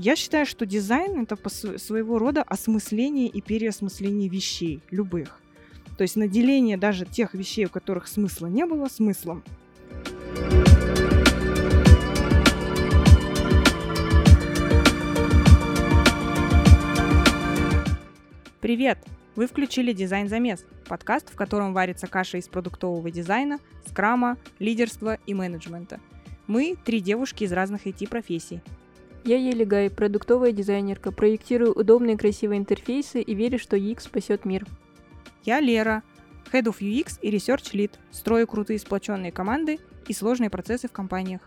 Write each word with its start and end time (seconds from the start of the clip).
Я 0.00 0.16
считаю, 0.16 0.44
что 0.44 0.66
дизайн— 0.66 1.22
это 1.22 1.36
своего 1.78 2.18
рода 2.18 2.42
осмысление 2.42 3.28
и 3.28 3.40
переосмысление 3.40 4.28
вещей, 4.28 4.82
любых. 4.90 5.40
То 5.96 6.02
есть 6.02 6.16
наделение 6.16 6.76
даже 6.76 7.06
тех 7.06 7.32
вещей, 7.34 7.66
у 7.66 7.68
которых 7.68 8.08
смысла 8.08 8.48
не 8.48 8.66
было, 8.66 8.88
смыслом. 8.88 9.44
Привет! 18.60 18.98
Вы 19.36 19.46
включили 19.46 19.92
«Дизайн 19.92 20.28
замес»— 20.28 20.64
подкаст, 20.88 21.30
в 21.30 21.36
котором 21.36 21.72
варится 21.72 22.08
каша 22.08 22.38
из 22.38 22.48
продуктового 22.48 23.10
дизайна, 23.12 23.58
скрама, 23.86 24.38
лидерства 24.58 25.18
и 25.26 25.34
менеджмента. 25.34 26.00
Мы— 26.48 26.76
три 26.84 27.00
девушки 27.00 27.44
из 27.44 27.52
разных 27.52 27.86
IT-профессий. 27.86 28.60
Я 29.26 29.38
Ели 29.38 29.64
Гай, 29.64 29.88
продуктовая 29.88 30.52
дизайнерка, 30.52 31.10
проектирую 31.10 31.72
удобные 31.72 32.18
красивые 32.18 32.58
интерфейсы 32.58 33.22
и 33.22 33.34
верю, 33.34 33.58
что 33.58 33.74
UX 33.74 34.00
спасет 34.00 34.44
мир. 34.44 34.66
Я 35.44 35.60
Лера, 35.60 36.02
Head 36.52 36.64
of 36.64 36.80
UX 36.80 37.18
и 37.22 37.30
Research 37.34 37.72
Lead, 37.72 37.92
строю 38.10 38.46
крутые 38.46 38.78
сплоченные 38.78 39.32
команды 39.32 39.78
и 40.06 40.12
сложные 40.12 40.50
процессы 40.50 40.88
в 40.88 40.92
компаниях. 40.92 41.40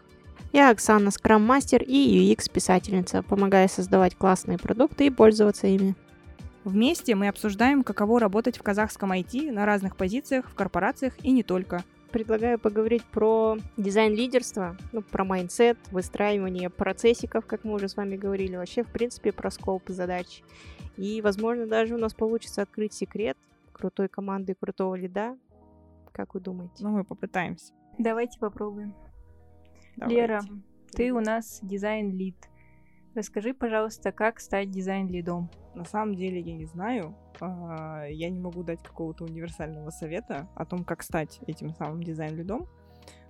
Я 0.53 0.71
Оксана, 0.71 1.11
скрам-мастер 1.11 1.83
и 1.83 2.33
UX-писательница, 2.33 3.21
помогая 3.21 3.67
создавать 3.67 4.15
классные 4.15 4.57
продукты 4.57 5.05
и 5.05 5.11
пользоваться 5.11 5.67
ими. 5.67 5.95
Вместе 6.63 7.13
мы 7.13 7.27
обсуждаем, 7.27 7.83
каково 7.83 8.19
работать 8.19 8.57
в 8.57 8.63
казахском 8.63 9.11
IT 9.11 9.51
на 9.51 9.67
разных 9.67 9.95
позициях, 9.97 10.49
в 10.49 10.55
корпорациях 10.55 11.13
и 11.21 11.29
не 11.29 11.43
только. 11.43 11.83
Предлагаю 12.11 12.57
поговорить 12.57 13.03
про 13.05 13.57
дизайн 13.75 14.13
лидерства, 14.13 14.77
ну, 14.91 15.01
про 15.01 15.23
mindset, 15.23 15.77
выстраивание 15.91 16.69
процессиков, 16.69 17.45
как 17.45 17.63
мы 17.63 17.73
уже 17.73 17.89
с 17.89 17.97
вами 17.97 18.15
говорили, 18.15 18.55
вообще, 18.55 18.83
в 18.83 18.91
принципе, 18.91 19.31
про 19.31 19.51
scope 19.51 19.83
задач. 19.87 20.41
И, 20.95 21.21
возможно, 21.21 21.67
даже 21.67 21.95
у 21.95 21.97
нас 21.97 22.13
получится 22.13 22.61
открыть 22.61 22.93
секрет 22.93 23.37
крутой 23.71 24.07
команды, 24.07 24.55
крутого 24.55 24.95
лида. 24.95 25.37
Как 26.11 26.33
вы 26.33 26.39
думаете? 26.39 26.75
Ну, 26.79 26.89
мы 26.89 27.03
попытаемся. 27.03 27.73
Давайте 27.97 28.39
попробуем. 28.39 28.95
Давайте. 29.95 30.21
Лера, 30.21 30.41
ты 30.91 31.11
у 31.11 31.19
нас 31.19 31.59
дизайн-лид. 31.61 32.35
Расскажи, 33.13 33.53
пожалуйста, 33.53 34.11
как 34.11 34.39
стать 34.39 34.71
дизайн-лидом? 34.71 35.49
На 35.77 35.85
самом 35.85 36.15
деле 36.15 36.39
я 36.39 36.53
не 36.55 36.65
знаю. 36.65 37.15
А, 37.39 38.05
я 38.05 38.31
не 38.31 38.39
могу 38.39 38.63
дать 38.63 38.81
какого-то 38.81 39.25
универсального 39.25 39.91
совета 39.91 40.49
о 40.55 40.65
том, 40.65 40.83
как 40.83 41.03
стать 41.03 41.39
этим 41.45 41.71
самым 41.75 42.01
дизайн-лидом. 42.01 42.67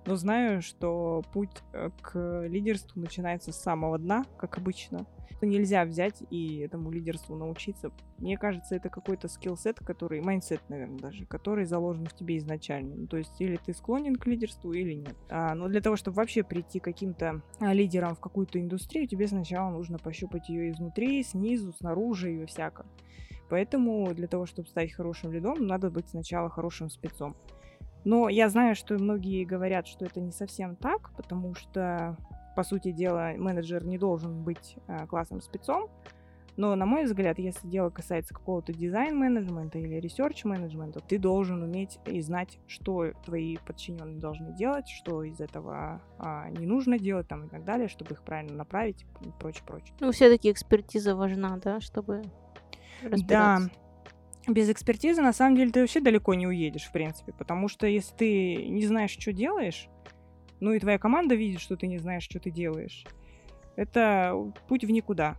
Но 0.06 0.16
знаю, 0.16 0.62
что 0.62 1.22
путь 1.34 1.62
э, 1.74 1.90
к 2.00 2.46
лидерству 2.46 2.98
начинается 3.02 3.52
с 3.52 3.60
самого 3.60 3.98
дна, 3.98 4.24
как 4.38 4.56
обычно. 4.56 5.04
Что 5.36 5.46
нельзя 5.46 5.84
взять 5.84 6.22
и 6.30 6.58
этому 6.58 6.90
лидерству 6.90 7.36
научиться. 7.36 7.92
Мне 8.18 8.36
кажется, 8.36 8.74
это 8.74 8.88
какой-то 8.88 9.28
skill 9.28 9.56
set, 9.56 9.78
который, 9.80 10.20
mindset, 10.20 10.60
наверное, 10.68 10.98
даже, 10.98 11.26
который 11.26 11.64
заложен 11.64 12.06
в 12.06 12.14
тебе 12.14 12.38
изначально. 12.38 12.96
Ну, 12.96 13.06
то 13.06 13.16
есть 13.16 13.40
или 13.40 13.56
ты 13.56 13.72
склонен 13.72 14.16
к 14.16 14.26
лидерству, 14.26 14.72
или 14.72 14.94
нет. 14.94 15.16
А, 15.28 15.54
но 15.54 15.68
для 15.68 15.80
того, 15.80 15.96
чтобы 15.96 16.16
вообще 16.16 16.42
прийти 16.42 16.80
каким-то 16.80 17.42
а, 17.60 17.72
лидером 17.72 18.14
в 18.14 18.20
какую-то 18.20 18.60
индустрию, 18.60 19.06
тебе 19.06 19.28
сначала 19.28 19.70
нужно 19.70 19.98
пощупать 19.98 20.48
ее 20.48 20.70
изнутри, 20.70 21.22
снизу, 21.22 21.72
снаружи 21.72 22.42
и 22.42 22.46
всяко. 22.46 22.86
Поэтому 23.48 24.12
для 24.14 24.26
того, 24.26 24.46
чтобы 24.46 24.68
стать 24.68 24.92
хорошим 24.92 25.32
lead 25.32 25.51
ом, 25.51 25.66
надо 25.66 25.90
быть 25.90 26.08
сначала 26.08 26.50
хорошим 26.50 26.90
спецом. 26.90 27.36
Но 28.04 28.28
я 28.28 28.48
знаю, 28.48 28.74
что 28.74 28.94
многие 28.94 29.44
говорят, 29.44 29.86
что 29.86 30.04
это 30.04 30.20
не 30.20 30.32
совсем 30.32 30.76
так, 30.76 31.14
потому 31.16 31.54
что, 31.54 32.16
по 32.58 32.64
сути 32.64 32.90
дела, 32.90 33.34
менеджер 33.36 33.84
не 33.84 33.98
должен 33.98 34.42
быть 34.42 34.74
э, 34.88 35.06
классным 35.06 35.40
спецом. 35.40 35.88
Но, 36.56 36.74
на 36.74 36.86
мой 36.86 37.04
взгляд, 37.04 37.38
если 37.38 37.68
дело 37.68 37.88
касается 37.88 38.34
какого-то 38.34 38.72
дизайн-менеджмента 38.72 39.78
или 39.78 39.94
research-менеджмента, 40.00 40.98
ты 40.98 41.18
должен 41.18 41.62
уметь 41.62 42.00
и 42.04 42.20
знать, 42.20 42.58
что 42.66 43.12
твои 43.24 43.58
подчиненные 43.58 44.18
должны 44.18 44.56
делать, 44.56 44.88
что 44.88 45.22
из 45.22 45.40
этого 45.40 46.02
а, 46.18 46.50
не 46.50 46.66
нужно 46.66 46.98
делать 46.98 47.28
там, 47.28 47.44
и 47.44 47.48
так 47.48 47.64
далее, 47.64 47.86
чтобы 47.86 48.14
их 48.14 48.24
правильно 48.24 48.56
направить 48.56 49.06
и 49.20 49.30
прочее, 49.38 49.62
прочее. 49.64 49.94
Ну, 50.00 50.10
все-таки 50.10 50.50
экспертиза 50.50 51.14
важна, 51.14 51.58
да, 51.58 51.80
чтобы 51.80 52.22
разбираться. 53.04 53.70
Да, 54.48 54.52
без 54.52 54.68
экспертизы, 54.68 55.22
на 55.22 55.32
самом 55.32 55.54
деле, 55.54 55.70
ты 55.70 55.80
вообще 55.80 56.00
далеко 56.00 56.34
не 56.34 56.48
уедешь, 56.48 56.86
в 56.86 56.90
принципе. 56.90 57.32
Потому 57.34 57.68
что 57.68 57.86
если 57.86 58.16
ты 58.16 58.66
не 58.66 58.84
знаешь, 58.84 59.12
что 59.12 59.32
делаешь, 59.32 59.88
ну 60.60 60.72
и 60.72 60.78
твоя 60.78 60.98
команда 60.98 61.34
видит, 61.34 61.60
что 61.60 61.76
ты 61.76 61.86
не 61.86 61.98
знаешь, 61.98 62.24
что 62.24 62.38
ты 62.40 62.50
делаешь, 62.50 63.04
это 63.76 64.34
путь 64.68 64.84
в 64.84 64.90
никуда. 64.90 65.36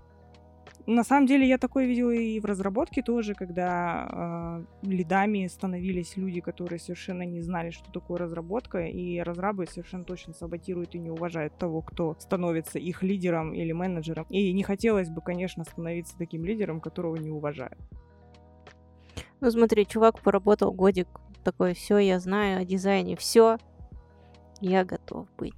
На 0.85 1.03
самом 1.03 1.27
деле 1.27 1.47
я 1.47 1.57
такое 1.57 1.85
видела 1.85 2.11
и 2.11 2.39
в 2.39 2.45
разработке 2.45 3.03
тоже, 3.03 3.35
когда 3.35 4.65
э, 4.81 4.87
лидами 4.87 5.45
становились 5.45 6.17
люди, 6.17 6.41
которые 6.41 6.79
совершенно 6.79 7.23
не 7.23 7.41
знали, 7.41 7.69
что 7.69 7.91
такое 7.91 8.17
разработка, 8.17 8.85
и 8.87 9.19
разрабы 9.19 9.67
совершенно 9.67 10.03
точно 10.03 10.33
саботируют 10.33 10.95
и 10.95 10.99
не 10.99 11.11
уважают 11.11 11.57
того, 11.57 11.81
кто 11.81 12.15
становится 12.17 12.79
их 12.79 13.03
лидером 13.03 13.53
или 13.53 13.71
менеджером. 13.71 14.25
И 14.29 14.51
не 14.51 14.63
хотелось 14.63 15.09
бы, 15.09 15.21
конечно, 15.21 15.63
становиться 15.63 16.17
таким 16.17 16.43
лидером, 16.43 16.81
которого 16.81 17.17
не 17.17 17.29
уважают. 17.29 17.77
Ну 19.41 19.51
смотри, 19.51 19.85
чувак 19.85 20.21
поработал 20.21 20.71
годик, 20.71 21.07
такой, 21.43 21.73
все, 21.73 21.97
я 21.97 22.19
знаю 22.19 22.61
о 22.61 22.65
дизайне, 22.65 23.15
все, 23.15 23.57
я 24.61 24.83
готов 24.83 25.27
быть. 25.37 25.53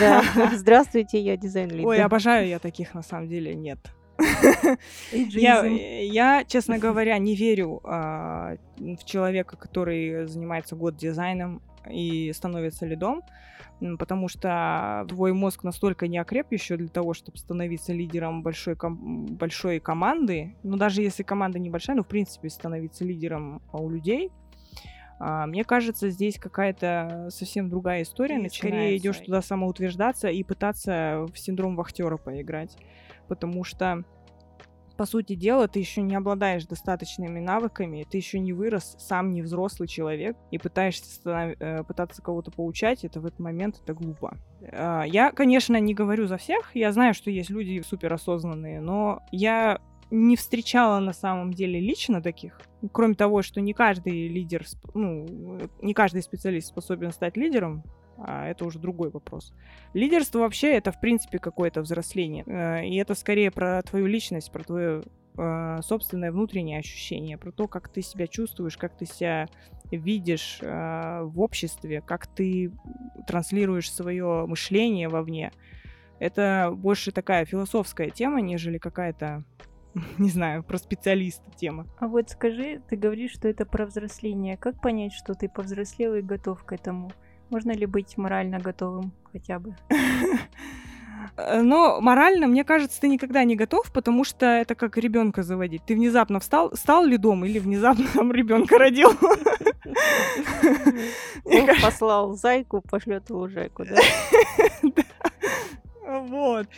Да, 0.00 0.22
здравствуйте, 0.54 1.20
я 1.20 1.36
дизайн 1.36 1.70
лид. 1.70 1.86
Ой, 1.86 2.02
обожаю 2.02 2.48
я 2.48 2.58
таких, 2.58 2.94
на 2.94 3.02
самом 3.02 3.28
деле, 3.28 3.54
нет. 3.54 3.78
Я, 5.12 5.66
я, 5.66 6.44
честно 6.44 6.78
говоря, 6.78 7.18
не 7.18 7.34
верю 7.34 7.80
а, 7.82 8.56
в 8.76 9.04
человека, 9.04 9.56
который 9.56 10.26
занимается 10.26 10.76
год 10.76 10.96
дизайном 10.96 11.60
и 11.90 12.32
становится 12.32 12.86
лидом, 12.86 13.22
потому 13.98 14.28
что 14.28 15.04
твой 15.08 15.32
мозг 15.32 15.64
настолько 15.64 16.06
не 16.06 16.18
окреп 16.18 16.52
еще 16.52 16.76
для 16.76 16.88
того, 16.88 17.14
чтобы 17.14 17.38
становиться 17.38 17.92
лидером 17.92 18.42
большой, 18.42 18.76
ком- 18.76 19.26
большой 19.26 19.80
команды. 19.80 20.54
Ну, 20.62 20.76
даже 20.76 21.02
если 21.02 21.24
команда 21.24 21.58
небольшая, 21.58 21.96
ну, 21.96 22.04
в 22.04 22.08
принципе, 22.08 22.48
становиться 22.48 23.04
лидером 23.04 23.60
у 23.72 23.88
людей. 23.88 24.30
А, 25.24 25.46
мне 25.46 25.62
кажется, 25.62 26.10
здесь 26.10 26.36
какая-то 26.36 27.28
совсем 27.30 27.70
другая 27.70 28.02
история. 28.02 28.44
И 28.44 28.48
Скорее 28.48 28.96
идешь 28.96 29.18
туда 29.18 29.40
самоутверждаться 29.40 30.28
и 30.28 30.42
пытаться 30.42 31.26
в 31.32 31.38
синдром 31.38 31.76
вахтера 31.76 32.16
поиграть. 32.16 32.76
Потому 33.28 33.62
что 33.62 34.02
по 34.96 35.06
сути 35.06 35.36
дела, 35.36 35.68
ты 35.68 35.78
еще 35.78 36.02
не 36.02 36.16
обладаешь 36.16 36.66
достаточными 36.66 37.38
навыками, 37.38 38.04
ты 38.10 38.18
еще 38.18 38.40
не 38.40 38.52
вырос, 38.52 38.96
сам 38.98 39.30
не 39.30 39.42
взрослый 39.42 39.88
человек, 39.88 40.36
и 40.50 40.58
пытаешься 40.58 41.54
э, 41.58 41.84
пытаться 41.84 42.20
кого-то 42.20 42.50
поучать, 42.50 43.04
это 43.04 43.20
в 43.20 43.26
этот 43.26 43.38
момент 43.38 43.80
это 43.82 43.94
глупо. 43.94 44.36
Э, 44.60 45.02
я, 45.06 45.30
конечно, 45.32 45.78
не 45.80 45.94
говорю 45.94 46.26
за 46.26 46.36
всех, 46.36 46.74
я 46.74 46.92
знаю, 46.92 47.14
что 47.14 47.30
есть 47.30 47.48
люди 47.48 47.80
суперосознанные, 47.80 48.80
но 48.80 49.22
я 49.30 49.80
не 50.12 50.36
встречала 50.36 51.00
на 51.00 51.14
самом 51.14 51.54
деле 51.54 51.80
лично 51.80 52.20
таких. 52.22 52.60
Кроме 52.92 53.14
того, 53.14 53.40
что 53.40 53.62
не 53.62 53.72
каждый 53.72 54.28
лидер, 54.28 54.66
ну, 54.92 55.58
не 55.80 55.94
каждый 55.94 56.22
специалист 56.22 56.68
способен 56.68 57.12
стать 57.12 57.38
лидером, 57.38 57.82
а 58.18 58.46
это 58.46 58.66
уже 58.66 58.78
другой 58.78 59.08
вопрос. 59.08 59.54
Лидерство 59.94 60.40
вообще 60.40 60.72
это, 60.74 60.92
в 60.92 61.00
принципе, 61.00 61.38
какое-то 61.38 61.80
взросление. 61.80 62.44
Э, 62.46 62.86
и 62.86 62.94
это 62.96 63.14
скорее 63.14 63.50
про 63.50 63.82
твою 63.82 64.06
личность, 64.06 64.52
про 64.52 64.62
твое 64.62 65.02
э, 65.38 65.78
собственное 65.82 66.30
внутреннее 66.30 66.78
ощущение, 66.78 67.38
про 67.38 67.50
то, 67.50 67.66
как 67.66 67.88
ты 67.88 68.02
себя 68.02 68.26
чувствуешь, 68.26 68.76
как 68.76 68.94
ты 68.98 69.06
себя 69.06 69.48
видишь 69.90 70.58
э, 70.60 71.22
в 71.22 71.40
обществе, 71.40 72.02
как 72.02 72.26
ты 72.26 72.70
транслируешь 73.26 73.90
свое 73.90 74.44
мышление 74.46 75.08
вовне. 75.08 75.52
Это 76.18 76.70
больше 76.74 77.12
такая 77.12 77.46
философская 77.46 78.10
тема, 78.10 78.42
нежели 78.42 78.76
какая-то 78.76 79.44
не 80.18 80.30
знаю, 80.30 80.62
про 80.62 80.78
специалиста 80.78 81.50
тема. 81.56 81.86
А 81.98 82.08
вот 82.08 82.30
скажи, 82.30 82.80
ты 82.88 82.96
говоришь, 82.96 83.32
что 83.32 83.48
это 83.48 83.66
про 83.66 83.86
взросление. 83.86 84.56
Как 84.56 84.80
понять, 84.80 85.12
что 85.12 85.34
ты 85.34 85.48
повзрослел 85.48 86.14
и 86.14 86.22
готов 86.22 86.64
к 86.64 86.72
этому? 86.72 87.12
Можно 87.50 87.72
ли 87.72 87.86
быть 87.86 88.16
морально 88.16 88.58
готовым 88.58 89.12
хотя 89.32 89.58
бы? 89.58 89.76
Э, 91.36 91.62
но 91.62 92.00
морально, 92.00 92.46
мне 92.46 92.64
кажется, 92.64 93.00
ты 93.00 93.08
никогда 93.08 93.44
не 93.44 93.56
готов, 93.56 93.92
потому 93.92 94.24
что 94.24 94.46
это 94.46 94.74
как 94.74 94.96
ребенка 94.96 95.42
заводить. 95.42 95.84
Ты 95.84 95.94
внезапно 95.94 96.40
встал, 96.40 96.74
стал 96.74 97.04
ли 97.04 97.16
дом 97.16 97.44
или 97.44 97.58
внезапно 97.58 98.06
там 98.12 98.32
ребенка 98.32 98.78
родил. 98.78 99.10
послал 101.82 102.34
зайку, 102.34 102.80
пошлет 102.82 103.28
его 103.30 103.48
Жеку, 103.48 103.84
да? 103.84 103.96
Вот. 106.20 106.68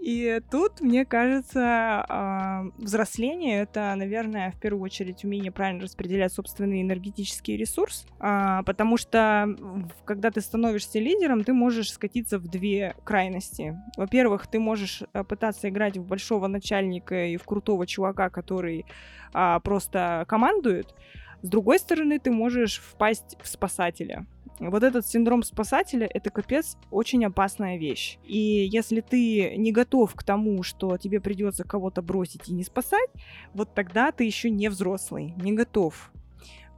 И 0.00 0.40
тут, 0.50 0.80
мне 0.80 1.04
кажется, 1.04 2.04
а, 2.08 2.64
взросление— 2.76 3.60
это, 3.62 3.94
наверное, 3.94 4.50
в 4.50 4.60
первую 4.60 4.82
очередь 4.82 5.24
умение 5.24 5.52
правильно 5.52 5.82
распределять 5.82 6.32
собственный 6.32 6.82
энергетический 6.82 7.56
ресурс, 7.56 8.06
а, 8.18 8.62
потому 8.64 8.96
что 8.96 9.56
когда 10.04 10.30
ты 10.30 10.40
становишься 10.40 10.98
лидером, 10.98 11.44
ты 11.44 11.52
можешь 11.52 11.92
скатиться 11.92 12.38
в 12.38 12.48
две 12.48 12.96
крайности. 13.04 13.78
Во-первых, 13.96 14.46
ты 14.48 14.58
можешь 14.58 15.02
э, 15.12 15.24
пытаться 15.24 15.68
играть 15.68 15.96
в 15.96 16.04
большого 16.04 16.48
начальника 16.48 17.26
и 17.26 17.36
в 17.36 17.44
крутого 17.44 17.86
чувака, 17.86 18.28
который 18.28 18.86
а, 19.32 19.60
просто 19.60 20.24
командует, 20.26 20.94
с 21.42 21.48
другой 21.48 21.80
стороны, 21.80 22.20
ты 22.20 22.30
можешь 22.30 22.78
впасть 22.78 23.36
в 23.42 23.48
спасателя. 23.48 24.26
Вот 24.70 24.82
этот 24.82 25.06
синдром 25.06 25.42
спасателя— 25.42 26.08
это 26.14 26.30
капец 26.30 26.76
очень 26.90 27.24
опасная 27.24 27.78
вещь. 27.78 28.18
И 28.24 28.38
если 28.70 29.00
ты 29.00 29.56
не 29.56 29.72
готов 29.72 30.14
к 30.14 30.22
тому, 30.22 30.62
что 30.62 30.96
тебе 30.98 31.20
придется 31.20 31.64
кого-то 31.64 32.02
бросить 32.02 32.48
и 32.48 32.52
не 32.52 32.62
спасать, 32.62 33.10
вот 33.54 33.74
тогда 33.74 34.12
ты 34.12 34.24
еще 34.24 34.50
не 34.50 34.68
взрослый, 34.68 35.34
не 35.36 35.52
готов. 35.52 36.12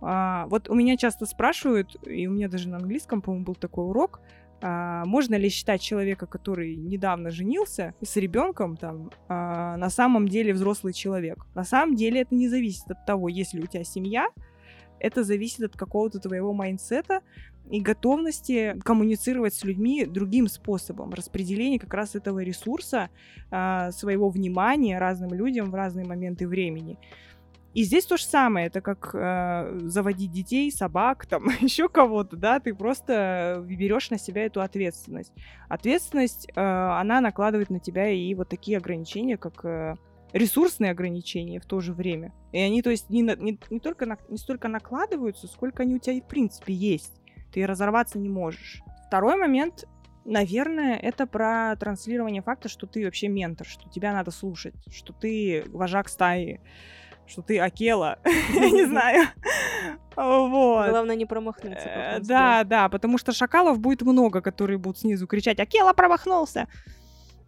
А, 0.01 0.47
вот 0.49 0.69
у 0.69 0.75
меня 0.75 0.97
часто 0.97 1.27
спрашивают, 1.27 1.97
и 2.07 2.27
у 2.27 2.33
меня 2.33 2.49
даже 2.49 2.69
на 2.69 2.77
английском, 2.77 3.23
по-моему, 3.23 3.47
был 3.47 3.55
такой 3.55 3.87
урок, 3.87 4.21
а, 4.61 5.05
можно 5.05 5.35
ли 5.35 5.49
считать 5.51 5.83
человека, 5.83 6.27
который 6.27 6.77
недавно 6.77 7.31
женился 7.31 7.95
с 8.03 8.17
ребенком, 8.17 8.77
там, 8.77 9.11
а, 9.29 9.77
на 9.77 9.91
самом 9.91 10.29
деле 10.29 10.55
взрослый 10.55 10.93
человек. 10.93 11.45
На 11.55 11.65
самом 11.65 11.97
деле 11.97 12.23
это 12.23 12.35
не 12.35 12.49
зависит 12.49 12.91
от 12.91 13.05
того, 13.05 13.29
есть 13.29 13.53
ли 13.53 13.63
у 13.63 13.67
тебя 13.67 13.85
семья, 13.85 14.29
это 15.01 15.23
зависит 15.23 15.61
от 15.61 15.77
какого-то 15.77 16.19
твоего 16.19 16.55
mindset 16.55 17.12
а 17.12 17.21
и 17.75 17.81
готовности 17.81 18.79
коммуницировать 18.85 19.53
с 19.53 19.65
людьми 19.65 20.05
другим 20.07 20.47
способом, 20.47 21.13
распределение 21.13 21.81
как 21.81 21.93
раз 21.93 22.15
этого 22.15 22.39
ресурса, 22.39 23.11
а, 23.51 23.91
своего 23.91 24.29
внимания 24.29 24.97
разным 25.01 25.35
людям 25.35 25.73
в 25.73 25.75
разные 25.75 26.07
моменты 26.07 26.47
времени. 26.47 27.01
И 27.73 27.83
здесь 27.83 28.07
то 28.07 28.17
же 28.17 28.25
самое, 28.25 28.69
это 28.69 28.81
как 28.81 29.11
э, 29.13 29.81
заводить 29.89 30.31
детей, 30.31 30.71
собак, 30.71 31.27
там 31.27 31.49
еще 31.61 31.89
кого-то, 31.89 32.37
да, 32.37 32.61
ты 32.61 32.73
просто 32.73 33.61
берешь 33.67 34.11
на 34.11 34.19
себя 34.19 34.47
эту 34.47 34.61
ответственность. 34.61 35.33
Ответственность, 35.69 36.47
э, 36.55 36.61
она 36.61 37.21
накладывает 37.21 37.71
на 37.71 37.81
тебя 37.81 38.09
и 38.09 38.33
вот 38.35 38.49
такие 38.49 38.79
ограничения, 38.79 39.37
как 39.37 39.65
э, 39.65 39.97
ресурсные 40.33 40.93
ограничения 40.93 41.59
в 41.59 41.67
то 41.67 41.81
же 41.81 41.93
время. 41.93 42.33
И 42.53 42.61
они, 42.61 42.83
то 42.83 42.91
есть, 42.91 43.11
не, 43.11 43.23
не, 43.23 43.59
не, 43.69 43.81
только 43.81 44.07
на, 44.07 44.19
не 44.29 44.39
столько 44.39 44.69
накладываются, 44.69 45.49
сколько 45.49 45.83
они 45.83 45.97
у 45.97 45.99
тебя, 45.99 46.21
в 46.21 46.29
принципе, 46.29 46.73
есть. 46.73 47.21
Ты 47.55 47.67
разорваться 47.67 48.19
не 48.19 48.29
можешь. 48.29 48.83
Второй 49.07 49.37
момент, 49.37 49.85
наверное, 50.25 50.97
это 50.97 51.25
про 51.25 51.77
транслирование 51.77 52.43
факта, 52.43 52.69
что 52.69 52.89
ты 52.89 53.05
вообще 53.05 53.29
ментор, 53.29 53.65
что 53.65 53.89
тебя 53.89 54.13
надо 54.13 54.33
слушать, 54.33 54.75
что 54.93 55.13
ты 55.13 55.65
вожак 55.69 56.09
стаи, 56.09 56.61
что 57.27 57.43
ты 57.43 57.61
Акела, 57.61 58.19
я 58.53 58.71
не 58.71 58.85
знаю. 58.87 59.29
Вот. 60.17 60.91
Главное 60.91 61.15
не 61.15 61.27
промахнуться. 61.27 61.89
Э, 61.89 62.19
да, 62.21 62.65
да, 62.65 62.89
потому 62.89 63.19
что 63.19 63.33
шакалов 63.33 63.79
будет 63.79 64.03
много, 64.03 64.41
которые 64.41 64.79
будут 64.79 64.99
снизу 64.99 65.29
кричать 65.29 65.61
«Акела 65.61 65.93
промахнулся!» 65.93 66.67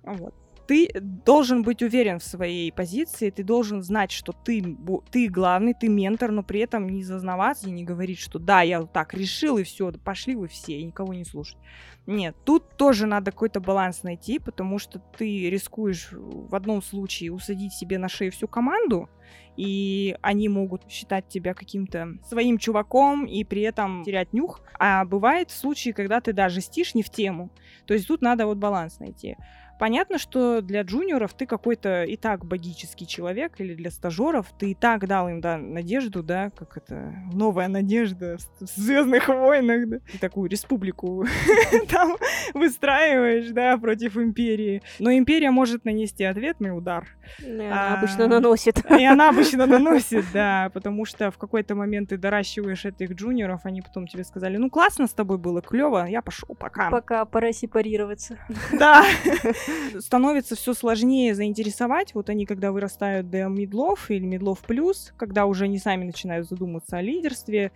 Вот 0.04 0.45
ты 0.66 0.90
должен 1.00 1.62
быть 1.62 1.82
уверен 1.82 2.18
в 2.18 2.24
своей 2.24 2.72
позиции, 2.72 3.30
ты 3.30 3.44
должен 3.44 3.82
знать, 3.82 4.10
что 4.10 4.32
ты, 4.32 4.76
ты 5.10 5.28
главный, 5.28 5.74
ты 5.74 5.88
ментор, 5.88 6.32
но 6.32 6.42
при 6.42 6.60
этом 6.60 6.88
не 6.88 7.04
зазнаваться 7.04 7.68
и 7.68 7.72
не 7.72 7.84
говорить, 7.84 8.18
что 8.18 8.38
да, 8.38 8.62
я 8.62 8.80
вот 8.80 8.92
так 8.92 9.14
решил, 9.14 9.58
и 9.58 9.62
все, 9.64 9.92
пошли 9.92 10.34
вы 10.34 10.48
все, 10.48 10.78
и 10.78 10.84
никого 10.84 11.14
не 11.14 11.24
слушать. 11.24 11.58
Нет, 12.06 12.36
тут 12.44 12.76
тоже 12.76 13.06
надо 13.06 13.32
какой-то 13.32 13.60
баланс 13.60 14.02
найти, 14.02 14.38
потому 14.38 14.78
что 14.78 15.00
ты 15.18 15.50
рискуешь 15.50 16.08
в 16.12 16.54
одном 16.54 16.82
случае 16.82 17.32
усадить 17.32 17.72
себе 17.72 17.98
на 17.98 18.08
шею 18.08 18.30
всю 18.30 18.46
команду, 18.46 19.08
и 19.56 20.16
они 20.20 20.48
могут 20.48 20.88
считать 20.90 21.28
тебя 21.28 21.54
каким-то 21.54 22.18
своим 22.28 22.58
чуваком 22.58 23.24
и 23.24 23.42
при 23.42 23.62
этом 23.62 24.04
терять 24.04 24.32
нюх. 24.32 24.60
А 24.78 25.04
бывает 25.04 25.50
случаи, 25.50 25.90
когда 25.90 26.20
ты 26.20 26.32
даже 26.32 26.60
стишь 26.60 26.94
не 26.94 27.02
в 27.02 27.10
тему. 27.10 27.50
То 27.86 27.94
есть 27.94 28.06
тут 28.06 28.20
надо 28.20 28.46
вот 28.46 28.58
баланс 28.58 28.98
найти. 28.98 29.36
Понятно, 29.78 30.18
что 30.18 30.62
для 30.62 30.82
джуниоров 30.82 31.34
ты 31.34 31.46
какой-то 31.46 32.04
и 32.04 32.16
так 32.16 32.44
богический 32.44 33.06
человек, 33.06 33.54
или 33.58 33.74
для 33.74 33.90
стажеров 33.90 34.46
ты 34.58 34.70
и 34.70 34.74
так 34.74 35.06
дал 35.06 35.28
им 35.28 35.40
да, 35.40 35.58
надежду, 35.58 36.22
да, 36.22 36.50
как 36.50 36.76
это, 36.76 37.14
новая 37.32 37.68
надежда 37.68 38.38
в 38.60 38.66
Звездных 38.66 39.28
войнах, 39.28 39.88
да, 39.88 39.98
ты 40.10 40.18
такую 40.18 40.48
республику 40.48 41.26
там 41.90 42.16
выстраиваешь, 42.54 43.50
да, 43.50 43.76
против 43.76 44.16
империи. 44.16 44.82
Но 44.98 45.12
империя 45.12 45.50
может 45.50 45.84
нанести 45.84 46.24
ответный 46.24 46.76
удар. 46.76 47.06
Она 47.44 47.98
обычно 47.98 48.28
наносит. 48.28 48.78
И 48.90 49.04
она 49.04 49.28
обычно 49.30 49.66
наносит, 49.66 50.24
да, 50.32 50.70
потому 50.72 51.04
что 51.04 51.30
в 51.30 51.38
какой-то 51.38 51.74
момент 51.74 52.10
ты 52.10 52.16
доращиваешь 52.16 52.84
этих 52.84 53.12
джуниоров, 53.12 53.60
они 53.64 53.82
потом 53.82 54.06
тебе 54.06 54.24
сказали, 54.24 54.56
ну 54.56 54.70
классно 54.70 55.06
с 55.06 55.12
тобой 55.12 55.38
было, 55.38 55.60
клево, 55.60 56.06
я 56.06 56.22
пошел, 56.22 56.54
пока. 56.54 56.90
Пока, 56.90 57.24
пора 57.24 57.52
сепарироваться. 57.52 58.38
Да. 58.72 59.04
становится 59.98 60.56
все 60.56 60.74
сложнее 60.74 61.34
заинтересовать. 61.34 62.14
Вот 62.14 62.30
они, 62.30 62.46
когда 62.46 62.72
вырастают 62.72 63.30
до 63.30 63.48
медлов 63.48 64.10
или 64.10 64.24
медлов 64.24 64.60
плюс, 64.60 65.12
когда 65.16 65.46
уже 65.46 65.64
они 65.64 65.78
сами 65.78 66.04
начинают 66.04 66.48
задумываться 66.48 66.98
о 66.98 67.02
лидерстве, 67.02 67.72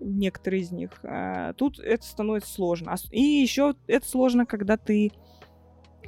некоторые 0.00 0.62
из 0.62 0.72
них, 0.72 0.90
а, 1.02 1.52
тут 1.54 1.78
это 1.78 2.04
становится 2.04 2.52
сложно. 2.52 2.94
И 3.10 3.22
еще 3.22 3.74
это 3.86 4.06
сложно, 4.06 4.46
когда 4.46 4.76
ты 4.76 5.12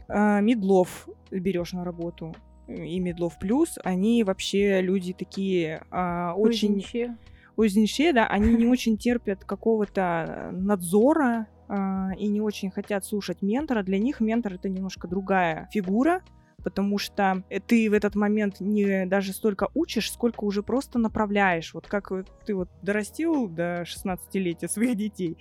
а, 0.08 0.40
медлов 0.40 1.08
берешь 1.30 1.72
на 1.72 1.84
работу 1.84 2.34
и 2.68 2.98
медлов 2.98 3.38
плюс, 3.38 3.78
они 3.84 4.24
вообще 4.24 4.80
люди 4.80 5.12
такие 5.12 5.84
а, 5.90 6.34
очень... 6.34 6.72
Узничие. 6.72 7.16
Узничие, 7.56 8.12
да, 8.12 8.26
они 8.26 8.52
не 8.52 8.66
очень 8.66 8.98
терпят 8.98 9.44
какого-то 9.44 10.50
надзора, 10.52 11.46
и 11.68 12.28
не 12.28 12.40
очень 12.40 12.70
хотят 12.70 13.04
слушать 13.04 13.42
ментора, 13.42 13.82
для 13.82 13.98
них 13.98 14.20
ментор 14.20 14.54
это 14.54 14.68
немножко 14.68 15.08
другая 15.08 15.68
фигура, 15.72 16.22
потому 16.62 16.98
что 16.98 17.44
ты 17.68 17.88
в 17.88 17.92
этот 17.92 18.16
момент 18.16 18.58
не 18.60 19.06
даже 19.06 19.32
столько 19.32 19.68
учишь, 19.74 20.10
сколько 20.10 20.44
уже 20.44 20.62
просто 20.64 20.98
направляешь. 20.98 21.72
Вот 21.74 21.86
как 21.86 22.10
ты 22.44 22.54
вот 22.54 22.68
дорастил 22.82 23.48
до 23.48 23.82
16-летия 23.82 24.68
своих 24.68 24.96
детей, 24.96 25.38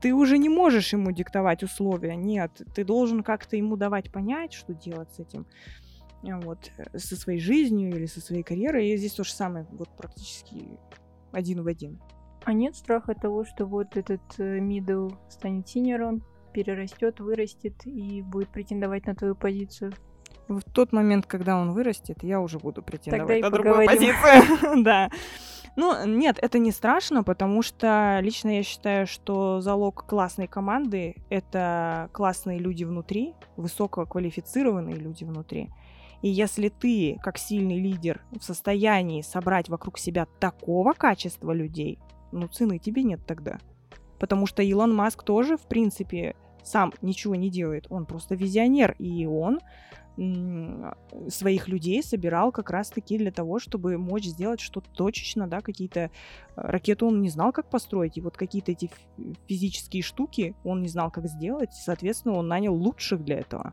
ты 0.00 0.12
уже 0.12 0.36
не 0.38 0.48
можешь 0.48 0.92
ему 0.92 1.12
диктовать 1.12 1.62
условия, 1.62 2.16
нет, 2.16 2.50
ты 2.74 2.84
должен 2.84 3.22
как-то 3.22 3.56
ему 3.56 3.76
давать 3.76 4.10
понять, 4.10 4.52
что 4.52 4.74
делать 4.74 5.12
с 5.12 5.20
этим 5.20 5.46
вот, 6.22 6.70
э, 6.76 6.98
со 6.98 7.16
своей 7.16 7.38
жизнью 7.38 7.90
или 7.90 8.06
со 8.06 8.20
своей 8.20 8.42
карьерой. 8.42 8.88
И 8.88 8.96
здесь 8.96 9.12
то 9.12 9.24
же 9.24 9.32
самое, 9.32 9.66
вот 9.70 9.88
практически 9.96 10.78
один 11.32 11.62
в 11.62 11.66
один. 11.66 12.00
А 12.44 12.52
нет 12.52 12.76
страха 12.76 13.14
того, 13.14 13.44
что 13.44 13.66
вот 13.66 13.96
этот 13.96 14.20
middle 14.38 15.08
э, 15.08 15.30
станет 15.30 15.68
senior 15.68 16.04
ом, 16.04 16.22
перерастет, 16.52 17.20
вырастет 17.20 17.86
и 17.86 18.22
будет 18.22 18.48
претендовать 18.50 19.06
на 19.06 19.14
твою 19.14 19.34
позицию? 19.34 19.92
В 20.48 20.60
тот 20.62 20.92
момент, 20.92 21.26
когда 21.26 21.56
он 21.56 21.72
вырастет, 21.72 22.22
я 22.22 22.40
уже 22.40 22.58
буду 22.58 22.82
претендовать 22.82 23.40
Тогда 23.40 23.56
на 23.58 23.62
другую 23.62 23.86
позицию. 23.86 24.82
да. 24.84 25.10
Ну, 25.76 26.06
нет, 26.06 26.38
это 26.40 26.60
не 26.60 26.70
страшно, 26.70 27.24
потому 27.24 27.60
что 27.62 28.20
лично 28.22 28.50
я 28.50 28.62
считаю, 28.62 29.08
что 29.08 29.60
залог 29.60 30.06
классной 30.06 30.46
команды— 30.46 31.16
это 31.30 32.10
классные 32.12 32.60
люди 32.60 32.84
внутри, 32.84 33.34
высококвалифицированные 33.56 34.94
люди 34.94 35.24
внутри. 35.24 35.70
И 36.22 36.28
если 36.28 36.68
ты, 36.68 37.18
как 37.20 37.38
сильный 37.38 37.80
лидер, 37.80 38.22
в 38.30 38.44
состоянии 38.44 39.20
собрать 39.22 39.68
вокруг 39.68 39.98
себя 39.98 40.26
такого 40.38 40.92
качества 40.92 41.50
людей, 41.50 41.98
ну, 42.34 42.48
цены 42.48 42.78
тебе 42.78 43.02
нет 43.02 43.20
тогда. 43.26 43.58
Потому 44.18 44.46
что 44.46 44.62
Илон 44.62 44.94
Маск 44.94 45.22
тоже, 45.22 45.56
в 45.56 45.66
принципе, 45.66 46.34
сам 46.62 46.92
ничего 47.02 47.34
не 47.34 47.50
делает. 47.50 47.86
Он 47.90 48.06
просто 48.06 48.34
визионер, 48.34 48.94
и 48.98 49.26
он 49.26 49.60
своих 50.16 51.66
людей 51.66 52.00
собирал 52.02 52.52
как 52.52 52.70
раз-таки 52.70 53.18
для 53.18 53.32
того, 53.32 53.58
чтобы 53.58 53.98
мочь 53.98 54.26
сделать 54.26 54.60
что-то 54.60 54.88
точечно, 54.90 55.48
да, 55.48 55.60
какие-то 55.60 56.00
э, 56.00 56.08
ракеты 56.54 57.04
он 57.04 57.20
не 57.20 57.28
знал, 57.28 57.50
как 57.50 57.68
построить, 57.68 58.16
и 58.16 58.20
вот 58.20 58.36
какие-то 58.36 58.70
эти 58.70 58.90
физические 59.48 60.04
штуки 60.04 60.54
он 60.62 60.82
не 60.82 60.88
знал, 60.88 61.10
как 61.10 61.26
сделать, 61.26 61.72
соответственно, 61.72 62.34
он 62.34 62.46
нанял 62.46 62.74
лучших 62.74 63.24
для 63.24 63.40
этого. 63.40 63.72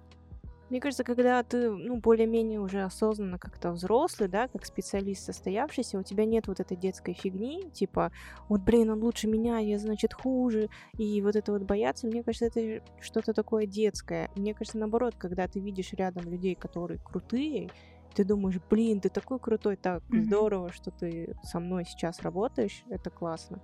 Мне 0.72 0.80
кажется, 0.80 1.04
когда 1.04 1.44
ты, 1.44 1.70
ну, 1.70 1.98
более-менее 1.98 2.62
уже 2.62 2.84
осознанно 2.84 3.38
как-то 3.38 3.74
взрослый, 3.74 4.30
да, 4.30 4.48
как 4.48 4.66
специалист 4.66 5.26
состоявшийся, 5.26 6.00
у 6.00 6.04
тебя 6.04 6.24
нет 6.24 6.48
вот 6.48 6.62
этой 6.62 6.78
детской 6.78 7.14
фигни, 7.14 7.70
типа, 7.74 8.14
вот, 8.48 8.62
блин, 8.62 8.90
он 8.90 9.04
лучше 9.04 9.28
меня, 9.28 9.58
я, 9.58 9.78
значит, 9.78 10.14
хуже, 10.14 10.70
и 10.98 11.22
вот 11.22 11.36
это 11.36 11.52
вот 11.52 11.64
бояться, 11.64 12.08
мне 12.08 12.24
кажется, 12.24 12.46
это 12.46 12.86
что-то 13.02 13.34
такое 13.34 13.66
детское. 13.66 14.30
Мне 14.38 14.54
кажется, 14.54 14.78
наоборот, 14.78 15.16
когда 15.18 15.46
ты 15.46 15.60
видишь 15.60 15.92
рядом 15.92 16.24
людей, 16.32 16.56
которые 16.56 17.00
крутые, 17.00 17.70
ты 18.16 18.24
думаешь, 18.24 18.62
блин, 18.70 19.02
ты 19.02 19.10
такой 19.10 19.40
крутой, 19.40 19.76
так 19.76 20.02
mm-hmm. 20.04 20.22
здорово, 20.22 20.72
что 20.72 20.90
ты 20.90 21.36
со 21.44 21.60
мной 21.60 21.84
сейчас 21.84 22.22
работаешь, 22.22 22.86
это 22.90 23.10
классно. 23.10 23.62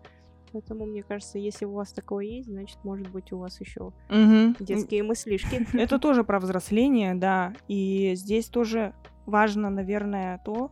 Поэтому, 0.52 0.86
мне 0.86 1.04
кажется, 1.04 1.38
если 1.38 1.66
у 1.66 1.74
вас 1.74 1.92
такое 1.92 2.26
есть, 2.26 2.50
значит, 2.50 2.78
может 2.84 3.10
быть, 3.10 3.32
у 3.32 3.38
вас 3.38 3.60
еще 3.60 3.92
угу. 4.10 4.56
детские 4.60 5.04
мыслишки. 5.04 5.68
Это 5.78 6.00
тоже 6.00 6.24
про 6.24 6.40
взросление, 6.40 7.16
да. 7.16 7.54
И 7.68 8.14
здесь 8.16 8.48
тоже 8.48 8.94
важно, 9.26 9.70
наверное, 9.70 10.42
то, 10.44 10.72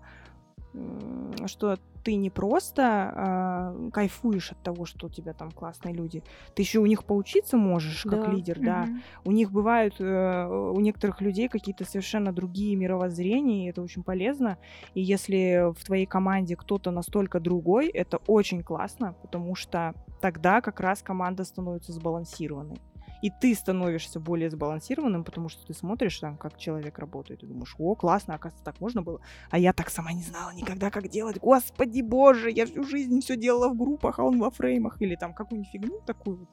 что 1.48 1.78
ты 2.04 2.16
не 2.16 2.30
просто 2.30 3.74
э, 3.76 3.90
кайфуешь 3.92 4.52
от 4.52 4.62
того, 4.62 4.86
что 4.86 5.08
у 5.08 5.10
тебя 5.10 5.34
там 5.34 5.52
классные 5.52 5.94
люди, 5.94 6.22
ты 6.54 6.62
еще 6.62 6.80
у 6.80 6.86
них 6.86 7.04
поучиться 7.04 7.58
можешь 7.58 8.04
как 8.04 8.26
да. 8.26 8.32
лидер, 8.32 8.60
mm-hmm. 8.60 8.64
да. 8.64 8.88
У 9.24 9.32
них 9.32 9.52
бывают 9.52 9.96
э, 10.00 10.48
у 10.48 10.80
некоторых 10.80 11.22
людей 11.22 11.48
какие-то 11.48 11.84
совершенно 11.84 12.32
другие 12.32 12.76
мировоззрения, 12.76 13.66
и 13.66 13.70
это 13.72 13.82
очень 13.82 14.04
полезно. 14.04 14.60
И 14.94 15.02
если 15.02 15.74
в 15.76 15.84
твоей 15.84 16.06
команде 16.06 16.56
кто-то 16.56 16.92
настолько 16.92 17.40
другой, 17.40 17.88
это 17.88 18.18
очень 18.28 18.62
классно, 18.62 19.16
потому 19.24 19.56
что 19.56 19.96
тогда 20.22 20.62
как 20.62 20.80
раз 20.80 21.02
команда 21.02 21.44
становится 21.44 21.92
сбалансированной 21.92 22.78
и 23.22 23.30
ты 23.30 23.54
становишься 23.56 24.20
более 24.20 24.50
сбалансированным, 24.50 25.24
потому 25.24 25.50
что 25.50 25.66
ты 25.66 25.74
смотришь 25.74 26.20
там, 26.20 26.38
как 26.38 26.58
человек 26.58 27.00
работает, 27.00 27.44
и 27.44 27.48
думаешь, 27.48 27.76
о, 27.78 27.96
классно, 27.96 28.36
оказывается, 28.36 28.64
так 28.64 28.80
можно 28.80 29.02
было. 29.02 29.22
А 29.50 29.58
я 29.58 29.74
так 29.74 29.90
сама 29.90 30.14
не 30.14 30.24
знала 30.24 30.52
никогда, 30.52 30.92
как 30.92 31.10
делать. 31.10 31.38
Господи 31.40 32.02
боже, 32.02 32.52
я 32.52 32.66
всю 32.66 32.84
жизнь 32.84 33.22
все 33.22 33.36
делала 33.36 33.70
в 33.70 33.78
группах, 33.78 34.20
а 34.20 34.24
он 34.24 34.40
во 34.40 34.52
фреймах. 34.52 35.02
Или 35.02 35.16
там 35.16 35.34
какую-нибудь 35.34 35.72
фигню 35.72 36.02
такую 36.06 36.38
вот. 36.38 36.50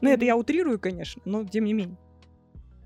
Ну, 0.00 0.10
это 0.10 0.24
я 0.24 0.36
утрирую, 0.36 0.78
конечно, 0.78 1.22
но 1.24 1.44
тем 1.44 1.64
не 1.64 1.74
менее. 1.74 1.96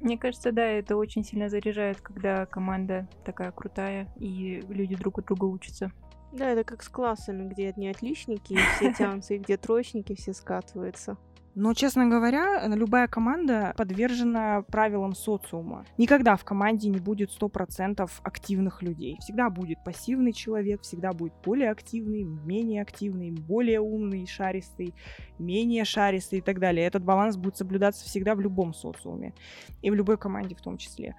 Мне 0.01 0.19
кажется, 0.19 0.53
да, 0.53 0.65
это 0.65 0.97
очень 0.97 1.25
сильно 1.25 1.49
заряжает, 1.49 2.01
когда 2.01 2.45
команда 2.47 3.09
такая 3.25 3.51
крутая, 3.51 4.13
и 4.19 4.63
люди 4.69 4.95
друг 4.95 5.19
у 5.19 5.23
друга 5.23 5.45
учатся. 5.45 5.91
Да, 6.33 6.51
это 6.51 6.65
как 6.65 6.83
с 6.83 6.89
классами, 6.89 7.49
где 7.49 7.69
одни 7.69 7.89
отличники, 7.89 8.59
все 8.77 8.93
тянутся, 8.99 9.35
и 9.35 9.39
где 9.39 9.57
троечники 9.57 10.15
все 10.15 10.35
скатываются. 10.35 11.17
Но, 11.57 11.73
честно 11.73 12.07
говоря, 12.07 12.69
любая 12.69 13.09
команда 13.09 13.73
подвержена 13.79 14.61
правилам 14.61 15.15
социума. 15.15 15.87
Никогда 15.97 16.37
в 16.37 16.45
команде 16.45 16.91
не 16.91 16.99
будет 16.99 17.31
100% 17.31 18.11
активных 18.23 18.83
людей. 18.83 19.17
Всегда 19.21 19.49
будет 19.49 19.83
пассивный 19.83 20.35
человек, 20.35 20.83
всегда 20.83 21.15
будет 21.15 21.33
более 21.43 21.71
активный, 21.71 22.25
менее 22.25 22.83
активный, 22.83 23.31
более 23.31 23.81
умный, 23.81 24.27
шаристый, 24.27 24.93
менее 25.39 25.87
шаристый 25.87 26.41
и 26.41 26.43
так 26.43 26.61
далее. 26.61 26.87
Этот 26.87 27.03
баланс 27.03 27.39
будет 27.39 27.57
соблюдаться 27.57 28.05
всегда 28.05 28.35
в 28.35 28.41
любом 28.43 28.75
социуме. 28.75 29.33
И 29.81 29.91
в 29.91 29.95
любой 29.95 30.19
команде 30.19 30.55
в 30.55 30.61
том 30.61 30.77
числе. 30.77 31.17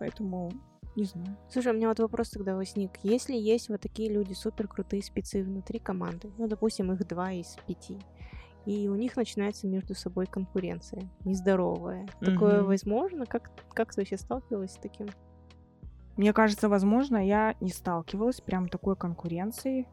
Поэтому 0.00 0.50
не 0.96 1.04
знаю. 1.04 1.36
Слушай, 1.48 1.72
у 1.72 1.76
меня 1.76 1.86
вот 1.86 2.00
вопрос 2.00 2.30
тогда 2.30 2.56
возник. 2.56 2.98
Если 3.04 3.36
есть 3.36 3.68
вот 3.68 3.80
такие 3.80 4.12
люди, 4.12 4.32
супер 4.32 4.66
крутые 4.66 5.04
спецы 5.04 5.44
внутри 5.44 5.78
команды, 5.78 6.32
ну, 6.38 6.48
допустим, 6.48 6.90
их 6.90 7.06
два 7.06 7.30
из 7.30 7.56
пяти, 7.68 7.98
и 8.66 8.88
у 8.88 8.94
них 8.94 9.16
начинается 9.16 9.66
между 9.66 9.94
собой 9.94 10.26
конкуренция 10.26 11.02
нездоровая. 11.24 12.06
Такое 12.20 12.62
возможно? 12.62 13.26
Как, 13.26 13.50
как 13.72 13.94
ты 13.94 14.02
вообще 14.02 14.16
сталкивалась 14.16 14.72
с 14.72 14.76
таким? 14.76 15.08
Мне 16.16 16.32
кажется, 16.32 16.68
возможно, 16.68 17.16
я 17.24 17.54
не 17.60 17.70
сталкивалась 17.70 18.40
прям 18.40 18.68
такой 18.68 18.96
конкуренцией. 18.96 19.86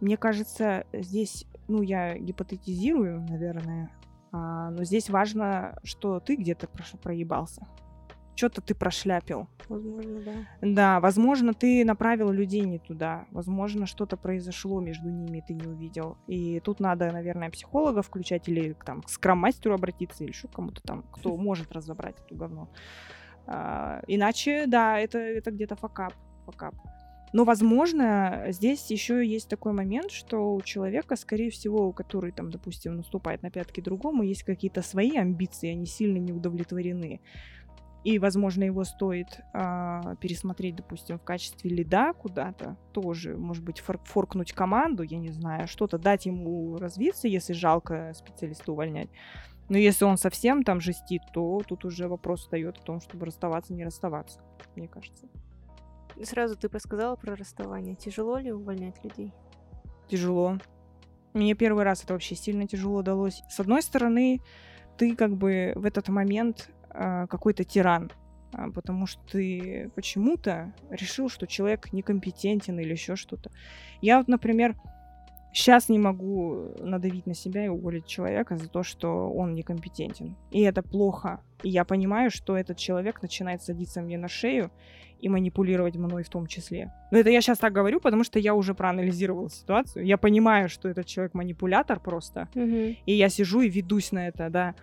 Мне 0.00 0.16
кажется, 0.16 0.84
здесь, 0.92 1.46
ну, 1.68 1.82
я 1.82 2.18
гипотетизирую, 2.18 3.22
наверное, 3.22 3.90
а, 4.32 4.70
но 4.70 4.84
здесь 4.84 5.08
важно, 5.08 5.78
что 5.84 6.20
ты 6.20 6.36
где-то 6.36 6.68
проебался 7.02 7.66
что-то 8.34 8.60
ты 8.60 8.74
прошляпил. 8.74 9.48
Возможно, 9.68 10.20
да. 10.20 10.32
Да, 10.60 11.00
возможно, 11.00 11.54
ты 11.54 11.84
направил 11.84 12.30
людей 12.30 12.62
не 12.62 12.78
туда. 12.78 13.26
Возможно, 13.30 13.86
что-то 13.86 14.16
произошло 14.16 14.80
между 14.80 15.08
ними, 15.08 15.44
ты 15.46 15.54
не 15.54 15.66
увидел. 15.66 16.16
И 16.26 16.60
тут 16.60 16.80
надо, 16.80 17.10
наверное, 17.12 17.50
психолога 17.50 18.02
включать 18.02 18.48
или 18.48 18.76
там 18.84 19.02
к 19.02 19.10
скрам-мастеру 19.10 19.74
обратиться, 19.74 20.24
или 20.24 20.30
еще 20.30 20.48
кому-то 20.48 20.82
там, 20.82 21.02
кто 21.12 21.36
может 21.36 21.72
разобрать 21.72 22.16
эту 22.20 22.34
говно. 22.34 22.68
А, 23.46 24.02
иначе, 24.06 24.66
да, 24.66 24.98
это, 24.98 25.18
это 25.18 25.50
где-то 25.50 25.76
факап. 25.76 26.14
факап. 26.46 26.74
Но, 27.32 27.44
возможно, 27.44 28.44
здесь 28.48 28.90
еще 28.90 29.26
есть 29.26 29.48
такой 29.48 29.72
момент, 29.72 30.10
что 30.10 30.54
у 30.54 30.60
человека, 30.60 31.16
скорее 31.16 31.50
всего, 31.50 31.90
который, 31.92 32.30
там, 32.30 32.50
допустим, 32.50 32.96
наступает 32.96 33.42
на 33.42 33.50
пятки 33.50 33.80
другому, 33.80 34.22
есть 34.22 34.42
какие-то 34.42 34.82
свои 34.82 35.16
амбиции, 35.16 35.70
они 35.70 35.86
сильно 35.86 36.18
не 36.18 36.32
удовлетворены. 36.32 37.20
И, 38.04 38.18
возможно, 38.18 38.64
его 38.64 38.82
стоит 38.84 39.40
а, 39.52 40.16
пересмотреть, 40.16 40.76
допустим, 40.76 41.18
в 41.18 41.22
качестве 41.22 41.70
лида 41.70 42.12
куда-то. 42.14 42.76
Тоже, 42.92 43.36
может 43.36 43.62
быть, 43.62 43.78
фор- 43.78 44.02
форкнуть 44.04 44.52
команду, 44.52 45.04
я 45.04 45.18
не 45.18 45.30
знаю, 45.30 45.68
что-то 45.68 45.98
дать 45.98 46.26
ему 46.26 46.76
развиться, 46.78 47.28
если 47.28 47.52
жалко 47.52 48.12
специалиста 48.14 48.72
увольнять. 48.72 49.08
Но 49.68 49.78
если 49.78 50.04
он 50.04 50.16
совсем 50.16 50.64
там 50.64 50.80
жестит, 50.80 51.22
то 51.32 51.62
тут 51.66 51.84
уже 51.84 52.08
вопрос 52.08 52.40
встает 52.40 52.78
о 52.78 52.82
том, 52.82 53.00
чтобы 53.00 53.26
расставаться, 53.26 53.72
не 53.72 53.84
расставаться, 53.84 54.40
мне 54.74 54.88
кажется. 54.88 55.28
Сразу 56.22 56.56
ты 56.56 56.68
подсказала 56.68 57.16
про 57.16 57.36
расставание. 57.36 57.94
Тяжело 57.94 58.36
ли 58.38 58.52
увольнять 58.52 59.02
людей? 59.04 59.32
Тяжело. 60.08 60.58
Мне 61.32 61.54
первый 61.54 61.84
раз 61.84 62.04
это 62.04 62.12
вообще 62.12 62.34
сильно 62.34 62.66
тяжело 62.66 63.02
далось. 63.02 63.42
С 63.48 63.60
одной 63.60 63.82
стороны, 63.82 64.40
ты 64.98 65.16
как 65.16 65.36
бы 65.36 65.72
в 65.74 65.86
этот 65.86 66.08
момент 66.08 66.70
какой-то 66.92 67.64
тиран, 67.64 68.10
а, 68.52 68.70
потому 68.70 69.06
что 69.06 69.20
ты 69.30 69.90
почему-то 69.94 70.72
решил, 70.90 71.28
что 71.28 71.46
человек 71.46 71.92
некомпетентен 71.92 72.78
или 72.78 72.92
еще 72.92 73.16
что-то. 73.16 73.50
Я 74.00 74.18
вот, 74.18 74.28
например, 74.28 74.76
сейчас 75.52 75.88
не 75.88 75.98
могу 75.98 76.74
надавить 76.80 77.26
на 77.26 77.34
себя 77.34 77.64
и 77.64 77.68
уволить 77.68 78.06
человека 78.06 78.56
за 78.56 78.68
то, 78.68 78.82
что 78.82 79.30
он 79.30 79.54
некомпетентен. 79.54 80.36
И 80.50 80.60
это 80.62 80.82
плохо. 80.82 81.40
И 81.62 81.70
я 81.70 81.84
понимаю, 81.84 82.30
что 82.30 82.56
этот 82.56 82.76
человек 82.76 83.22
начинает 83.22 83.62
садиться 83.62 84.00
мне 84.00 84.18
на 84.18 84.28
шею 84.28 84.70
и 85.20 85.28
манипулировать 85.28 85.94
мной 85.94 86.24
в 86.24 86.28
том 86.28 86.46
числе. 86.46 86.92
Но 87.12 87.18
это 87.18 87.30
я 87.30 87.40
сейчас 87.40 87.58
так 87.58 87.72
говорю, 87.72 88.00
потому 88.00 88.24
что 88.24 88.40
я 88.40 88.54
уже 88.54 88.74
проанализировала 88.74 89.48
ситуацию. 89.48 90.04
Я 90.04 90.18
понимаю, 90.18 90.68
что 90.68 90.88
этот 90.88 91.06
человек 91.06 91.34
манипулятор 91.34 92.00
просто. 92.00 92.48
Mm-hmm. 92.54 92.96
И 93.06 93.12
я 93.12 93.28
сижу 93.28 93.60
и 93.60 93.68
ведусь 93.68 94.10
на 94.10 94.26
это, 94.26 94.50
да. 94.50 94.74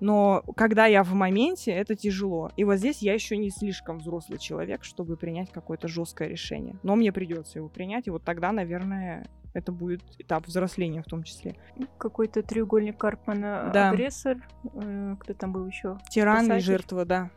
Но 0.00 0.42
когда 0.56 0.86
я 0.86 1.02
в 1.02 1.12
моменте, 1.14 1.70
это 1.70 1.94
тяжело. 1.94 2.50
И 2.56 2.64
вот 2.64 2.76
здесь 2.76 3.00
я 3.02 3.14
еще 3.14 3.36
не 3.36 3.50
слишком 3.50 3.98
взрослый 3.98 4.38
человек, 4.38 4.84
чтобы 4.84 5.16
принять 5.16 5.50
какое-то 5.50 5.88
жесткое 5.88 6.28
решение. 6.28 6.76
Но 6.82 6.96
мне 6.96 7.12
придется 7.12 7.58
его 7.58 7.68
принять, 7.68 8.06
и 8.06 8.10
вот 8.10 8.24
тогда, 8.24 8.52
наверное, 8.52 9.26
это 9.54 9.70
будет 9.70 10.02
этап 10.18 10.46
взросления 10.46 11.02
в 11.02 11.06
том 11.06 11.22
числе. 11.22 11.56
Какой-то 11.96 12.42
треугольник 12.42 12.98
Карпмана 12.98 13.70
да. 13.72 13.90
агрессор. 13.90 14.38
Э, 14.74 15.16
кто 15.18 15.32
там 15.32 15.52
был 15.52 15.66
еще? 15.66 15.98
Тиран 16.10 16.44
Спасатель. 16.46 16.58
и 16.58 16.66
жертва, 16.66 17.04
да. 17.04 17.30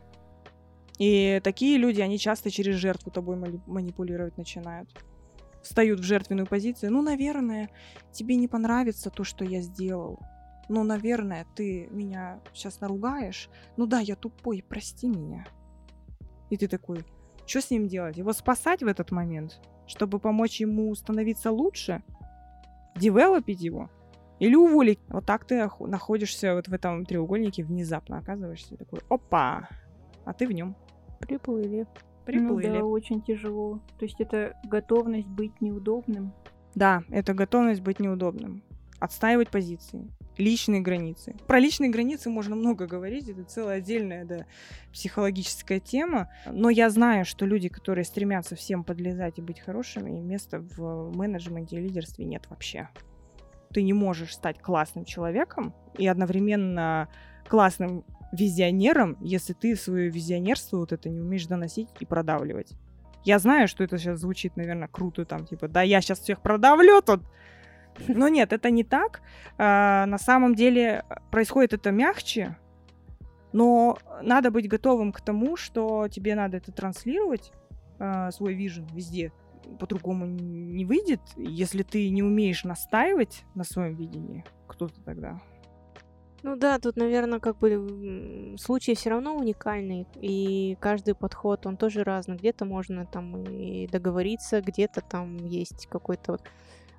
И 0.98 1.40
такие 1.44 1.78
люди, 1.78 2.00
они 2.00 2.18
часто 2.18 2.50
через 2.50 2.74
жертву 2.74 3.12
тобой 3.12 3.36
манипулировать 3.66 4.36
начинают. 4.36 4.90
Встают 5.62 6.00
в 6.00 6.02
жертвенную 6.02 6.46
позицию. 6.46 6.92
Ну, 6.92 7.02
наверное, 7.02 7.70
тебе 8.10 8.34
не 8.34 8.48
понравится 8.48 9.10
то, 9.10 9.22
что 9.22 9.44
я 9.44 9.60
сделал 9.60 10.18
ну, 10.68 10.84
наверное, 10.84 11.46
ты 11.54 11.88
меня 11.90 12.40
сейчас 12.52 12.80
наругаешь. 12.80 13.48
Ну 13.76 13.86
да, 13.86 14.00
я 14.00 14.16
тупой, 14.16 14.64
прости 14.66 15.08
меня. 15.08 15.46
И 16.50 16.56
ты 16.56 16.68
такой, 16.68 17.04
что 17.46 17.60
с 17.60 17.70
ним 17.70 17.88
делать? 17.88 18.16
Его 18.16 18.32
спасать 18.32 18.82
в 18.82 18.86
этот 18.86 19.10
момент, 19.10 19.60
чтобы 19.86 20.18
помочь 20.18 20.60
ему 20.60 20.94
становиться 20.94 21.50
лучше? 21.50 22.02
Девелопить 22.96 23.62
его? 23.62 23.90
Или 24.38 24.54
уволить? 24.54 25.00
Вот 25.08 25.24
так 25.24 25.46
ты 25.46 25.68
находишься 25.80 26.54
вот 26.54 26.68
в 26.68 26.72
этом 26.72 27.04
треугольнике, 27.04 27.64
внезапно 27.64 28.18
оказываешься 28.18 28.76
такой, 28.76 29.00
опа, 29.08 29.68
а 30.24 30.32
ты 30.32 30.46
в 30.46 30.52
нем. 30.52 30.76
Приплыли. 31.20 31.86
Приплыли. 32.24 32.68
Ну 32.68 32.74
да, 32.74 32.84
очень 32.84 33.22
тяжело. 33.22 33.80
То 33.98 34.04
есть 34.04 34.20
это 34.20 34.54
готовность 34.64 35.26
быть 35.26 35.60
неудобным. 35.60 36.34
Да, 36.74 37.02
это 37.08 37.32
готовность 37.32 37.80
быть 37.80 37.98
неудобным. 37.98 38.62
Отстаивать 39.00 39.50
позиции 39.50 40.08
личные 40.38 40.80
границы. 40.80 41.34
Про 41.46 41.58
личные 41.58 41.90
границы 41.90 42.30
можно 42.30 42.56
много 42.56 42.86
говорить, 42.86 43.28
это 43.28 43.44
целая 43.44 43.78
отдельная 43.78 44.24
да, 44.24 44.46
психологическая 44.92 45.80
тема. 45.80 46.30
Но 46.46 46.70
я 46.70 46.88
знаю, 46.90 47.24
что 47.24 47.44
люди, 47.44 47.68
которые 47.68 48.04
стремятся 48.04 48.56
всем 48.56 48.84
подлезать 48.84 49.38
и 49.38 49.42
быть 49.42 49.60
хорошими, 49.60 50.10
места 50.20 50.60
в 50.60 51.14
менеджменте 51.14 51.76
и 51.76 51.80
лидерстве 51.80 52.24
нет 52.24 52.46
вообще. 52.48 52.88
Ты 53.72 53.82
не 53.82 53.92
можешь 53.92 54.34
стать 54.34 54.58
классным 54.60 55.04
человеком 55.04 55.74
и 55.98 56.06
одновременно 56.06 57.08
классным 57.48 58.04
визионером, 58.32 59.16
если 59.20 59.52
ты 59.52 59.74
свое 59.76 60.08
визионерство 60.08 60.78
вот 60.78 60.92
это 60.92 61.08
не 61.08 61.20
умеешь 61.20 61.46
доносить 61.46 61.88
и 62.00 62.06
продавливать. 62.06 62.72
Я 63.24 63.38
знаю, 63.38 63.68
что 63.68 63.84
это 63.84 63.98
сейчас 63.98 64.20
звучит, 64.20 64.56
наверное, 64.56 64.88
круто, 64.88 65.24
там, 65.24 65.44
типа, 65.44 65.68
да, 65.68 65.82
я 65.82 66.00
сейчас 66.00 66.20
всех 66.20 66.40
продавлю 66.40 67.02
тут, 67.02 67.22
но 68.08 68.28
нет, 68.28 68.52
это 68.52 68.70
не 68.70 68.84
так. 68.84 69.22
А, 69.56 70.06
на 70.06 70.18
самом 70.18 70.54
деле 70.54 71.04
происходит 71.30 71.72
это 71.72 71.90
мягче, 71.90 72.56
но 73.52 73.98
надо 74.22 74.50
быть 74.50 74.68
готовым 74.68 75.12
к 75.12 75.20
тому, 75.20 75.56
что 75.56 76.08
тебе 76.08 76.34
надо 76.34 76.58
это 76.58 76.72
транслировать, 76.72 77.52
а, 77.98 78.30
свой 78.30 78.54
вижен 78.54 78.86
везде. 78.92 79.32
по-другому 79.78 80.26
не 80.26 80.84
выйдет. 80.84 81.20
Если 81.36 81.82
ты 81.82 82.08
не 82.10 82.22
умеешь 82.22 82.64
настаивать 82.64 83.44
на 83.54 83.64
своем 83.64 83.96
видении, 83.96 84.44
кто 84.66 84.88
ты 84.88 85.00
тогда? 85.02 85.40
Ну 86.42 86.56
да, 86.56 86.78
тут, 86.78 86.96
наверное, 86.96 87.40
как 87.40 87.58
бы 87.58 88.54
случай 88.58 88.94
все 88.94 89.10
равно 89.10 89.36
уникальный, 89.36 90.06
и 90.14 90.76
каждый 90.80 91.14
подход, 91.14 91.66
он 91.66 91.76
тоже 91.76 92.04
разный. 92.04 92.36
Где-то 92.36 92.64
можно 92.64 93.06
там 93.06 93.42
и 93.42 93.88
договориться, 93.88 94.60
где-то 94.60 95.00
там 95.00 95.36
есть 95.36 95.88
какой-то 95.88 96.32
вот 96.32 96.42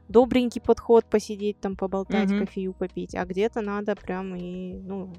добренький 0.10 0.60
подход, 0.60 1.06
посидеть 1.06 1.62
там, 1.62 1.78
поболтать, 1.78 2.30
mm-hmm. 2.30 2.40
кофею 2.40 2.74
попить, 2.74 3.16
а 3.16 3.26
где-то 3.26 3.62
надо 3.62 3.96
прям 3.96 4.36
и, 4.36 4.74
ну, 4.74 5.14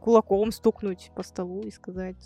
кулаком 0.00 0.50
стукнуть 0.50 1.12
по 1.14 1.22
столу 1.22 1.60
и 1.60 1.70
сказать, 1.70 2.16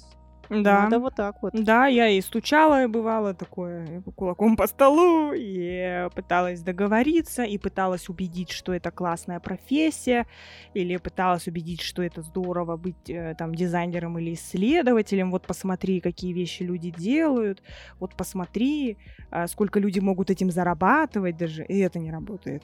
да. 0.48 0.82
Надо 0.82 0.98
вот 0.98 1.14
так 1.14 1.42
вот. 1.42 1.52
Да, 1.54 1.86
я 1.86 2.08
и 2.08 2.20
стучала, 2.20 2.84
и 2.84 2.86
бывало 2.86 3.34
такое, 3.34 4.02
кулаком 4.14 4.56
по 4.56 4.66
столу, 4.66 5.32
и 5.34 6.08
пыталась 6.14 6.62
договориться, 6.62 7.42
и 7.42 7.58
пыталась 7.58 8.08
убедить, 8.08 8.50
что 8.50 8.72
это 8.72 8.90
классная 8.90 9.40
профессия, 9.40 10.26
или 10.74 10.96
пыталась 10.96 11.46
убедить, 11.48 11.80
что 11.80 12.02
это 12.02 12.22
здорово 12.22 12.76
быть 12.76 13.10
э, 13.10 13.34
там 13.38 13.54
дизайнером 13.54 14.18
или 14.18 14.34
исследователем. 14.34 15.30
Вот 15.30 15.46
посмотри, 15.46 16.00
какие 16.00 16.32
вещи 16.32 16.62
люди 16.62 16.90
делают, 16.90 17.62
вот 17.98 18.14
посмотри, 18.16 18.98
а, 19.30 19.46
сколько 19.46 19.80
люди 19.80 20.00
могут 20.00 20.30
этим 20.30 20.50
зарабатывать 20.50 21.36
даже, 21.36 21.64
и 21.64 21.78
это 21.78 21.98
не 21.98 22.10
работает. 22.10 22.62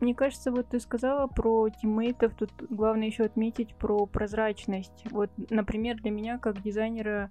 Мне 0.00 0.14
кажется, 0.14 0.52
вот 0.52 0.68
ты 0.68 0.80
сказала 0.80 1.26
про 1.26 1.68
тиммейтов, 1.70 2.34
тут 2.34 2.52
главное 2.70 3.08
еще 3.08 3.24
отметить 3.24 3.74
про 3.74 4.06
прозрачность. 4.06 5.04
Вот, 5.10 5.30
например, 5.50 5.96
для 5.96 6.10
меня 6.10 6.38
как 6.38 6.62
дизайнера, 6.62 7.28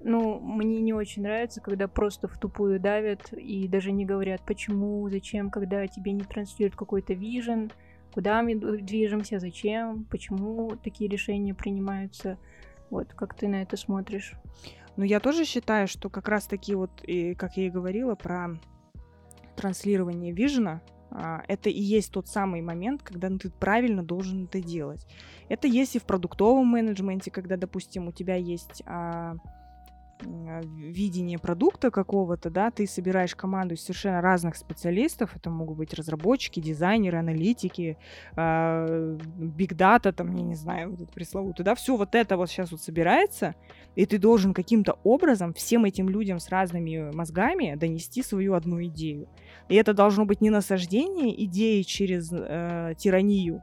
ну, 0.00 0.38
мне 0.40 0.80
не 0.80 0.92
очень 0.92 1.22
нравится, 1.22 1.60
когда 1.62 1.88
просто 1.88 2.28
в 2.28 2.38
тупую 2.38 2.78
давят 2.80 3.32
и 3.32 3.66
даже 3.66 3.92
не 3.92 4.04
говорят, 4.04 4.42
почему, 4.44 5.08
зачем, 5.08 5.50
когда 5.50 5.86
тебе 5.86 6.12
не 6.12 6.24
транслируют 6.24 6.76
какой-то 6.76 7.14
вижен, 7.14 7.72
куда 8.12 8.42
мы 8.42 8.56
движемся, 8.56 9.38
зачем, 9.38 10.04
почему 10.04 10.76
такие 10.84 11.08
решения 11.08 11.54
принимаются. 11.54 12.36
Вот, 12.90 13.14
как 13.14 13.34
ты 13.34 13.48
на 13.48 13.62
это 13.62 13.78
смотришь? 13.78 14.34
Ну, 14.96 15.04
я 15.04 15.18
тоже 15.18 15.46
считаю, 15.46 15.88
что 15.88 16.10
как 16.10 16.28
раз 16.28 16.46
таки 16.46 16.74
вот, 16.74 16.90
и, 17.04 17.34
как 17.34 17.56
я 17.56 17.66
и 17.66 17.70
говорила, 17.70 18.14
про 18.14 18.50
транслирование 19.56 20.32
вижена, 20.32 20.82
это 21.48 21.68
и 21.70 21.80
есть 21.80 22.12
тот 22.12 22.28
самый 22.28 22.62
момент, 22.62 23.02
когда 23.02 23.28
ты 23.28 23.50
правильно 23.50 24.02
должен 24.02 24.44
это 24.44 24.60
делать. 24.60 25.06
Это 25.48 25.68
есть 25.68 25.96
и 25.96 25.98
в 25.98 26.04
продуктовом 26.04 26.66
менеджменте, 26.66 27.30
когда, 27.30 27.56
допустим, 27.56 28.08
у 28.08 28.12
тебя 28.12 28.36
есть 28.36 28.82
а, 28.86 29.02
а, 29.12 29.36
видение 30.22 31.38
продукта 31.38 31.90
какого-то, 31.90 32.50
да, 32.50 32.70
ты 32.70 32.86
собираешь 32.86 33.34
команду 33.34 33.74
из 33.74 33.82
совершенно 33.82 34.20
разных 34.20 34.56
специалистов, 34.56 35.34
это 35.36 35.50
могут 35.50 35.76
быть 35.78 35.94
разработчики, 35.94 36.60
дизайнеры, 36.60 37.18
аналитики, 37.18 37.96
биг 38.36 39.74
дата, 39.74 40.12
там, 40.12 40.34
я 40.34 40.42
не 40.42 40.54
знаю, 40.54 40.90
вот 40.90 41.00
это 41.00 41.12
пресловутый, 41.12 41.64
да, 41.64 41.74
все 41.74 41.96
вот 41.96 42.14
это 42.14 42.36
вот 42.36 42.50
сейчас 42.50 42.70
вот 42.72 42.80
собирается, 42.80 43.54
и 43.94 44.06
ты 44.06 44.18
должен 44.18 44.54
каким-то 44.54 44.98
образом 45.04 45.54
всем 45.54 45.84
этим 45.84 46.08
людям 46.08 46.38
с 46.38 46.48
разными 46.48 47.10
мозгами 47.14 47.74
донести 47.74 48.22
свою 48.22 48.54
одну 48.54 48.82
идею. 48.84 49.28
И 49.68 49.74
это 49.76 49.94
должно 49.94 50.24
быть 50.24 50.40
не 50.40 50.50
насаждение 50.50 51.44
идеи 51.44 51.82
через 51.82 52.32
э, 52.32 52.94
тиранию, 52.96 53.62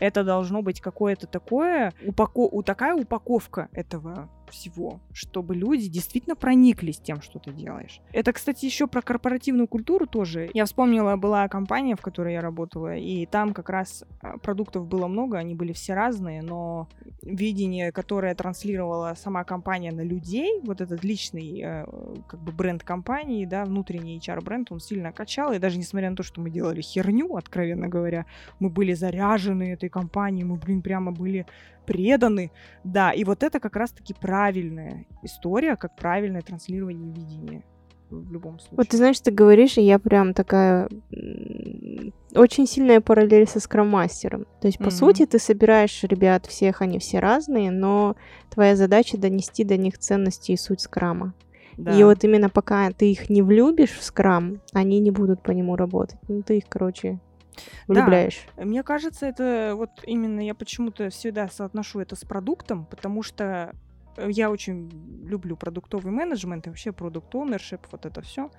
это 0.00 0.24
должно 0.24 0.62
быть 0.62 0.80
какое-то 0.80 1.26
такое, 1.26 1.92
упако... 2.04 2.62
такая 2.62 2.94
упаковка 2.94 3.68
этого 3.72 4.30
всего, 4.50 5.00
чтобы 5.12 5.54
люди 5.54 5.88
действительно 5.88 6.36
прониклись 6.36 6.98
тем, 6.98 7.20
что 7.22 7.38
ты 7.38 7.52
делаешь. 7.52 8.00
Это, 8.12 8.32
кстати, 8.32 8.64
еще 8.64 8.86
про 8.86 9.02
корпоративную 9.02 9.68
культуру 9.68 10.06
тоже. 10.06 10.50
Я 10.54 10.64
вспомнила, 10.64 11.16
была 11.16 11.48
компания, 11.48 11.96
в 11.96 12.00
которой 12.00 12.34
я 12.34 12.40
работала, 12.40 12.96
и 12.96 13.26
там 13.26 13.54
как 13.54 13.68
раз 13.70 14.04
а, 14.20 14.38
продуктов 14.38 14.86
было 14.86 15.06
много, 15.06 15.38
они 15.38 15.54
были 15.54 15.72
все 15.72 15.94
разные, 15.94 16.42
но 16.42 16.88
видение, 17.22 17.92
которое 17.92 18.34
транслировала 18.34 19.14
сама 19.16 19.44
компания 19.44 19.92
на 19.92 20.02
людей, 20.02 20.60
вот 20.62 20.80
этот 20.80 21.04
личный 21.04 21.60
э, 21.62 21.86
как 22.26 22.40
бы 22.40 22.52
бренд 22.52 22.82
компании, 22.82 23.44
да, 23.44 23.64
внутренний 23.64 24.18
HR-бренд, 24.18 24.72
он 24.72 24.80
сильно 24.80 25.12
качал, 25.12 25.52
и 25.52 25.58
даже 25.58 25.78
несмотря 25.78 26.10
на 26.10 26.16
то, 26.16 26.22
что 26.22 26.40
мы 26.40 26.50
делали 26.50 26.80
херню, 26.80 27.36
откровенно 27.36 27.88
говоря, 27.88 28.26
мы 28.58 28.70
были 28.70 28.94
заряжены 28.94 29.72
этой 29.72 29.88
компанией, 29.88 30.44
мы, 30.44 30.56
блин, 30.56 30.82
прямо 30.82 31.12
были 31.12 31.46
преданы. 31.90 32.52
Да, 32.84 33.10
и 33.10 33.24
вот 33.24 33.42
это 33.42 33.58
как 33.58 33.74
раз-таки 33.74 34.14
правильная 34.14 35.06
история, 35.24 35.74
как 35.74 35.96
правильное 35.96 36.40
транслирование 36.40 37.12
видения 37.12 37.64
в 38.10 38.32
любом 38.32 38.60
случае. 38.60 38.76
Вот 38.76 38.88
ты 38.88 38.96
знаешь, 38.96 39.18
ты 39.18 39.32
говоришь, 39.32 39.76
и 39.76 39.82
я 39.82 39.98
прям 39.98 40.32
такая 40.32 40.88
очень 42.36 42.68
сильная 42.68 43.00
параллель 43.00 43.48
со 43.48 43.58
скроммастером. 43.58 44.46
То 44.60 44.68
есть, 44.68 44.78
по 44.78 44.84
mm-hmm. 44.84 44.90
сути, 44.90 45.26
ты 45.26 45.40
собираешь 45.40 46.04
ребят 46.04 46.46
всех, 46.46 46.80
они 46.80 47.00
все 47.00 47.18
разные, 47.18 47.72
но 47.72 48.14
твоя 48.50 48.76
задача 48.76 49.18
донести 49.18 49.64
до 49.64 49.76
них 49.76 49.98
ценности 49.98 50.52
и 50.52 50.56
суть 50.56 50.80
скрама. 50.80 51.34
Да. 51.76 51.98
И 51.98 52.04
вот 52.04 52.22
именно 52.22 52.50
пока 52.50 52.92
ты 52.92 53.10
их 53.10 53.30
не 53.30 53.42
влюбишь 53.42 53.96
в 53.98 54.04
скрам, 54.04 54.60
они 54.72 55.00
не 55.00 55.10
будут 55.10 55.42
по 55.42 55.50
нему 55.50 55.74
работать. 55.74 56.18
Ну, 56.28 56.42
ты 56.42 56.58
их, 56.58 56.64
короче, 56.68 57.18
влюбляешь. 57.86 58.46
Да, 58.56 58.64
мне 58.64 58.82
кажется, 58.82 59.26
это 59.26 59.74
вот 59.76 59.90
именно 60.04 60.40
я 60.40 60.54
почему-то 60.54 61.10
всегда 61.10 61.48
соотношу 61.48 62.00
это 62.00 62.16
с 62.16 62.24
продуктом, 62.24 62.86
потому 62.86 63.22
что 63.22 63.74
э, 64.16 64.28
я 64.30 64.50
очень 64.50 64.90
люблю 65.26 65.56
продуктовый 65.56 66.12
менеджмент 66.12 66.66
и 66.66 66.70
вообще 66.70 66.92
продукт 66.92 67.34
ownership, 67.34 67.80
вот 67.90 68.06
это 68.06 68.20
все. 68.22 68.50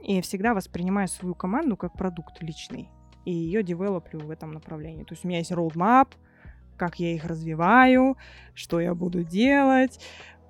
И 0.00 0.20
всегда 0.20 0.54
воспринимаю 0.54 1.08
свою 1.08 1.34
команду 1.34 1.76
как 1.76 1.92
продукт 1.92 2.42
личный. 2.42 2.88
И 3.24 3.32
ее 3.32 3.62
девелоплю 3.62 4.20
в 4.20 4.30
этом 4.30 4.52
направлении. 4.52 5.04
То 5.04 5.12
есть 5.12 5.24
у 5.24 5.28
меня 5.28 5.38
есть 5.38 5.52
roadmap, 5.52 6.08
как 6.76 6.98
я 6.98 7.14
их 7.14 7.24
развиваю, 7.24 8.16
что 8.54 8.80
я 8.80 8.94
буду 8.94 9.22
делать, 9.22 10.00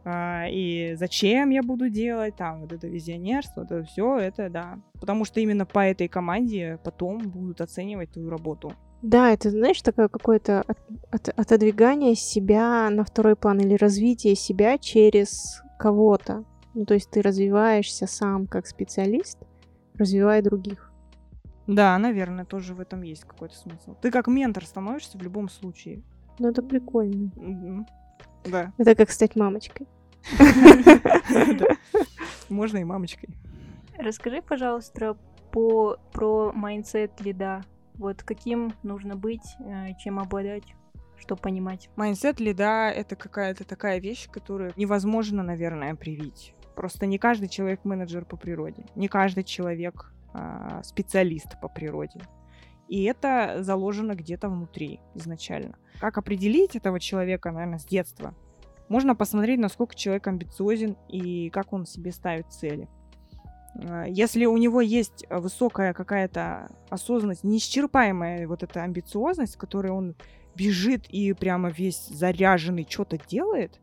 а, 0.04 0.46
и 0.48 0.94
зачем 0.96 1.50
я 1.50 1.62
буду 1.62 1.88
делать, 1.88 2.36
там, 2.36 2.62
вот 2.62 2.72
это 2.72 2.88
визионерство, 2.88 3.60
вот 3.60 3.70
это 3.70 3.84
все, 3.84 4.18
это 4.18 4.48
да. 4.50 4.78
Потому 4.94 5.24
что 5.24 5.40
именно 5.40 5.64
по 5.64 5.80
этой 5.80 6.08
команде 6.08 6.78
потом 6.82 7.18
будут 7.18 7.60
оценивать 7.60 8.12
твою 8.12 8.30
работу. 8.30 8.72
Да, 9.02 9.32
это, 9.32 9.50
знаешь, 9.50 9.82
такое 9.82 10.08
какое-то 10.08 10.60
от, 10.62 10.78
от, 11.10 11.28
отодвигание 11.36 12.14
себя 12.14 12.88
на 12.90 13.04
второй 13.04 13.36
план 13.36 13.60
или 13.60 13.74
развитие 13.74 14.34
себя 14.34 14.78
через 14.78 15.62
кого-то. 15.78 16.44
Ну, 16.74 16.84
то 16.84 16.94
есть 16.94 17.10
ты 17.10 17.20
развиваешься 17.20 18.06
сам 18.06 18.46
как 18.46 18.66
специалист, 18.66 19.38
развивая 19.98 20.40
других. 20.42 20.92
Да, 21.66 21.96
наверное, 21.98 22.44
тоже 22.44 22.74
в 22.74 22.80
этом 22.80 23.02
есть 23.02 23.24
какой-то 23.24 23.56
смысл. 23.56 23.94
Ты 24.00 24.10
как 24.10 24.26
ментор 24.26 24.64
становишься 24.64 25.18
в 25.18 25.22
любом 25.22 25.48
случае. 25.48 26.02
Ну, 26.38 26.48
это 26.48 26.62
прикольно. 26.62 27.30
Mm-hmm. 27.36 27.86
Да. 28.44 28.72
Это 28.78 28.94
как 28.94 29.11
стать 29.11 29.37
мамочкой. 29.37 29.87
Можно 32.48 32.78
и 32.78 32.85
мамочкой. 32.85 33.31
Расскажи, 33.98 34.42
пожалуйста, 34.42 35.16
по, 35.50 35.98
про 36.12 36.52
mindset 36.52 37.20
lead 37.20 37.48
а. 37.48 37.62
Вот 37.94 38.22
каким 38.22 38.72
нужно 38.83 39.16
быть, 39.16 39.57
э, 39.61 39.88
чем 39.98 40.18
обладать, 40.18 40.64
что 41.18 41.37
понимать? 41.37 41.90
Mindset 41.96 42.40
lead 42.40 42.80
а— 42.80 42.90
это 42.94 43.16
какая-то 43.16 43.64
такая 43.64 44.00
вещь, 44.00 44.28
которую 44.31 44.72
невозможно, 44.76 45.42
наверное, 45.42 45.94
привить. 45.94 46.55
Просто 46.74 47.07
не 47.07 47.18
каждый 47.18 47.48
человек 47.48 47.85
менеджер 47.85 48.24
по 48.24 48.37
природе, 48.37 48.87
не 48.96 49.09
каждый 49.09 49.44
человек 49.44 50.11
а, 50.33 50.83
специалист 50.83 51.61
по 51.61 51.68
природе. 51.68 52.22
И 52.92 53.05
это 53.05 53.62
заложено 53.62 54.14
где-то 54.14 54.50
внутри 54.50 55.00
изначально. 55.14 55.78
Как 55.98 56.18
определить 56.18 56.76
этого 56.76 57.00
человека, 57.00 57.50
наверное, 57.50 57.78
с 57.78 57.87
детства? 57.87 58.35
Можно 58.90 59.16
посмотреть, 59.16 59.59
насколько 59.59 59.94
человек 59.94 60.26
амбициозен 60.26 60.98
и 61.09 61.48
как 61.48 61.72
он 61.72 61.87
себе 61.87 62.12
ставит 62.12 62.52
цели. 62.52 62.90
А, 63.76 64.05
если 64.05 64.44
у 64.44 64.59
него 64.59 64.83
есть 64.83 65.24
высокая 65.31 65.94
какая-то 65.94 66.68
осознанность, 66.90 67.44
неисчерпаемая 67.44 68.46
вот 68.46 68.62
эта 68.62 68.83
амбициозность, 68.83 69.57
которой 69.57 69.90
он 69.90 70.14
бежит 70.55 71.07
и 71.09 71.33
прямо 71.33 71.70
весь 71.70 72.09
заряженный 72.09 72.87
что-то 72.87 73.16
делает, 73.26 73.81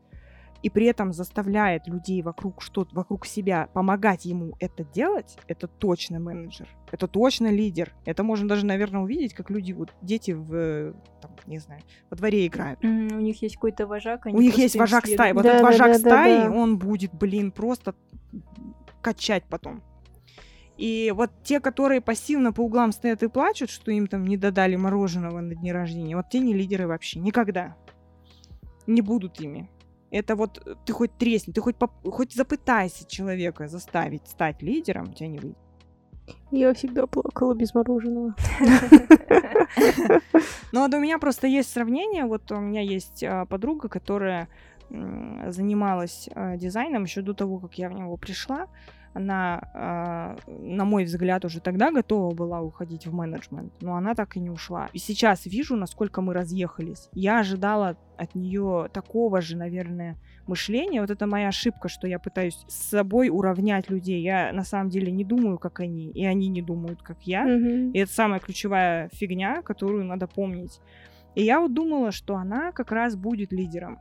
и 0.62 0.70
при 0.70 0.86
этом 0.86 1.12
заставляет 1.12 1.86
людей 1.86 2.22
вокруг 2.22 2.62
что 2.62 2.86
вокруг 2.92 3.26
себя 3.26 3.68
помогать 3.72 4.24
ему 4.24 4.54
это 4.60 4.84
делать, 4.84 5.38
это 5.46 5.66
точно 5.66 6.18
менеджер, 6.20 6.68
это 6.90 7.06
точно 7.06 7.48
лидер. 7.48 7.94
Это 8.04 8.22
можно 8.22 8.48
даже, 8.48 8.66
наверное, 8.66 9.00
увидеть, 9.00 9.34
как 9.34 9.50
люди, 9.50 9.72
вот 9.72 9.90
дети 10.02 10.32
в, 10.32 10.92
там, 11.20 11.32
не 11.46 11.58
знаю, 11.58 11.82
во 12.10 12.16
дворе 12.16 12.46
играют. 12.46 12.82
Mm, 12.82 13.16
у 13.16 13.20
них 13.20 13.40
есть 13.42 13.54
какой-то 13.56 13.86
вожак, 13.86 14.26
они 14.26 14.36
У 14.36 14.40
них 14.40 14.56
есть 14.58 14.76
вожак 14.76 15.06
следуют. 15.06 15.20
стаи. 15.20 15.32
Вот 15.32 15.42
да, 15.42 15.48
этот 15.50 15.62
да, 15.62 15.66
вожак 15.68 15.92
да, 15.92 15.98
стаи, 15.98 16.36
да, 16.38 16.48
да. 16.48 16.50
он 16.50 16.78
будет, 16.78 17.12
блин, 17.14 17.52
просто 17.52 17.94
качать 19.00 19.44
потом. 19.48 19.82
И 20.76 21.12
вот 21.14 21.30
те, 21.42 21.60
которые 21.60 22.00
пассивно 22.00 22.54
по 22.54 22.62
углам 22.62 22.92
стоят 22.92 23.22
и 23.22 23.28
плачут, 23.28 23.68
что 23.68 23.90
им 23.90 24.06
там 24.06 24.26
не 24.26 24.38
додали 24.38 24.76
мороженого 24.76 25.40
на 25.40 25.54
дне 25.54 25.72
рождения, 25.72 26.16
вот 26.16 26.30
те 26.30 26.38
не 26.38 26.54
лидеры 26.54 26.86
вообще. 26.86 27.20
Никогда. 27.20 27.76
Не 28.86 29.02
будут 29.02 29.38
ими. 29.40 29.68
Это 30.10 30.34
вот 30.36 30.62
э, 30.66 30.74
ты 30.84 30.92
хоть 30.92 31.16
тресни, 31.16 31.52
ты 31.52 31.60
хоть, 31.60 31.76
поп- 31.76 32.04
хоть 32.04 32.34
запытайся 32.34 33.06
человека 33.06 33.68
заставить 33.68 34.26
стать 34.26 34.62
лидером, 34.62 35.10
у 35.10 35.12
тебя 35.12 35.28
не 35.28 35.38
выйдет. 35.38 35.58
Я 36.50 36.72
всегда 36.74 37.06
плакала 37.06 37.54
без 37.54 37.74
мороженого. 37.74 38.34
Ну, 40.72 40.80
вот 40.80 40.94
у 40.94 40.98
меня 40.98 41.18
просто 41.18 41.46
есть 41.46 41.72
сравнение. 41.72 42.24
Вот 42.24 42.50
у 42.52 42.60
меня 42.60 42.80
есть 42.80 43.22
а, 43.24 43.46
подруга, 43.46 43.88
которая 43.88 44.48
занималась 44.88 46.28
а, 46.34 46.56
дизайном 46.56 47.04
еще 47.04 47.22
до 47.22 47.34
того, 47.34 47.58
как 47.58 47.74
я 47.74 47.88
в 47.88 47.92
него 47.92 48.16
пришла 48.16 48.66
она, 49.12 50.36
э, 50.46 50.50
на 50.50 50.84
мой 50.84 51.04
взгляд, 51.04 51.44
уже 51.44 51.60
тогда 51.60 51.90
готова 51.90 52.34
была 52.34 52.60
уходить 52.60 53.06
в 53.06 53.14
менеджмент, 53.14 53.72
но 53.80 53.96
она 53.96 54.14
так 54.14 54.36
и 54.36 54.40
не 54.40 54.50
ушла. 54.50 54.88
И 54.92 54.98
сейчас 54.98 55.46
вижу, 55.46 55.76
насколько 55.76 56.20
мы 56.20 56.32
разъехались. 56.32 57.08
Я 57.12 57.40
ожидала 57.40 57.96
от 58.16 58.34
нее 58.34 58.88
такого 58.92 59.40
же, 59.40 59.56
наверное, 59.56 60.16
мышления. 60.46 61.00
Вот 61.00 61.10
это 61.10 61.26
моя 61.26 61.48
ошибка, 61.48 61.88
что 61.88 62.06
я 62.06 62.18
пытаюсь 62.18 62.64
с 62.68 62.90
собой 62.90 63.30
уравнять 63.30 63.90
людей. 63.90 64.22
Я 64.22 64.52
на 64.52 64.64
самом 64.64 64.90
деле 64.90 65.10
не 65.10 65.24
думаю, 65.24 65.58
как 65.58 65.80
они, 65.80 66.10
и 66.10 66.24
они 66.24 66.48
не 66.48 66.62
думают, 66.62 67.02
как 67.02 67.22
я. 67.22 67.48
Mm-hmm. 67.48 67.92
И 67.92 67.98
это 67.98 68.12
самая 68.12 68.40
ключевая 68.40 69.08
фигня, 69.12 69.62
которую 69.62 70.04
надо 70.04 70.26
помнить. 70.26 70.80
И 71.34 71.42
я 71.42 71.60
вот 71.60 71.72
думала, 71.72 72.12
что 72.12 72.36
она 72.36 72.72
как 72.72 72.92
раз 72.92 73.16
будет 73.16 73.52
лидером 73.52 73.98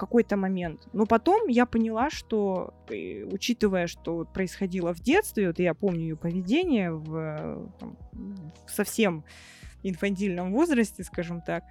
какой-то 0.00 0.36
момент. 0.36 0.88
Но 0.92 1.06
потом 1.06 1.48
я 1.48 1.66
поняла, 1.66 2.10
что, 2.10 2.72
э, 2.88 3.24
учитывая, 3.24 3.86
что 3.86 4.24
происходило 4.24 4.94
в 4.94 5.00
детстве, 5.00 5.48
вот 5.48 5.58
я 5.58 5.74
помню 5.74 6.00
ее 6.00 6.16
поведение 6.16 6.92
в, 6.92 7.70
там, 7.78 7.96
в 8.66 8.70
совсем 8.70 9.24
инфантильном 9.82 10.52
возрасте, 10.52 11.04
скажем 11.04 11.42
так, 11.42 11.64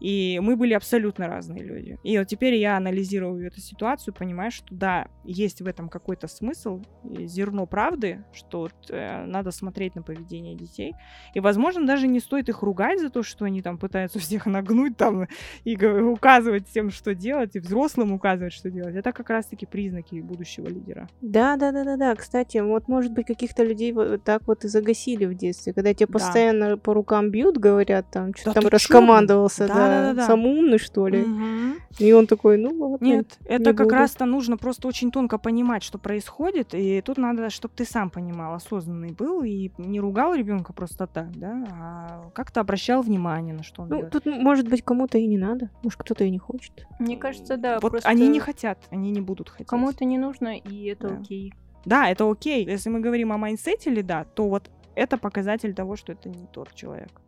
и 0.00 0.38
мы 0.40 0.56
были 0.56 0.74
абсолютно 0.74 1.26
разные 1.26 1.62
люди. 1.62 1.98
И 2.02 2.18
вот 2.18 2.26
теперь 2.28 2.54
я 2.54 2.76
анализирую 2.76 3.46
эту 3.46 3.60
ситуацию, 3.60 4.14
понимаю, 4.14 4.50
что 4.50 4.66
да, 4.70 5.08
есть 5.24 5.60
в 5.60 5.66
этом 5.66 5.88
какой-то 5.88 6.28
смысл, 6.28 6.82
зерно 7.04 7.66
правды, 7.66 8.24
что 8.32 8.68
э, 8.88 9.24
надо 9.24 9.50
смотреть 9.50 9.94
на 9.94 10.02
поведение 10.02 10.54
детей. 10.54 10.94
И, 11.34 11.40
возможно, 11.40 11.86
даже 11.86 12.06
не 12.06 12.20
стоит 12.20 12.48
их 12.48 12.62
ругать 12.62 13.00
за 13.00 13.10
то, 13.10 13.22
что 13.22 13.44
они 13.44 13.62
там 13.62 13.78
пытаются 13.78 14.18
всех 14.18 14.46
нагнуть 14.46 14.96
там 14.96 15.26
и 15.64 15.76
указывать 15.76 16.68
всем, 16.68 16.90
что 16.90 17.14
делать, 17.14 17.56
и 17.56 17.60
взрослым 17.60 18.12
указывать, 18.12 18.52
что 18.52 18.70
делать. 18.70 18.94
Это 18.94 19.12
как 19.12 19.30
раз-таки 19.30 19.66
признаки 19.66 20.20
будущего 20.20 20.68
лидера. 20.68 21.08
Да, 21.20 21.56
да, 21.56 21.72
да, 21.72 21.84
да, 21.84 21.96
да. 21.96 22.14
Кстати, 22.14 22.58
вот 22.58 22.88
может 22.88 23.12
быть 23.12 23.26
каких-то 23.26 23.64
людей 23.64 23.92
вот 23.92 24.22
так 24.22 24.42
вот 24.46 24.64
и 24.64 24.68
загасили 24.68 25.24
в 25.24 25.34
детстве, 25.34 25.72
когда 25.72 25.92
тебя 25.94 26.06
постоянно 26.06 26.70
да. 26.70 26.76
по 26.76 26.94
рукам 26.94 27.30
бьют, 27.30 27.58
говорят, 27.58 28.06
там 28.10 28.34
что 28.34 28.52
да 28.52 28.60
там 28.60 28.68
раскомандовался, 28.68 29.66
да, 29.66 29.74
да, 29.74 29.87
да, 30.14 30.26
самый 30.26 30.58
умный, 30.58 30.78
что 30.78 31.08
ли. 31.08 31.22
Угу. 31.22 31.78
И 31.98 32.12
он 32.12 32.26
такой, 32.26 32.58
ну 32.58 32.70
ладно. 32.74 33.04
Нет, 33.04 33.38
это 33.44 33.74
как 33.74 33.90
раз-то 33.92 34.24
нужно 34.24 34.56
просто 34.56 34.88
очень 34.88 35.10
тонко 35.10 35.38
понимать, 35.38 35.82
что 35.82 35.98
происходит, 35.98 36.74
и 36.74 37.00
тут 37.00 37.18
надо, 37.18 37.50
чтобы 37.50 37.74
ты 37.74 37.84
сам 37.84 38.10
понимал, 38.10 38.54
осознанный 38.54 39.12
был 39.12 39.42
и 39.42 39.70
не 39.78 40.00
ругал 40.00 40.34
ребенка 40.34 40.72
просто 40.72 41.06
так, 41.06 41.30
да, 41.36 41.66
а 41.70 42.30
как-то 42.34 42.60
обращал 42.60 43.02
внимание 43.02 43.54
на 43.54 43.62
что 43.62 43.82
он 43.82 43.88
Ну, 43.88 43.96
делает. 43.96 44.12
тут, 44.12 44.26
может 44.26 44.68
быть, 44.68 44.82
кому-то 44.82 45.18
и 45.18 45.26
не 45.26 45.38
надо, 45.38 45.70
может, 45.82 45.98
кто-то 46.00 46.24
и 46.24 46.30
не 46.30 46.38
хочет. 46.38 46.86
Мне 46.98 47.16
кажется, 47.16 47.56
да. 47.56 47.78
Вот 47.80 47.92
просто... 47.92 48.08
они 48.08 48.28
не 48.28 48.40
хотят, 48.40 48.78
они 48.90 49.10
не 49.10 49.20
будут 49.20 49.48
хотеть. 49.48 49.66
Кому-то 49.66 50.04
не 50.04 50.18
нужно, 50.18 50.56
и 50.56 50.86
это 50.86 51.08
да. 51.08 51.18
окей. 51.18 51.54
Да, 51.84 52.08
это 52.10 52.30
окей. 52.30 52.66
Если 52.66 52.90
мы 52.90 53.00
говорим 53.00 53.32
о 53.32 53.38
майнсете 53.38 53.90
или 53.90 54.02
да, 54.02 54.24
то 54.24 54.48
вот 54.48 54.70
это 54.94 55.16
показатель 55.16 55.74
того, 55.74 55.96
что 55.96 56.12
это 56.12 56.28
не 56.28 56.46
тот 56.46 56.74
человек. 56.74 57.20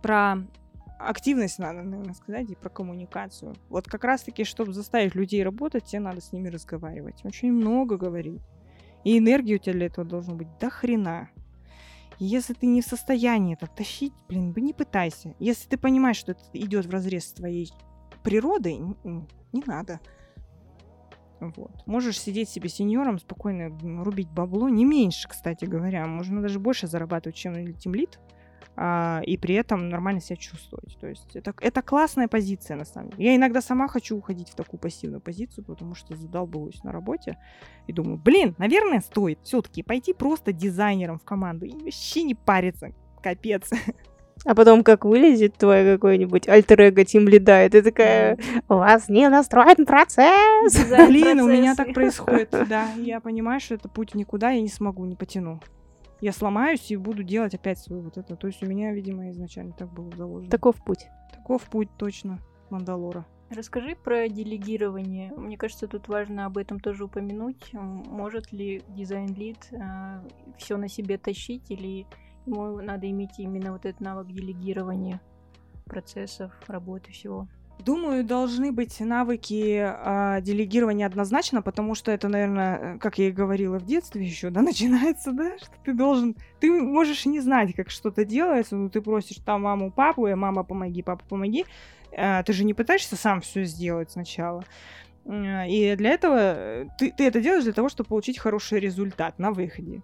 Про 0.00 0.38
активность 0.98 1.58
надо, 1.58 1.82
наверное, 1.82 2.14
сказать, 2.14 2.50
и 2.50 2.54
про 2.54 2.68
коммуникацию. 2.68 3.54
Вот 3.68 3.86
как 3.86 4.04
раз-таки, 4.04 4.44
чтобы 4.44 4.72
заставить 4.72 5.14
людей 5.14 5.42
работать, 5.42 5.84
тебе 5.84 6.00
надо 6.00 6.20
с 6.20 6.32
ними 6.32 6.48
разговаривать. 6.48 7.24
Очень 7.24 7.52
много 7.52 7.96
говорить. 7.96 8.42
И 9.04 9.18
энергии 9.18 9.56
у 9.56 9.58
тебя 9.58 9.74
для 9.74 9.86
этого 9.86 10.06
должно 10.06 10.34
быть 10.34 10.48
до 10.58 10.70
хрена. 10.70 11.28
И 12.18 12.24
если 12.24 12.54
ты 12.54 12.66
не 12.66 12.80
в 12.80 12.86
состоянии 12.86 13.54
это 13.54 13.66
тащить, 13.66 14.14
блин, 14.28 14.54
не 14.56 14.72
пытайся. 14.72 15.34
Если 15.38 15.68
ты 15.68 15.76
понимаешь, 15.76 16.16
что 16.16 16.32
это 16.32 16.42
идет 16.52 16.86
в 16.86 16.90
разрез 16.90 17.26
с 17.26 17.32
твоей 17.32 17.70
природой, 18.22 18.78
не 18.78 19.62
надо. 19.66 20.00
Вот. 21.40 21.86
Можешь 21.86 22.20
сидеть 22.20 22.48
себе 22.48 22.68
сеньором, 22.68 23.18
спокойно 23.18 23.68
рубить 24.02 24.30
бабло, 24.30 24.68
не 24.68 24.84
меньше, 24.84 25.28
кстати 25.28 25.66
говоря. 25.66 26.06
Можно 26.06 26.40
даже 26.40 26.58
больше 26.58 26.86
зарабатывать, 26.86 27.36
чем 27.36 27.74
тимлит 27.74 28.18
а, 28.76 29.22
и 29.24 29.36
при 29.36 29.54
этом 29.54 29.88
нормально 29.88 30.20
себя 30.20 30.36
чувствовать. 30.36 30.96
То 31.00 31.06
есть 31.06 31.34
это, 31.34 31.54
это 31.60 31.82
классная 31.82 32.28
позиция, 32.28 32.76
на 32.76 32.84
самом 32.84 33.10
деле. 33.10 33.24
Я 33.24 33.36
иногда 33.36 33.60
сама 33.60 33.88
хочу 33.88 34.16
уходить 34.16 34.50
в 34.50 34.54
такую 34.54 34.80
пассивную 34.80 35.20
позицию, 35.20 35.64
потому 35.64 35.94
что 35.94 36.16
задолбываюсь 36.16 36.82
на 36.82 36.92
работе 36.92 37.38
и 37.86 37.92
думаю, 37.92 38.18
блин, 38.18 38.54
наверное, 38.58 39.00
стоит 39.00 39.38
все-таки 39.42 39.82
пойти 39.82 40.12
просто 40.12 40.52
дизайнером 40.52 41.18
в 41.18 41.24
команду 41.24 41.66
и 41.66 41.72
вообще 41.72 42.22
не 42.22 42.34
париться. 42.34 42.92
Капец. 43.22 43.70
А 44.44 44.54
потом, 44.54 44.82
как 44.82 45.04
вылезет 45.04 45.54
твой 45.54 45.84
какой-нибудь 45.94 46.48
альтер-эго 46.48 47.04
Тим 47.04 47.28
Лида, 47.28 47.64
и 47.64 47.68
ты 47.68 47.82
такая, 47.82 48.36
у 48.68 48.74
вас 48.74 49.08
не 49.08 49.28
настроен 49.28 49.86
процесс. 49.86 50.76
Блин, 51.06 51.40
у 51.40 51.48
меня 51.48 51.74
так 51.74 51.94
происходит, 51.94 52.50
да. 52.68 52.88
Я 52.96 53.20
понимаю, 53.20 53.60
что 53.60 53.74
это 53.74 53.88
путь 53.88 54.14
никуда, 54.14 54.50
я 54.50 54.60
не 54.60 54.68
смогу, 54.68 55.04
не 55.04 55.14
потяну 55.14 55.60
я 56.20 56.32
сломаюсь 56.32 56.90
и 56.90 56.96
буду 56.96 57.22
делать 57.22 57.54
опять 57.54 57.78
свой 57.78 58.00
вот 58.00 58.16
это. 58.16 58.36
То 58.36 58.46
есть 58.46 58.62
у 58.62 58.66
меня, 58.66 58.92
видимо, 58.92 59.30
изначально 59.30 59.72
так 59.72 59.92
было 59.92 60.10
заложено. 60.16 60.50
Таков 60.50 60.82
путь. 60.84 61.06
Таков 61.32 61.62
путь, 61.64 61.88
точно, 61.98 62.40
Мандалора. 62.70 63.26
Расскажи 63.50 63.94
про 63.94 64.28
делегирование. 64.28 65.32
Мне 65.32 65.56
кажется, 65.56 65.86
тут 65.86 66.08
важно 66.08 66.46
об 66.46 66.58
этом 66.58 66.80
тоже 66.80 67.04
упомянуть. 67.04 67.72
Может 67.72 68.52
ли 68.52 68.82
дизайн-лид 68.88 69.68
э, 69.72 70.22
все 70.56 70.76
на 70.76 70.88
себе 70.88 71.18
тащить, 71.18 71.70
или 71.70 72.06
ему 72.46 72.80
надо 72.80 73.08
иметь 73.10 73.38
именно 73.38 73.72
вот 73.72 73.84
этот 73.84 74.00
навык 74.00 74.28
делегирования 74.28 75.20
процессов, 75.84 76.52
работы 76.66 77.12
всего? 77.12 77.48
Думаю, 77.78 78.24
должны 78.24 78.72
быть 78.72 78.98
навыки 79.00 79.78
э, 79.78 80.40
делегирования 80.40 81.06
однозначно, 81.06 81.60
потому 81.60 81.94
что 81.94 82.12
это, 82.12 82.28
наверное, 82.28 82.98
как 82.98 83.18
я 83.18 83.28
и 83.28 83.32
говорила 83.32 83.78
в 83.78 83.84
детстве 83.84 84.24
еще, 84.24 84.50
да, 84.50 84.62
начинается, 84.62 85.32
да, 85.32 85.58
что 85.58 85.74
ты 85.84 85.92
должен, 85.92 86.36
ты 86.60 86.70
можешь 86.70 87.26
не 87.26 87.40
знать, 87.40 87.74
как 87.74 87.90
что-то 87.90 88.24
делается, 88.24 88.76
но 88.76 88.88
ты 88.88 89.02
просишь 89.02 89.38
там 89.44 89.62
маму, 89.62 89.90
папу, 89.90 90.26
и 90.26 90.34
мама, 90.34 90.64
помоги, 90.64 91.02
папа, 91.02 91.24
помоги, 91.28 91.66
э, 92.12 92.42
ты 92.44 92.52
же 92.52 92.64
не 92.64 92.74
пытаешься 92.74 93.16
сам 93.16 93.40
все 93.40 93.64
сделать 93.64 94.10
сначала. 94.10 94.64
И 95.26 95.94
для 95.96 96.10
этого 96.10 96.36
э, 96.38 96.86
ты, 96.98 97.10
ты 97.10 97.26
это 97.26 97.40
делаешь 97.40 97.64
для 97.64 97.72
того, 97.72 97.88
чтобы 97.88 98.08
получить 98.08 98.38
хороший 98.38 98.78
результат 98.78 99.38
на 99.38 99.52
выходе. 99.52 100.02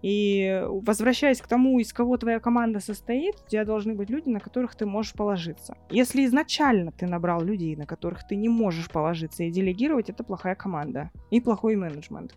И 0.00 0.62
возвращаясь 0.68 1.40
к 1.40 1.46
тому, 1.46 1.78
из 1.78 1.92
кого 1.92 2.16
твоя 2.16 2.40
команда 2.40 2.80
состоит, 2.80 3.36
у 3.44 3.48
тебя 3.48 3.64
должны 3.64 3.94
быть 3.94 4.10
люди, 4.10 4.28
на 4.28 4.40
которых 4.40 4.74
ты 4.74 4.86
можешь 4.86 5.12
положиться. 5.12 5.76
Если 5.90 6.24
изначально 6.24 6.92
ты 6.92 7.06
набрал 7.06 7.42
людей, 7.42 7.76
на 7.76 7.86
которых 7.86 8.26
ты 8.26 8.36
не 8.36 8.48
можешь 8.48 8.88
положиться 8.90 9.44
и 9.44 9.50
делегировать, 9.50 10.10
это 10.10 10.24
плохая 10.24 10.54
команда 10.54 11.10
и 11.30 11.40
плохой 11.40 11.76
менеджмент. 11.76 12.34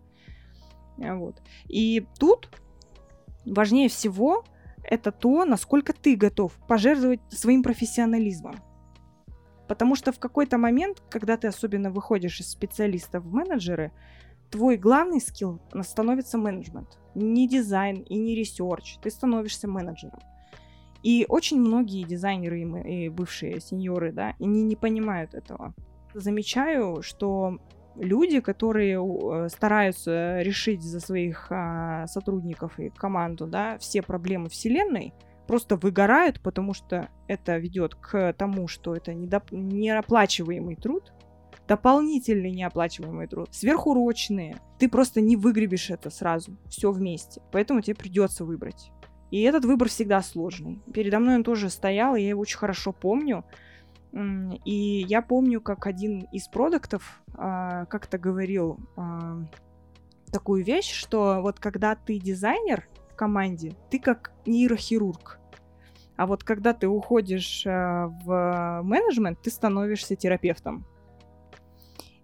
А, 1.04 1.15
вот. 1.15 1.41
И 1.68 2.06
тут 2.20 2.50
важнее 3.46 3.89
всего 3.89 4.44
это 4.84 5.12
то, 5.12 5.46
насколько 5.46 5.94
ты 5.94 6.15
готов 6.15 6.54
пожертвовать 6.68 7.22
своим 7.30 7.63
профессионализмом. 7.63 8.56
Потому 9.68 9.96
что 9.96 10.12
в 10.12 10.20
какой-то 10.20 10.58
момент, 10.58 11.02
когда 11.10 11.38
ты 11.38 11.48
особенно 11.48 11.89
выходишь 11.89 12.39
из 12.39 12.52
специалиста 12.52 13.20
в 13.20 13.34
менеджеры, 13.34 13.91
твой 14.50 14.78
главный 14.78 15.20
skill 15.20 15.62
становится 15.82 16.38
менеджмент. 16.38 17.00
Не 17.16 17.48
дизайн 17.48 18.02
и 18.02 18.18
не 18.18 18.36
research. 18.36 18.98
Ты 19.02 19.10
становишься 19.10 19.68
менеджером. 19.68 20.20
И 21.04 21.26
очень 21.30 21.60
многие 21.60 22.04
дизайнеры 22.04 22.62
и 22.62 23.10
бывшие 23.10 23.62
senior 23.62 23.99
ы, 23.99 24.12
да, 24.12 24.34
они 24.40 24.64
не 24.64 24.76
понимают 24.76 25.36
этого. 25.36 25.76
Замечаю, 26.16 27.04
что 27.04 27.60
люди, 27.96 28.40
которые 28.40 29.00
э, 29.00 29.50
стараются 29.50 30.42
решить 30.42 30.82
за 30.82 31.00
своих 31.00 31.48
а, 31.52 32.08
сотрудников 32.08 32.80
и 32.80 32.90
команду, 32.90 33.48
да, 33.48 33.78
все 33.78 34.02
проблемы 34.02 34.50
вселенной, 34.50 35.14
просто 35.48 35.76
выгорают, 35.76 36.42
потому 36.42 36.74
что 36.74 37.10
это 37.28 37.58
ведет 37.58 37.96
к 37.96 38.34
тому, 38.34 38.68
что 38.68 38.96
это 38.96 39.12
недоп- 39.12 39.52
неоплачиваемый 39.52 40.76
труд, 40.76 41.14
дополнительный 41.67 42.51
неоплачиваемый 42.51 43.28
труд, 43.28 43.49
сверхурочные. 43.51 44.58
Ты 44.80 44.89
просто 44.89 45.21
не 45.21 45.36
выгребешь 45.36 45.89
это 45.89 46.10
сразу, 46.10 46.58
все 46.69 46.91
вместе. 46.91 47.41
Поэтому 47.51 47.82
тебе 47.82 47.95
придется 47.95 48.45
выбрать. 48.45 48.91
И 49.32 49.41
этот 49.41 49.65
выбор 49.65 49.89
всегда 49.89 50.21
сложный. 50.21 50.82
Передо 50.93 51.19
мной 51.19 51.36
он 51.36 51.43
тоже 51.43 51.69
стоял, 51.69 52.15
я 52.15 52.30
его 52.30 52.41
очень 52.41 52.58
хорошо 52.58 52.91
помню. 52.93 53.43
И 54.63 55.06
я 55.08 55.21
помню, 55.21 55.60
как 55.60 55.88
один 55.88 56.19
из 56.32 56.47
продуктов 56.47 57.21
а, 57.34 57.86
как-то 57.86 58.17
говорил 58.17 58.80
а, 58.95 59.43
такую 60.32 60.63
вещь, 60.63 60.89
что 60.89 61.41
вот 61.41 61.60
когда 61.60 61.95
ты 61.95 62.17
дизайнер 62.17 62.88
в 63.12 63.15
команде, 63.15 63.73
ты 63.89 63.99
как 63.99 64.32
нейрохирург. 64.45 65.39
А 66.15 66.28
вот 66.28 66.45
когда 66.45 66.73
ты 66.73 66.88
уходишь 66.88 67.65
а, 67.67 68.08
в 68.23 68.82
менеджмент, 68.84 69.41
ты 69.41 69.49
становишься 69.49 70.15
терапевтом. 70.15 70.86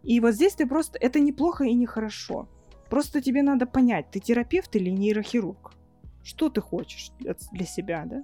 И 0.04 0.20
вот 0.20 0.34
здесь 0.34 0.54
ты 0.54 0.68
просто... 0.68 0.98
Это 1.00 1.20
неплохо 1.20 1.64
и 1.64 1.74
нехорошо. 1.74 2.48
Просто 2.90 3.22
тебе 3.22 3.42
надо 3.42 3.66
понять, 3.66 4.12
ты 4.12 4.20
терапевт 4.20 4.76
или 4.76 4.90
нейрохирург. 4.90 5.74
Что 6.24 6.50
ты 6.50 6.62
хочешь 6.62 7.12
для 7.20 7.66
себя, 7.66 8.04
да? 8.06 8.24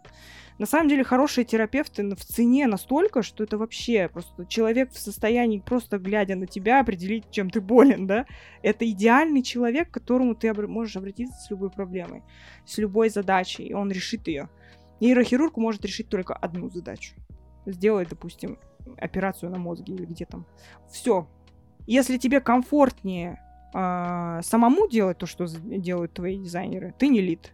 На 0.59 0.65
самом 0.65 0.89
деле 0.89 1.03
хорошие 1.03 1.45
терапевты 1.45 2.15
в 2.15 2.25
цене 2.25 2.67
настолько, 2.67 3.23
что 3.23 3.43
это 3.43 3.57
вообще 3.57 4.07
просто 4.07 4.45
человек 4.45 4.91
в 4.91 4.99
состоянии, 4.99 5.59
просто 5.59 5.97
глядя 5.97 6.35
на 6.35 6.47
тебя, 6.47 6.79
определить, 6.79 7.31
чем 7.31 7.49
ты 7.49 7.61
болен, 7.61 8.05
да? 8.05 8.25
Это 8.61 8.87
идеальный 8.89 9.41
человек, 9.41 9.89
к 9.89 9.93
которому 9.95 10.35
ты 10.35 10.53
можешь 10.67 10.95
обратиться 10.95 11.39
с 11.39 11.49
любой 11.49 11.71
проблемой, 11.71 12.23
с 12.65 12.77
любой 12.77 13.09
задачей, 13.09 13.63
и 13.63 13.73
он 13.73 13.91
решит 13.91 14.27
ее. 14.27 14.49
Нейрохирург 14.99 15.57
может 15.57 15.85
решить 15.85 16.09
только 16.09 16.35
одну 16.35 16.69
задачу. 16.69 17.15
Сделать, 17.65 18.09
допустим, 18.09 18.59
операцию 18.97 19.51
на 19.51 19.57
мозге 19.57 19.93
или 19.93 20.05
где 20.05 20.25
там. 20.25 20.45
Все. 20.91 21.27
Если 21.87 22.17
тебе 22.17 22.41
комфортнее 22.41 23.41
э, 23.73 24.41
самому 24.43 24.87
делать 24.89 25.17
то, 25.17 25.25
что 25.25 25.47
делают 25.47 26.13
твои 26.13 26.37
дизайнеры, 26.37 26.93
ты 26.97 27.07
не 27.07 27.21
лид. 27.21 27.53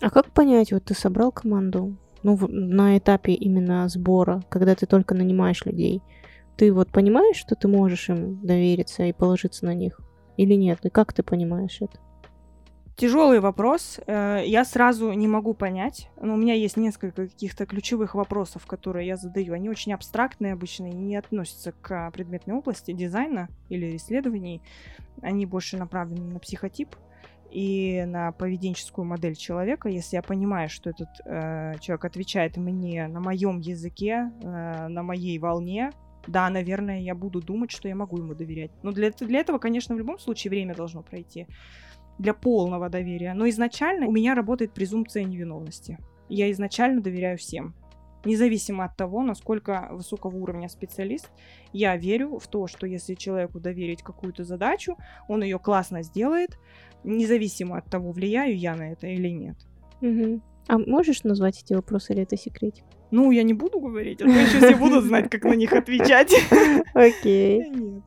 А 0.00 0.10
как 0.10 0.30
понять, 0.30 0.72
вот 0.72 0.84
ты 0.84 0.94
собрал 0.94 1.32
команду, 1.32 1.96
ну, 2.22 2.38
на 2.48 2.98
этапе 2.98 3.32
именно 3.32 3.88
сбора, 3.88 4.42
когда 4.50 4.74
ты 4.74 4.86
только 4.86 5.14
нанимаешь 5.14 5.64
людей, 5.64 6.02
ты 6.56 6.72
вот 6.72 6.88
понимаешь, 6.88 7.36
что 7.36 7.54
ты 7.54 7.66
можешь 7.66 8.08
им 8.10 8.40
довериться 8.44 9.04
и 9.04 9.12
положиться 9.12 9.64
на 9.64 9.74
них? 9.74 10.00
Или 10.36 10.54
нет? 10.54 10.84
И 10.84 10.90
как 10.90 11.14
ты 11.14 11.22
понимаешь 11.22 11.78
это? 11.80 11.98
Тяжелый 12.96 13.40
вопрос. 13.40 14.00
Э, 14.06 14.40
я 14.42 14.64
сразу 14.64 15.12
не 15.12 15.28
могу 15.28 15.52
понять. 15.52 16.08
Но 16.18 16.32
у 16.32 16.36
меня 16.38 16.54
есть 16.54 16.78
несколько 16.78 17.26
каких-то 17.26 17.66
ключевых 17.66 18.14
вопросов, 18.14 18.64
которые 18.64 19.06
я 19.06 19.16
задаю. 19.16 19.52
Они 19.52 19.68
очень 19.68 19.92
абстрактные 19.92 20.54
обычно 20.54 20.86
и 20.86 20.94
не 20.94 21.16
относятся 21.16 21.72
к 21.72 22.10
предметной 22.12 22.54
области 22.54 22.92
дизайна 22.92 23.50
или 23.68 23.96
исследований. 23.96 24.62
Они 25.20 25.44
больше 25.44 25.76
направлены 25.76 26.32
на 26.32 26.38
психотип 26.38 26.96
и 27.50 28.02
на 28.06 28.32
поведенческую 28.32 29.04
модель 29.04 29.36
человека, 29.36 29.90
если 29.90 30.16
я 30.16 30.22
понимаю, 30.22 30.70
что 30.70 30.88
этот 30.88 31.08
э, 31.26 31.74
человек 31.80 32.06
отвечает 32.06 32.56
мне 32.56 33.08
на 33.08 33.20
моем 33.20 33.60
языке, 33.60 34.32
э, 34.42 34.88
на 34.88 35.02
моей 35.02 35.38
волне, 35.38 35.92
да, 36.26 36.48
наверное, 36.48 37.00
я 37.00 37.14
буду 37.14 37.40
думать, 37.42 37.70
что 37.70 37.88
я 37.88 37.94
могу 37.94 38.16
ему 38.16 38.34
доверять. 38.34 38.70
Но 38.82 38.90
для, 38.90 39.10
для 39.10 39.40
этого, 39.40 39.58
конечно, 39.58 39.94
в 39.94 39.98
любом 39.98 40.18
случае 40.18 40.50
время 40.50 40.74
должно 40.74 41.02
пройти 41.02 41.46
для 42.18 42.34
полного 42.34 42.88
доверия. 42.88 43.34
Но 43.34 43.48
изначально 43.48 44.06
у 44.06 44.12
меня 44.12 44.34
работает 44.34 44.72
презумпция 44.72 45.24
невиновности. 45.24 45.98
Я 46.28 46.50
изначально 46.50 47.00
доверяю 47.00 47.38
всем. 47.38 47.74
Независимо 48.24 48.84
от 48.84 48.96
того, 48.96 49.22
насколько 49.22 49.88
высокого 49.92 50.36
уровня 50.36 50.68
специалист, 50.68 51.30
я 51.72 51.96
верю 51.96 52.38
в 52.38 52.48
то, 52.48 52.66
что 52.66 52.86
если 52.86 53.14
человеку 53.14 53.60
доверить 53.60 54.02
какую-то 54.02 54.42
задачу, 54.42 54.96
он 55.28 55.44
ее 55.44 55.60
классно 55.60 56.02
сделает, 56.02 56.58
независимо 57.04 57.78
от 57.78 57.84
того, 57.86 58.10
влияю 58.10 58.58
я 58.58 58.74
на 58.74 58.92
это 58.92 59.06
или 59.06 59.28
нет. 59.28 59.56
Угу. 60.00 60.40
А 60.68 60.78
можешь 60.78 61.22
назвать 61.22 61.62
эти 61.62 61.74
вопросы 61.74 62.14
или 62.14 62.22
это 62.22 62.36
секретик? 62.36 62.84
Ну, 63.12 63.30
я 63.30 63.44
не 63.44 63.54
буду 63.54 63.78
говорить, 63.78 64.20
а 64.20 64.24
то 64.24 64.30
еще 64.30 64.58
все 64.58 64.74
будут 64.74 65.04
знать, 65.04 65.30
как 65.30 65.44
на 65.44 65.54
них 65.54 65.72
отвечать. 65.72 66.34
Окей. 66.94 68.02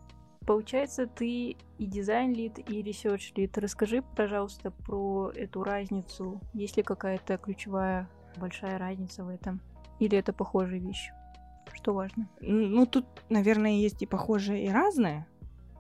Получается, 0.50 1.06
ты 1.06 1.58
и 1.78 1.86
дизайн-lead, 1.86 2.58
и 2.72 2.82
research-lead. 2.82 3.56
Расскажи, 3.60 4.02
пожалуйста, 4.16 4.72
про 4.72 5.32
эту 5.36 5.64
разницу. 5.64 6.42
Есть 6.56 6.76
ли 6.76 6.82
какая-то 6.82 7.38
ключевая 7.38 8.10
большая 8.36 8.80
разница 8.80 9.24
в 9.24 9.30
этом? 9.30 9.62
Или 10.00 10.18
это 10.18 10.34
похожие 10.34 10.82
вещи? 10.82 11.14
Что 11.72 11.94
важно? 11.94 12.28
Ну, 12.42 12.88
тут, 12.88 13.06
наверное, 13.30 13.74
есть 13.74 14.02
и 14.02 14.08
похожие, 14.08 14.66
и 14.66 14.70
разные. 14.70 15.28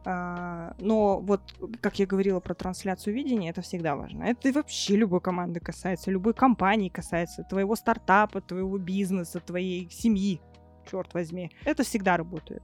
А, 0.05 0.75
но 0.77 1.19
вот, 1.19 1.41
как 1.81 1.97
я 1.97 2.05
говорила 2.05 2.39
про 2.39 2.53
трансляцию 2.53 3.15
видения, 3.15 3.49
это 3.49 3.63
всегда 3.63 3.95
важно. 3.95 4.25
Это 4.25 4.51
вообще 4.51 4.95
любой 4.97 5.19
команды 5.19 5.59
касается, 5.59 6.11
любой 6.11 6.35
компании 6.35 6.89
касается, 6.89 7.41
твоего 7.41 7.75
стартапа, 7.75 8.39
твоего 8.39 8.77
бизнеса, 8.77 9.39
твоей 9.39 9.89
семьи, 9.89 10.39
черт 10.91 11.11
возьми. 11.15 11.49
Это 11.65 11.81
всегда 11.81 12.17
работает. 12.17 12.61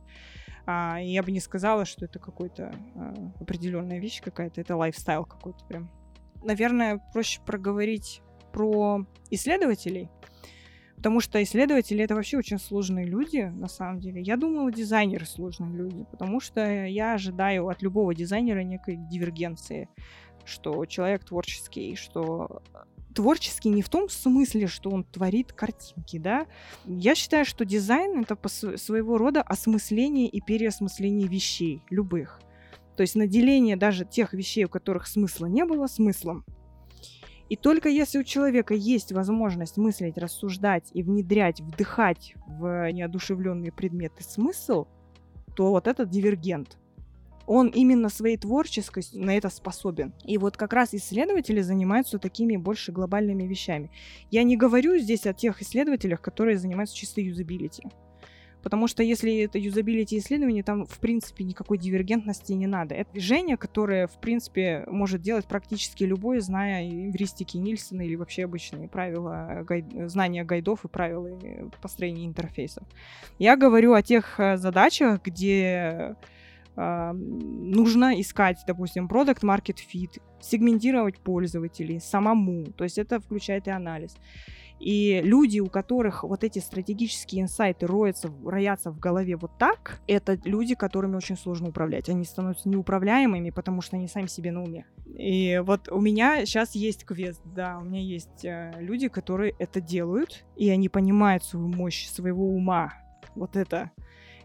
А, 0.66 0.98
я 1.00 1.22
бы 1.24 1.32
не 1.32 1.40
сказала, 1.40 1.86
что 1.86 2.06
это 2.06 2.20
какой-то 2.20 2.74
а, 2.96 3.14
определенная 3.40 4.00
вещь 4.00 4.22
какая-то, 4.22 4.62
это 4.62 4.76
лайфстайл 4.76 5.26
какой-то 5.26 5.64
прям. 5.66 5.92
Наверное, 6.44 7.02
проще 7.14 7.42
проговорить 7.46 8.22
про 8.52 9.06
исследователей, 9.30 10.10
Потому 11.06 11.20
что 11.20 11.44
исследователи 11.44 12.04
это 12.04 12.16
вообще 12.16 12.38
очень 12.38 12.58
сложные 12.58 13.06
люди, 13.06 13.42
на 13.54 13.68
самом 13.68 14.00
деле. 14.00 14.22
Я 14.22 14.38
думала, 14.38 14.72
дизайнеры 14.72 15.26
сложные 15.26 15.72
люди, 15.72 16.04
потому 16.10 16.40
что 16.40 16.66
я 16.66 17.14
ожидаю 17.14 17.68
от 17.68 17.84
любого 17.84 18.16
дизайнера 18.16 18.62
некой 18.62 18.98
дивергенции, 18.98 19.88
что 20.46 20.84
человек 20.86 21.24
творческий, 21.26 21.96
что 21.96 22.64
творческий 23.16 23.70
не 23.70 23.82
в 23.82 23.90
том 23.90 24.10
смысле, 24.10 24.68
что 24.68 24.92
он 24.92 25.04
творит 25.04 25.54
картинки, 25.54 26.20
да. 26.20 26.46
Я 26.86 27.16
считаю, 27.16 27.46
что 27.46 27.66
дизайн 27.66 28.22
это 28.22 28.38
своего 28.50 29.18
рода 29.18 29.42
осмысление 29.42 30.28
и 30.28 30.42
переосмысление 30.42 31.28
вещей, 31.28 31.82
любых. 31.90 32.42
То 32.96 33.02
есть 33.02 33.16
наделение 33.16 33.78
даже 33.78 34.06
тех 34.06 34.34
вещей, 34.34 34.66
у 34.66 34.70
которых 34.70 35.08
смысла 35.08 35.48
не 35.48 35.66
было, 35.66 35.88
смыслом. 35.88 36.46
И 37.48 37.56
только 37.56 37.90
если 37.90 38.20
у 38.20 38.24
человека 38.24 38.74
есть 38.74 39.12
возможность 39.12 39.78
мыслить, 39.78 40.18
рассуждать 40.18 40.90
и 40.94 41.04
внедрять, 41.04 41.62
вдыхать 41.62 42.34
в 42.48 42.92
неодушевленные 42.92 43.72
предметы 43.72 44.24
смысл, 44.24 44.88
то 45.56 45.70
вот 45.70 45.88
этот 45.88 46.10
дивергент. 46.10 46.78
Он 47.48 47.68
именно 47.68 48.10
своей 48.10 48.38
творческостью 48.38 49.24
на 49.24 49.38
это 49.38 49.50
способен. 49.50 50.14
И 50.24 50.38
вот 50.38 50.58
как 50.58 50.74
раз 50.74 50.94
исследователи 50.94 51.62
занимаются 51.62 52.20
такими 52.20 52.58
больше 52.58 52.92
глобальными 52.92 53.44
вещами. 53.44 53.92
Я 54.32 54.44
не 54.44 54.58
говорю 54.58 54.98
здесь 54.98 55.26
о 55.26 55.34
тех 55.34 55.62
исследователях, 55.62 56.22
которые 56.22 56.58
занимаются 56.58 56.96
чисто 56.96 57.22
юзабилити. 57.22 57.84
Потому 58.66 58.88
что 58.88 59.04
если 59.04 59.44
это 59.44 59.60
юзабилити 59.60 60.18
исследование, 60.18 60.64
там, 60.64 60.88
в 60.88 60.98
принципе, 60.98 61.44
никакой 61.44 61.78
дивергентности 61.78 62.54
не 62.54 62.66
надо. 62.66 62.96
Это 62.96 63.12
движение, 63.12 63.58
которое, 63.58 64.08
в 64.08 64.20
принципе, 64.20 64.86
может 64.88 65.22
делать 65.22 65.46
практически 65.46 66.04
любой, 66.04 66.40
зная 66.40 66.84
эвристики 66.84 67.58
Нильсона 67.58 68.02
или 68.02 68.16
вообще 68.16 68.46
обычные 68.46 68.88
правила, 68.88 69.64
гайд... 69.68 69.86
знания 70.10 70.44
гайдов 70.44 70.84
и 70.84 70.88
правила 70.88 71.30
построения 71.80 72.26
интерфейсов. 72.26 72.88
Я 73.38 73.56
говорю 73.56 73.94
о 73.94 74.02
тех 74.02 74.40
э, 74.40 74.58
задачах, 74.58 75.22
где 75.24 76.16
нужно 76.76 78.20
искать, 78.20 78.58
допустим, 78.68 79.08
продукт 79.08 79.44
market 79.44 79.78
fit, 79.92 80.22
сегментировать 80.42 81.20
пользователей 81.20 82.00
самому, 82.00 82.66
то 82.66 82.84
есть 82.84 82.98
это 82.98 83.20
включает 83.20 83.68
и 83.68 83.72
анализ. 83.72 84.18
И 84.80 85.22
люди, 85.24 85.60
у 85.60 85.68
которых 85.68 86.24
вот 86.24 86.44
эти 86.44 86.60
стратегические 86.60 87.44
инсайты 87.44 87.88
роются, 87.88 88.30
роятся 88.44 88.92
в 88.92 89.00
голове 89.00 89.38
вот 89.38 89.58
так, 89.58 90.02
это 90.06 90.38
люди, 90.44 90.76
которыми 90.76 91.16
очень 91.16 91.38
сложно 91.38 91.70
управлять. 91.70 92.10
Они 92.10 92.26
становятся 92.26 92.68
неуправляемыми, 92.68 93.52
потому 93.52 93.82
что 93.82 93.96
они 93.96 94.08
сами 94.08 94.28
себе 94.28 94.52
на 94.52 94.64
уме. 94.64 94.86
И 95.18 95.62
вот 95.64 95.90
у 95.90 96.02
меня 96.02 96.46
сейчас 96.46 96.76
есть 96.76 97.06
квест, 97.06 97.42
да, 97.46 97.78
у 97.80 97.86
меня 97.86 98.02
есть 98.02 98.44
э, 98.44 98.74
люди, 98.80 99.08
которые 99.08 99.56
это 99.60 99.80
делают, 99.80 100.46
и 100.58 100.70
они 100.70 100.90
понимают 100.90 101.46
свою 101.46 101.68
мощь 101.68 102.08
своего 102.08 102.46
ума. 102.50 102.94
Вот 103.34 103.56
это. 103.56 103.92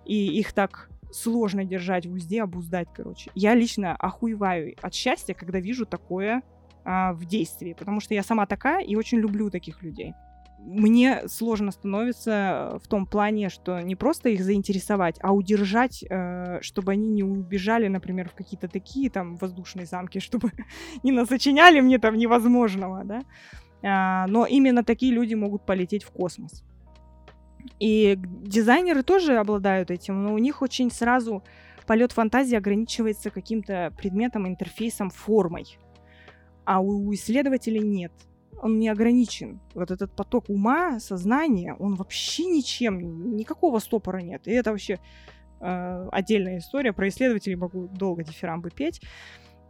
И 0.05 0.39
их 0.39 0.53
так 0.53 0.91
сложно 1.13 1.65
держать 1.65 2.07
в 2.07 2.13
узде, 2.13 2.43
обуздать, 2.43 2.89
короче. 2.93 3.31
Я 3.35 3.55
лично 3.55 3.97
охуеваю 3.97 4.75
от 4.81 4.95
счастья, 4.95 5.35
когда 5.35 5.61
вижу 5.61 5.87
такое 5.87 6.43
а, 6.85 7.13
в 7.13 7.25
действии, 7.27 7.75
потому 7.79 8.01
что 8.01 8.15
я 8.15 8.23
сама 8.23 8.47
такая 8.47 8.83
и 8.85 8.97
очень 8.97 9.19
люблю 9.19 9.51
таких 9.51 9.83
людей. 9.83 10.15
Мне 10.63 11.27
сложно 11.27 11.71
становится 11.71 12.79
в 12.85 12.89
том 12.89 13.07
плане, 13.07 13.49
что 13.49 13.81
не 13.81 13.97
просто 13.97 14.29
их 14.29 14.45
заинтересовать, 14.45 15.17
а 15.23 15.33
удержать, 15.33 16.05
э, 16.09 16.59
чтобы 16.61 16.93
они 16.93 17.09
не 17.09 17.23
убежали, 17.23 17.89
например, 17.89 18.29
в 18.29 18.35
какие-то 18.35 18.69
такие 18.69 19.09
там 19.09 19.37
воздушные 19.37 19.87
замки, 19.87 20.19
чтобы 20.21 20.53
не 21.03 21.13
насочиняли 21.13 21.81
мне 21.81 21.99
там 21.99 22.17
невозможного, 22.17 23.05
да. 23.05 23.23
А, 23.83 24.27
но 24.27 24.45
именно 24.45 24.85
такие 24.85 25.13
люди 25.13 25.35
могут 25.35 25.65
полететь 25.65 26.05
в 26.05 26.11
космос. 26.11 26.63
И 27.79 28.19
дизайнеры 28.19 29.03
тоже 29.03 29.37
обладают 29.37 29.91
этим, 29.91 30.23
но 30.23 30.35
у 30.35 30.39
них 30.39 30.63
очень 30.63 30.91
сразу 30.91 31.43
полет 31.87 32.13
фантазии 32.13 32.57
ограничивается 32.57 33.31
каким-то 33.31 33.93
предметом, 33.97 34.47
интерфейсом, 34.47 35.11
формой 35.11 35.79
а 36.71 36.79
у 36.79 37.13
исследователей 37.13 37.81
нет. 37.81 38.13
Он 38.63 38.79
не 38.79 38.89
ограничен. 38.89 39.61
Вот 39.75 39.91
этот 39.91 40.15
поток 40.15 40.49
ума, 40.49 41.01
сознания, 41.01 41.75
он 41.75 41.97
вообще 41.97 42.45
ничем, 42.45 43.37
никакого 43.37 43.81
стопора 43.81 44.19
нет. 44.19 44.47
И 44.47 44.53
это 44.53 44.71
вообще 44.71 45.01
э, 45.61 46.09
отдельная 46.13 46.59
история. 46.59 46.93
Про 46.93 47.09
исследователей 47.09 47.57
могу 47.57 47.89
долго 47.89 48.23
дифирамбы 48.23 48.71
петь. 48.71 49.01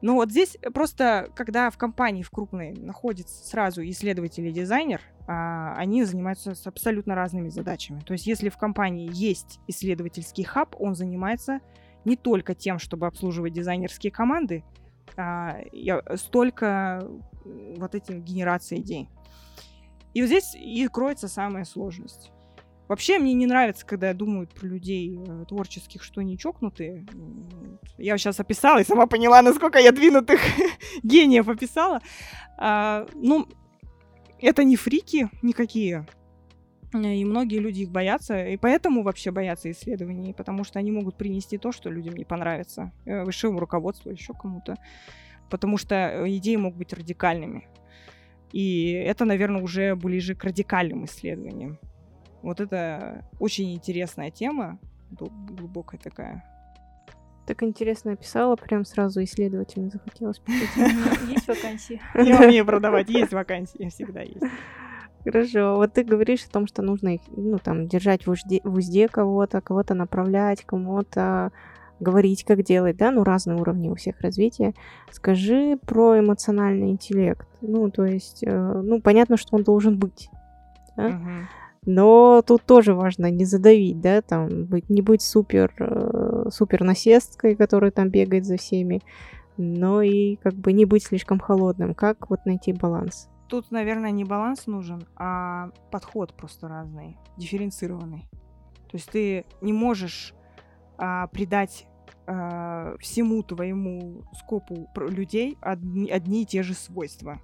Но 0.02 0.14
вот 0.14 0.30
здесь 0.30 0.56
просто, 0.72 1.30
когда 1.34 1.70
в 1.70 1.76
компании, 1.76 2.22
в 2.22 2.30
крупной, 2.30 2.72
находится 2.72 3.46
сразу 3.46 3.82
исследователь 3.82 4.46
и 4.46 4.52
дизайнер, 4.52 5.02
а, 5.26 5.74
они 5.76 6.04
занимаются 6.04 6.54
с 6.54 6.66
абсолютно 6.66 7.14
разными 7.14 7.50
задачами. 7.50 8.00
То 8.00 8.14
есть 8.14 8.26
если 8.26 8.48
в 8.48 8.56
компании 8.56 9.10
есть 9.12 9.60
исследовательский 9.66 10.44
хаб, 10.44 10.74
он 10.78 10.94
занимается 10.94 11.60
не 12.04 12.16
только 12.16 12.54
тем, 12.54 12.78
чтобы 12.78 13.06
обслуживать 13.06 13.52
дизайнерские 13.52 14.10
команды, 14.10 14.64
а, 15.16 15.58
я, 15.72 16.02
столько 16.16 17.06
вот 17.44 17.94
этим 17.94 18.22
генерацией 18.22 18.80
идей. 18.80 19.08
И 20.14 20.22
вот 20.22 20.28
здесь 20.28 20.54
и 20.54 20.88
кроется 20.88 21.28
самая 21.28 21.64
сложность. 21.64 22.32
Вообще 22.90 23.20
мне 23.20 23.34
не 23.34 23.46
нравится, 23.46 23.86
когда 23.86 24.12
думают 24.12 24.52
про 24.52 24.66
людей 24.66 25.16
э, 25.16 25.44
творческих, 25.46 26.02
что 26.02 26.22
они 26.22 26.36
чокнутые. 26.36 27.06
Я 27.98 28.18
сейчас 28.18 28.40
описала 28.40 28.80
и 28.80 28.84
сама 28.84 29.06
поняла, 29.06 29.42
насколько 29.42 29.78
я 29.78 29.92
двинутых 29.92 30.40
гениев 31.04 31.48
описала. 31.48 32.00
А, 32.58 33.06
ну, 33.14 33.46
это 34.40 34.64
не 34.64 34.74
фрики 34.74 35.30
никакие. 35.40 36.04
И 36.92 37.24
многие 37.24 37.58
люди 37.58 37.82
их 37.82 37.92
боятся, 37.92 38.44
и 38.48 38.56
поэтому 38.56 39.04
вообще 39.04 39.30
боятся 39.30 39.70
исследований, 39.70 40.34
потому 40.34 40.64
что 40.64 40.80
они 40.80 40.90
могут 40.90 41.16
принести 41.16 41.58
то, 41.58 41.70
что 41.70 41.90
людям 41.90 42.16
не 42.16 42.24
понравится, 42.24 42.90
э, 43.04 43.22
высшему 43.22 43.60
руководству, 43.60 44.10
еще 44.10 44.34
кому-то. 44.34 44.74
Потому 45.48 45.78
что 45.78 45.94
э, 45.94 46.36
идеи 46.38 46.56
могут 46.56 46.78
быть 46.78 46.92
радикальными. 46.92 47.68
И 48.50 48.90
это, 48.90 49.24
наверное, 49.24 49.62
уже 49.62 49.94
ближе 49.94 50.34
к 50.34 50.42
радикальным 50.42 51.04
исследованиям. 51.04 51.78
Вот 52.42 52.60
это 52.60 53.24
очень 53.38 53.74
интересная 53.74 54.30
тема, 54.30 54.78
глубокая 55.10 56.00
такая. 56.00 56.44
Так 57.46 57.62
интересно 57.62 58.12
описала, 58.12 58.54
прям 58.54 58.84
сразу 58.84 59.22
исследователям 59.24 59.90
захотелось 59.90 60.40
Есть 61.28 61.48
вакансии? 61.48 62.00
Я 62.14 62.38
умею 62.40 62.64
продавать, 62.64 63.08
есть 63.08 63.32
вакансии, 63.32 63.88
всегда 63.88 64.22
есть. 64.22 64.44
Хорошо. 65.24 65.76
Вот 65.76 65.92
ты 65.92 66.04
говоришь 66.04 66.44
о 66.44 66.50
том, 66.50 66.66
что 66.66 66.82
нужно 66.82 67.14
их, 67.16 67.20
ну, 67.28 67.58
там, 67.58 67.88
держать 67.88 68.26
в 68.26 68.30
узде, 68.30 68.60
в 68.64 68.74
узде 68.74 69.08
кого-то, 69.08 69.60
кого-то 69.60 69.94
направлять, 69.94 70.64
кому-то 70.64 71.52
говорить, 71.98 72.44
как 72.44 72.62
делать, 72.62 72.96
да, 72.96 73.10
ну, 73.10 73.24
разные 73.24 73.58
уровни 73.58 73.88
у 73.88 73.94
всех 73.94 74.20
развития. 74.20 74.72
Скажи 75.10 75.76
про 75.76 76.18
эмоциональный 76.18 76.90
интеллект. 76.90 77.46
Ну, 77.60 77.90
то 77.90 78.04
есть, 78.04 78.42
э, 78.42 78.50
ну, 78.82 79.02
понятно, 79.02 79.36
что 79.36 79.56
он 79.56 79.62
должен 79.62 79.98
быть. 79.98 80.30
Да? 80.96 81.08
Uh-huh. 81.08 81.44
Но 81.86 82.42
тут 82.46 82.64
тоже 82.64 82.94
важно 82.94 83.30
не 83.30 83.44
задавить, 83.44 84.00
да, 84.00 84.20
там, 84.20 84.66
быть, 84.66 84.90
не 84.90 85.00
быть 85.00 85.22
супер, 85.22 85.72
э, 85.78 86.50
супер 86.50 86.84
насесткой, 86.84 87.56
которая 87.56 87.90
там 87.90 88.10
бегает 88.10 88.44
за 88.44 88.58
всеми, 88.58 89.00
но 89.56 90.02
и 90.02 90.36
как 90.36 90.54
бы 90.54 90.72
не 90.72 90.84
быть 90.84 91.04
слишком 91.04 91.38
холодным. 91.38 91.94
Как 91.94 92.28
вот 92.28 92.44
найти 92.44 92.72
баланс? 92.72 93.30
Тут, 93.48 93.70
наверное, 93.70 94.10
не 94.10 94.24
баланс 94.24 94.66
нужен, 94.66 95.06
а 95.16 95.70
подход 95.90 96.34
просто 96.34 96.68
разный, 96.68 97.16
дифференцированный. 97.36 98.28
То 98.90 98.96
есть 98.96 99.10
ты 99.10 99.44
не 99.60 99.72
можешь 99.72 100.34
а, 100.98 101.26
придать 101.28 101.86
а, 102.26 102.96
всему 102.98 103.42
твоему 103.42 104.22
скопу 104.34 104.88
людей 104.96 105.58
одни, 105.60 106.10
одни 106.10 106.42
и 106.42 106.46
те 106.46 106.62
же 106.62 106.74
свойства. 106.74 107.40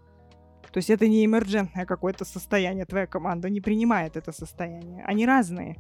То 0.77 0.79
есть 0.79 0.91
это 0.91 1.09
не 1.09 1.25
эмерджентное 1.25 1.87
какое-то 1.87 2.27
состояние, 2.27 2.85
твоя 2.85 3.07
команда 3.07 3.49
не 3.49 3.63
принимает 3.63 4.15
это 4.19 4.31
состояние. 4.31 5.03
Они 5.07 5.25
разные. 5.25 5.77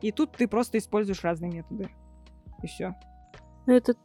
И 0.00 0.12
тут 0.12 0.36
ты 0.36 0.46
просто 0.46 0.78
используешь 0.78 1.24
разные 1.24 1.50
методы. 1.50 1.88
И 2.62 2.68
все. 2.68 2.94
Ну, 3.66 3.74
это, 3.74 3.96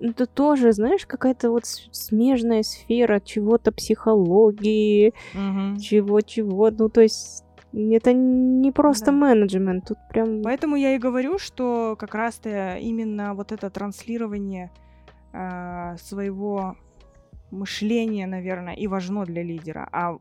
это 0.00 0.26
тоже, 0.26 0.72
знаешь, 0.72 1.06
какая-то 1.06 1.52
вот 1.52 1.66
смежная 1.66 2.64
сфера 2.64 3.20
чего-то 3.20 3.70
психологии, 3.70 5.14
угу. 5.34 5.78
чего-чего. 5.78 6.72
Ну, 6.72 6.88
то 6.88 7.02
есть 7.02 7.44
это 7.72 8.12
не 8.12 8.72
просто 8.72 9.06
да. 9.06 9.12
менеджмент, 9.12 9.86
тут 9.86 9.98
прям... 10.08 10.42
Поэтому 10.42 10.74
я 10.74 10.96
и 10.96 10.98
говорю, 10.98 11.38
что 11.38 11.94
как 11.96 12.16
раз-то 12.16 12.74
именно 12.78 13.34
вот 13.34 13.52
это 13.52 13.70
транслирование 13.70 14.72
э, 15.32 15.96
своего 15.98 16.74
мышление, 17.50 18.26
наверное, 18.26 18.74
и 18.74 18.86
важно 18.86 19.24
для 19.24 19.42
лидера. 19.42 19.88
А 19.92 20.18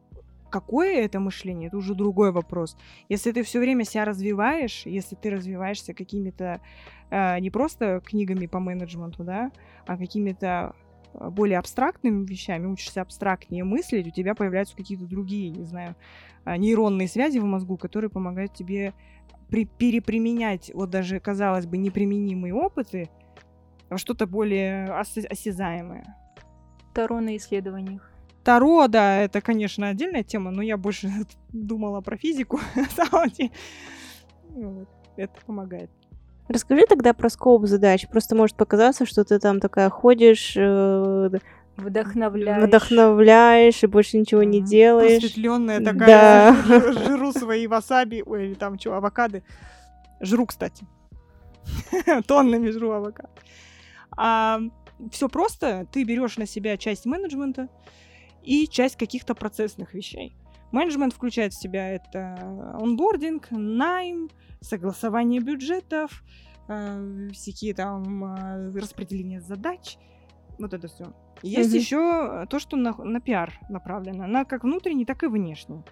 какое 0.50 1.02
это 1.02 1.20
мышление, 1.20 1.68
это 1.68 1.78
уже 1.78 1.96
другой 1.96 2.32
вопрос. 2.32 2.78
Если 3.08 3.32
ты 3.32 3.44
все 3.44 3.60
время 3.60 3.86
себя 3.86 4.06
развиваешь, 4.06 4.86
если 4.86 5.16
ты 5.16 5.30
развиваешься 5.30 5.94
какими-то 5.94 6.62
э, 7.10 7.40
не 7.40 7.50
просто 7.50 8.02
книгами 8.06 8.48
по 8.48 8.60
менеджменту, 8.60 9.24
да, 9.24 9.52
а 9.86 9.98
какими-то 9.98 10.76
э, 11.14 11.30
более 11.30 11.60
абстрактными 11.60 12.26
вещами, 12.26 12.66
учишься 12.66 13.02
абстрактнее 13.02 13.64
мыслить, 13.64 14.08
у 14.08 14.12
тебя 14.12 14.36
появляются 14.36 14.76
какие-то 14.76 15.06
другие, 15.06 15.50
не 15.52 15.66
знаю, 15.66 15.96
э, 16.46 16.58
нейронные 16.58 17.08
связи 17.08 17.40
в 17.40 17.46
мозгу, 17.46 17.78
которые 17.78 18.10
помогают 18.10 18.54
тебе 18.54 18.94
при 19.50 19.66
переприменять 19.66 20.72
вот 20.74 20.90
даже, 20.90 21.20
казалось 21.20 21.66
бы, 21.66 21.78
неприменимые 21.78 22.54
опыты 22.54 23.10
во 23.90 23.98
что-то 23.98 24.28
более 24.28 24.86
осязаемое. 24.92 26.16
Таро 27.00 27.22
на 27.22 27.38
исследованиях. 27.38 28.02
Таро, 28.44 28.88
да, 28.90 29.20
это, 29.20 29.40
конечно, 29.40 29.88
отдельная 29.88 30.22
тема, 30.22 30.52
но 30.52 30.62
я 30.62 30.76
больше 30.76 31.10
думала 31.54 32.02
про 32.02 32.18
физику, 32.18 32.60
на 32.76 33.06
самом 33.06 33.30
деле. 33.30 33.52
Вот, 34.50 34.90
это 35.16 35.34
помогает. 35.46 35.90
Расскажи 36.50 36.86
тогда 36.90 37.14
про 37.14 37.30
скоп 37.30 37.68
задач. 37.68 38.06
Просто 38.10 38.36
может 38.36 38.58
показаться, 38.58 39.06
что 39.06 39.24
ты 39.24 39.40
там 39.40 39.62
такая 39.62 39.90
ходишь, 39.90 40.58
э, 40.58 41.30
вдохновляешь. 41.78 42.68
вдохновляешь 42.68 43.82
и 43.82 43.88
больше 43.88 44.18
ничего 44.18 44.44
не 44.44 44.62
делаешь. 44.62 45.22
Просветленная 45.22 45.80
такая, 45.80 46.54
да. 46.68 46.92
жру 46.92 47.32
свои 47.38 47.66
васаби, 47.68 48.24
ой, 48.26 48.48
или 48.48 48.54
там 48.56 48.78
что, 48.78 48.96
авокады. 48.96 49.44
Жру, 50.20 50.48
кстати. 50.48 50.86
Тоннами 52.28 52.72
жру 52.72 52.92
авокадо. 52.92 53.30
А, 54.18 54.60
все 55.12 55.30
просто. 55.30 55.88
Ты 55.92 56.04
берешь 56.04 56.38
на 56.38 56.46
себя 56.46 56.78
часть 56.78 57.06
менеджмента 57.06 57.70
и 58.44 58.68
часть 58.68 58.96
каких-то 58.96 59.36
процессных 59.36 59.94
вещей. 59.94 60.36
Менеджмент 60.72 61.14
включает 61.14 61.54
в 61.54 61.60
себя 61.60 61.90
это 61.90 62.36
онбординг, 62.80 63.48
найм, 63.52 64.30
согласование 64.62 65.42
бюджетов, 65.42 66.24
э, 66.68 67.30
всякие 67.34 67.74
там 67.74 68.24
э, 68.24 68.80
распределение 68.80 69.42
задач, 69.42 69.98
вот 70.60 70.74
это 70.74 70.88
все. 70.88 71.14
Есть 71.42 71.74
mm-hmm. 71.74 71.78
еще 71.78 72.46
то, 72.50 72.60
что 72.60 72.78
на, 72.78 72.94
на 72.94 73.20
пиар 73.20 73.54
направлено, 73.70 74.28
на 74.28 74.46
как 74.46 74.64
внутренний, 74.64 75.06
так 75.06 75.24
и 75.24 75.28
внешний. 75.28 75.84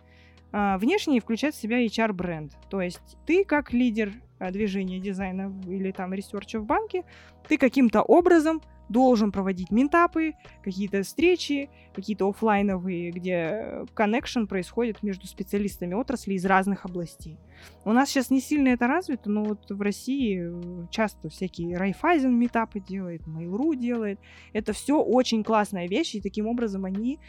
А, 0.52 0.78
внешний 0.78 1.20
включает 1.20 1.56
в 1.56 1.62
себя 1.62 1.86
HR-бренд. 1.86 2.54
То 2.70 2.82
есть 2.82 3.18
ты 3.26 3.44
как 3.46 3.74
лидер 3.74 4.14
э, 4.40 4.52
движения 4.52 5.00
дизайна 5.00 5.54
или 5.66 5.92
там 5.92 6.14
research 6.14 6.54
а 6.54 6.60
в 6.60 6.66
банке, 6.66 7.04
ты 7.48 7.58
каким-то 7.58 8.02
образом 8.02 8.62
должен 8.90 9.32
проводить 9.32 9.72
митапы, 9.72 10.34
какие-то 10.64 11.04
встречи, 11.04 11.70
какие-то 11.94 12.30
офлайновые, 12.30 13.12
где 13.12 13.86
connection 13.94 14.46
происходит 14.46 15.04
между 15.04 15.28
специалистами 15.28 15.94
отрасли 15.94 16.34
из 16.34 16.46
разных 16.46 16.86
областей. 16.86 17.38
У 17.84 17.92
нас 17.92 18.10
сейчас 18.10 18.30
не 18.30 18.40
сильно 18.40 18.70
это 18.70 18.88
развито, 18.88 19.30
но 19.30 19.44
вот 19.44 19.70
в 19.70 19.82
России 19.82 20.42
э, 20.42 20.88
часто 20.92 21.30
всякие 21.30 21.76
Райфайзен 21.78 22.34
митапы 22.34 22.80
делает, 22.80 23.22
Mail.ru 23.28 23.76
делает. 23.76 24.20
Это 24.54 24.74
все 24.74 25.02
очень 25.02 25.44
классная 25.44 25.88
вещь, 25.88 26.16
и 26.16 26.22
таким 26.22 26.48
образом 26.48 26.86
они 26.86 27.20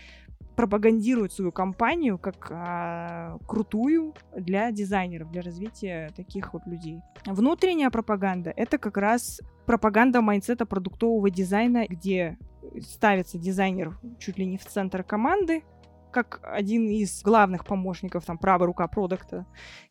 пропагандируют 0.58 1.32
свою 1.32 1.52
компанию 1.52 2.18
как 2.18 2.48
а, 2.50 3.38
крутую 3.46 4.12
для 4.36 4.72
дизайнеров, 4.72 5.30
для 5.30 5.40
развития 5.40 6.10
таких 6.16 6.52
вот 6.52 6.66
людей. 6.66 7.00
Внутренняя 7.26 7.90
пропаганда— 7.90 8.52
это 8.56 8.76
как 8.76 8.96
раз 8.96 9.40
пропаганда 9.66 10.20
mindset 10.20 10.60
а 10.61 10.66
продуктового 10.66 11.30
дизайна, 11.30 11.86
где 11.86 12.38
ставится 12.80 13.38
дизайнер 13.38 13.96
чуть 14.18 14.36
ли 14.36 14.46
не 14.46 14.58
в 14.58 14.66
центр 14.66 15.04
команды, 15.04 15.62
как 16.10 16.40
один 16.42 16.88
из 16.88 17.22
главных 17.22 17.64
помощников, 17.64 18.24
там, 18.24 18.38
правая 18.38 18.66
рука 18.66 18.86
продукта. 18.88 19.46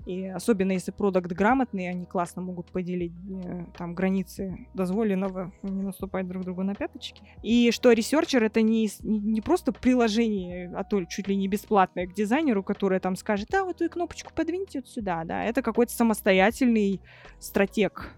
И 0.06 0.28
особенно 0.28 0.72
если 0.72 0.92
продукт 0.92 1.28
грамотный, 1.32 1.90
они 1.90 2.06
классно 2.06 2.42
могут 2.42 2.72
поделить 2.72 3.14
э, 3.30 3.66
там 3.78 3.94
границы 3.94 4.68
дозволенного, 4.74 5.52
не 5.64 5.84
наступать 5.84 6.28
друг 6.28 6.44
другу 6.44 6.64
на 6.64 6.76
пяточки. 6.76 7.22
И 7.44 7.72
что 7.72 7.92
researcher 7.92 8.44
это 8.44 8.62
не, 8.62 8.90
не 9.02 9.42
просто 9.42 9.72
приложение, 9.72 10.72
а 10.76 10.84
то 10.84 11.04
чуть 11.06 11.28
ли 11.28 11.36
не 11.36 11.48
бесплатное 11.48 12.08
к 12.08 12.14
дизайнеру, 12.14 12.64
которое 12.64 13.00
там 13.00 13.16
скажет, 13.16 13.54
а 13.54 13.64
вот 13.64 13.82
эту 13.82 13.92
кнопочку 13.92 14.32
подвиньте 14.34 14.80
вот 14.80 14.88
сюда, 14.88 15.24
да, 15.24 15.44
это 15.44 15.62
какой-то 15.62 15.94
самостоятельный 15.94 17.02
стратег, 17.40 18.14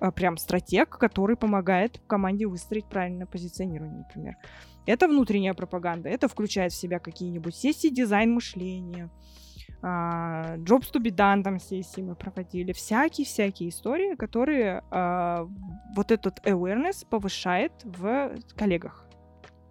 а, 0.00 0.10
прям 0.10 0.36
стратег, 0.36 0.90
который 0.98 1.36
помогает 1.36 2.00
команде 2.06 2.46
выстроить 2.46 2.88
правильное 2.88 3.26
позиционирование, 3.26 3.98
например. 3.98 4.36
Это 4.86 5.08
внутренняя 5.08 5.54
пропаганда. 5.54 6.08
Это 6.08 6.28
включает 6.28 6.72
в 6.72 6.76
себя 6.76 6.98
какие-нибудь 6.98 7.54
сессии 7.54 7.88
дизайн 7.88 8.32
мышления, 8.32 9.10
Uh, 9.82 10.56
Jobs 10.64 10.90
to 10.90 11.00
be 11.00 11.14
done 11.14 11.42
там 11.42 11.60
сессии 11.60 12.00
мы 12.00 12.14
проводили. 12.14 12.72
Всякие-всякие 12.72 13.68
истории, 13.68 14.16
которые 14.16 14.82
uh, 14.90 15.48
вот 15.94 16.10
этот 16.10 16.40
awareness 16.46 17.06
повышает 17.08 17.72
в 17.84 18.34
коллегах. 18.56 19.06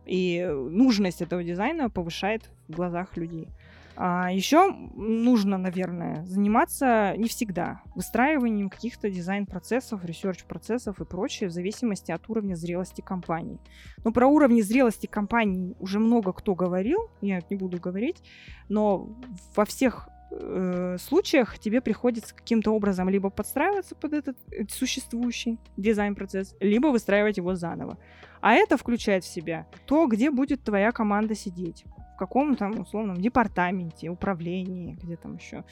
И 0.06 0.46
нужность 0.46 1.22
этого 1.22 1.44
дизайна 1.44 1.90
повышает 1.90 2.52
в 2.68 2.76
глазах 2.76 3.18
людей. 3.18 3.50
А 3.98 4.30
еще 4.32 4.72
нужно, 4.96 5.58
наверное, 5.58 6.26
заниматься 6.26 7.14
не 7.18 7.30
всегда 7.30 7.82
выстраиванием 7.96 8.70
каких-то 8.70 9.10
дизайн-процессов, 9.10 10.04
research-процессов 10.04 11.00
и 11.00 11.06
прочее 11.06 11.50
в 11.50 11.54
зависимости 11.54 12.12
от 12.12 12.30
уровня 12.30 12.56
зрелости 12.56 13.02
компании. 13.02 13.60
Но 14.04 14.12
про 14.12 14.28
уровни 14.28 14.62
зрелости 14.62 15.08
компании 15.08 15.76
уже 15.80 16.00
много 16.00 16.34
кто 16.34 16.56
говорил, 16.56 17.10
я 17.22 17.42
не 17.50 17.56
буду 17.56 17.80
говорить, 17.80 18.22
но 18.68 19.18
во 19.56 19.64
всех 19.64 20.10
э, 20.32 20.98
случаях 21.00 21.58
тебе 21.58 21.80
приходится 21.80 22.36
каким-то 22.36 22.72
образом 22.72 23.08
либо 23.08 23.30
подстраиваться 23.30 23.96
под 23.96 24.12
этот 24.12 24.38
э, 24.52 24.66
существующий 24.70 25.58
дизайн-процесс, 25.78 26.56
либо 26.60 26.88
выстраивать 26.88 27.38
его 27.38 27.56
заново. 27.56 27.98
А 28.42 28.54
это 28.54 28.78
включает 28.78 29.24
в 29.24 29.34
себя 29.34 29.68
то, 29.86 30.06
где 30.08 30.32
будет 30.32 30.64
твоя 30.64 30.92
команда 30.92 31.34
сидеть 31.34 31.86
в 32.16 32.18
каком 32.18 32.56
там 32.56 32.80
условном 32.80 33.18
департаменте, 33.18 34.10
управлении, 34.10 34.98
где 35.02 35.18
там 35.18 35.36
еще, 35.36 35.66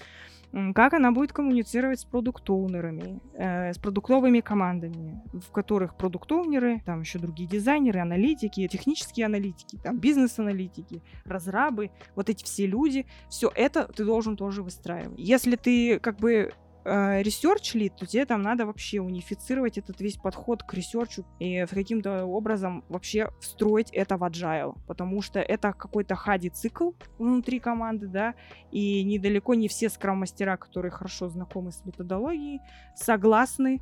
как 0.75 0.93
она 0.93 1.11
будет 1.11 1.31
коммуницировать 1.31 2.01
с 2.01 2.05
product 2.05 2.56
owner 2.56 2.92
ами, 2.92 3.21
э, 3.33 3.73
с 3.73 3.77
продуктовыми 3.79 4.41
командами, 4.41 5.21
в 5.33 5.51
которых 5.51 5.95
product 5.95 6.38
owner 6.38 6.69
ы, 6.69 6.81
там 6.85 6.99
еще 6.99 7.17
другие 7.17 7.49
дизайнеры, 7.49 8.01
аналитики, 8.01 8.67
технические 8.67 9.25
аналитики, 9.25 9.77
там 9.77 9.97
бизнес-аналитики, 9.97 11.01
разрабы, 11.25 11.89
вот 12.15 12.29
эти 12.29 12.43
все 12.43 12.67
люди, 12.67 13.05
все 13.29 13.51
это 13.55 13.85
ты 13.85 14.03
должен 14.03 14.35
тоже 14.35 14.61
выстраивать. 14.61 15.17
Если 15.17 15.55
ты 15.55 15.99
как 15.99 16.17
бы 16.17 16.51
research 16.85 17.73
lead, 17.75 17.95
то 17.95 18.05
тебе 18.05 18.25
там 18.25 18.41
надо 18.41 18.65
вообще 18.65 18.99
унифицировать 18.99 19.77
этот 19.77 20.01
весь 20.01 20.17
подход 20.17 20.63
к 20.63 20.73
research 20.73 21.19
у 21.19 21.25
и 21.39 21.65
каким-то 21.65 22.25
образом 22.25 22.83
вообще 22.89 23.29
встроить 23.39 23.89
это 23.91 24.17
в 24.17 24.23
agile, 24.23 24.77
потому 24.87 25.21
что 25.21 25.39
это 25.39 25.73
какой-то 25.73 26.15
HADI-цикл 26.15 26.91
внутри 27.17 27.59
команды, 27.59 28.07
да, 28.07 28.35
и 28.71 29.03
недалеко 29.03 29.53
не 29.53 29.67
все 29.67 29.89
скрам-мастера, 29.89 30.57
которые 30.57 30.91
хорошо 30.91 31.29
знакомы 31.29 31.71
с 31.71 31.85
методологией, 31.85 32.59
согласны 32.95 33.81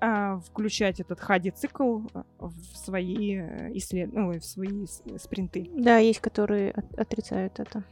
а, 0.00 0.38
включать 0.38 1.00
этот 1.00 1.20
хади-цикл 1.20 2.02
в 2.38 2.76
свои 2.76 3.36
э, 3.36 3.72
исслед... 3.74 4.12
ну, 4.12 4.30
в 4.30 4.44
свои 4.44 4.86
спринты. 5.16 5.68
Да, 5.74 5.98
есть, 5.98 6.20
которые 6.20 6.70
отрицают 6.96 7.58
это. 7.58 7.82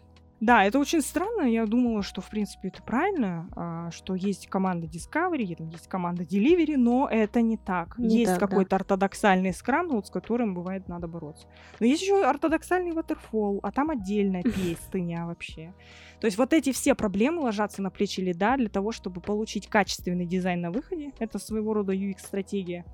Да, 0.41 0.65
это 0.65 0.79
очень 0.79 1.01
странно. 1.01 1.43
Я 1.43 1.65
думала, 1.67 2.03
что, 2.03 2.21
в 2.21 2.29
принципе, 2.29 2.69
это 2.69 2.83
правильно, 2.83 3.49
а, 3.57 3.91
что 3.91 4.15
есть 4.15 4.49
команда 4.49 4.87
Discovery, 4.87 5.57
есть 5.73 5.89
команда 5.89 6.25
Delivery, 6.25 6.77
но 6.77 7.09
это 7.11 7.41
не 7.41 7.57
так. 7.57 7.99
Не 7.99 8.19
есть 8.19 8.39
какой-то 8.39 8.71
да. 8.71 8.77
ортодоксальный 8.77 9.55
скрам, 9.55 9.89
вот, 9.89 10.09
с 10.09 10.11
которым 10.11 10.55
бывает 10.55 10.89
надо 10.89 11.09
бороться. 11.09 11.47
Но 11.81 11.87
есть 11.87 12.03
еще 12.03 12.23
ортодоксальный 12.23 12.93
Waterfall, 12.93 13.61
а 13.63 13.73
там 13.73 13.91
отдельная 13.91 14.43
песня 14.43 15.25
вообще. 15.25 15.73
То 16.21 16.27
есть 16.27 16.37
вот 16.37 16.53
эти 16.53 16.73
все 16.73 16.95
проблемы 16.95 17.41
ложатся 17.43 17.81
на 17.81 17.91
плечи 17.91 18.21
лида 18.21 18.57
для 18.57 18.69
того, 18.69 18.93
чтобы 18.93 19.21
получить 19.21 19.69
качественный 19.69 20.27
дизайн 20.27 20.61
на 20.61 20.71
выходе. 20.71 21.13
Это 21.19 21.39
своего 21.39 21.73
рода 21.73 21.95
UX-стратегия 21.95 22.85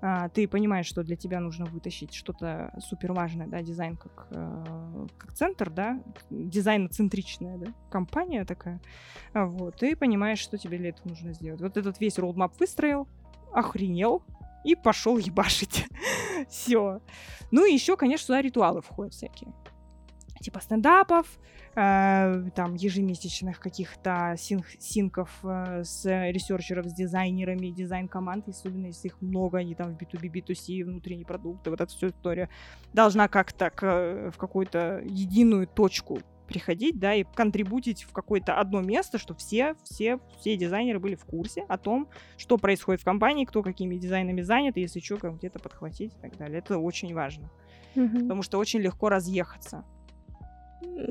а, 0.00 0.28
ты 0.28 0.46
понимаешь, 0.46 0.86
что 0.86 1.02
для 1.02 1.16
тебя 1.16 1.40
нужно 1.40 1.66
вытащить 1.66 2.14
что-то 2.14 2.72
супер 2.80 3.12
важное, 3.12 3.46
да, 3.46 3.62
дизайн 3.62 3.96
как, 3.96 4.28
э, 4.30 5.06
как 5.18 5.32
центр, 5.32 5.70
да, 5.70 6.00
дизайноцентричная, 6.30 7.58
да, 7.58 7.66
компания 7.90 8.44
такая, 8.44 8.80
а, 9.32 9.46
вот, 9.46 9.76
ты 9.76 9.96
понимаешь, 9.96 10.38
что 10.38 10.56
тебе 10.56 10.78
для 10.78 10.90
этого 10.90 11.08
нужно 11.08 11.32
сделать. 11.32 11.60
Вот 11.60 11.76
этот 11.76 12.00
весь 12.00 12.18
roadmap 12.18 12.58
выстроил, 12.60 13.08
охренел 13.52 14.22
и 14.64 14.76
пошел 14.76 15.18
ебашить. 15.18 15.86
Все. 16.48 17.00
Ну 17.50 17.66
и 17.66 17.72
еще, 17.72 17.96
конечно, 17.96 18.26
сюда 18.26 18.42
ритуалы 18.42 18.82
входят 18.82 19.14
всякие 19.14 19.52
типа 20.40 20.60
стендапов, 20.60 21.26
э, 21.74 22.44
там 22.54 22.74
ежемесячных 22.74 23.58
каких-то 23.60 24.34
sync, 24.36 24.66
sync 24.78 25.13
ов 25.13 25.30
э, 25.42 25.82
с 25.84 26.04
ресерчеров, 26.04 26.86
с 26.86 26.92
дизайнерами, 26.92 27.68
дизайн-команд, 27.68 28.48
особенно 28.48 28.86
если 28.86 29.08
их 29.08 29.20
много, 29.20 29.58
они 29.58 29.74
там 29.74 29.96
в 29.96 30.00
B2B, 30.00 30.30
B2C, 30.32 30.84
внутренние 30.84 31.26
продукты, 31.26 31.70
вот 31.70 31.80
эта 31.80 31.90
вся 31.90 32.08
история 32.08 32.48
должна 32.92 33.28
как-то 33.28 33.70
к, 33.70 34.30
в 34.34 34.36
какую-то 34.36 35.02
единую 35.04 35.66
точку 35.66 36.20
приходить, 36.48 36.98
да, 36.98 37.14
и 37.14 37.24
контрибутить 37.34 38.02
в 38.02 38.12
какое-то 38.12 38.58
одно 38.58 38.80
место, 38.80 39.18
чтобы 39.18 39.38
все, 39.38 39.76
все, 39.84 40.18
все 40.40 40.56
дизайнеры 40.56 40.98
были 40.98 41.14
в 41.14 41.24
курсе 41.24 41.64
о 41.68 41.76
том, 41.78 42.08
что 42.36 42.56
происходит 42.56 43.02
в 43.02 43.04
компании, 43.04 43.44
кто 43.44 43.62
какими 43.62 43.96
дизайнами 43.96 44.40
занят, 44.40 44.76
и 44.76 44.80
если 44.80 45.00
что, 45.00 45.16
где-то 45.16 45.58
подхватить 45.58 46.14
и 46.14 46.20
так 46.20 46.36
далее. 46.36 46.58
Это 46.58 46.78
очень 46.78 47.14
важно. 47.14 47.50
Mm-hmm. 47.94 48.20
Потому 48.22 48.42
что 48.42 48.58
очень 48.58 48.80
легко 48.80 49.08
разъехаться. 49.08 49.84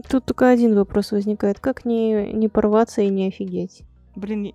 Тут 0.10 0.26
только 0.26 0.50
один 0.50 0.76
вопрос 0.76 1.12
возникает. 1.12 1.60
Как 1.60 1.86
не, 1.86 2.34
не 2.34 2.50
порваться 2.50 3.02
и 3.02 3.10
не 3.10 3.28
офигеть? 3.28 3.84
Блин, 4.16 4.54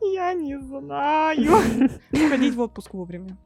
я 0.00 0.32
не 0.34 0.58
знаю. 0.60 1.90
Уходить 2.12 2.54
в 2.54 2.60
отпуск 2.60 2.94
вовремя. 2.94 3.36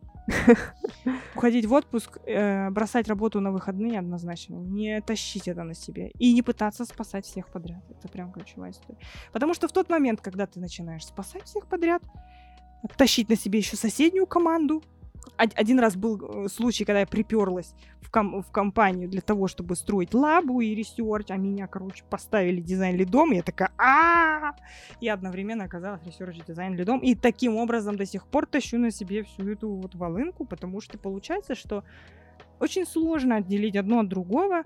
Уходить 1.34 1.66
в 1.66 1.72
отпуск, 1.72 2.18
э, 2.26 2.70
бросать 2.70 3.08
работу 3.08 3.40
на 3.40 3.50
выходные 3.50 3.98
однозначно. 3.98 4.54
Не 4.54 5.00
тащить 5.02 5.48
это 5.48 5.64
на 5.64 5.74
себе. 5.74 6.10
И 6.18 6.32
не 6.32 6.42
пытаться 6.42 6.84
спасать 6.84 7.26
всех 7.26 7.48
подряд. 7.48 7.82
Это 7.90 8.08
прям 8.08 8.32
ключевая 8.32 8.70
история. 8.70 8.98
Потому 9.32 9.52
что 9.52 9.68
в 9.68 9.72
тот 9.72 9.90
момент, 9.90 10.20
когда 10.20 10.46
ты 10.46 10.60
начинаешь 10.60 11.04
спасать 11.04 11.44
всех 11.44 11.66
подряд, 11.66 12.02
тащить 12.96 13.28
на 13.28 13.36
себе 13.36 13.58
еще 13.58 13.76
соседнюю 13.76 14.26
команду, 14.26 14.82
один 15.36 15.80
раз 15.80 15.96
был 15.96 16.44
э, 16.44 16.48
случай, 16.48 16.84
когда 16.84 17.00
я 17.00 17.06
приперлась 17.06 17.74
в, 18.00 18.10
ком- 18.10 18.42
в 18.42 18.50
компанию 18.50 19.08
для 19.08 19.20
того, 19.20 19.48
чтобы 19.48 19.76
строить 19.76 20.14
лабу 20.14 20.60
и 20.60 20.74
research, 20.74 21.30
а 21.30 21.36
меня, 21.36 21.66
короче, 21.66 22.04
поставили 22.08 22.60
дизайн 22.60 22.96
лидом, 22.96 23.32
и 23.32 23.36
я 23.36 23.42
такая 23.42 23.70
а 23.78 24.54
И 25.00 25.08
одновременно 25.08 25.64
оказалась 25.64 26.04
research 26.06 26.36
дизайн 26.46 26.74
лидом, 26.74 26.98
и 26.98 27.14
таким 27.14 27.56
образом 27.56 27.96
до 27.96 28.06
сих 28.06 28.26
пор 28.26 28.46
тащу 28.46 28.78
на 28.78 28.90
себе 28.90 29.24
всю 29.24 29.48
эту 29.50 29.70
вот 29.70 29.94
волынку, 29.94 30.44
потому 30.44 30.80
что 30.80 30.98
получается, 30.98 31.54
что 31.54 31.84
очень 32.60 32.86
сложно 32.86 33.36
отделить 33.36 33.76
одно 33.76 34.00
от 34.00 34.08
другого, 34.08 34.62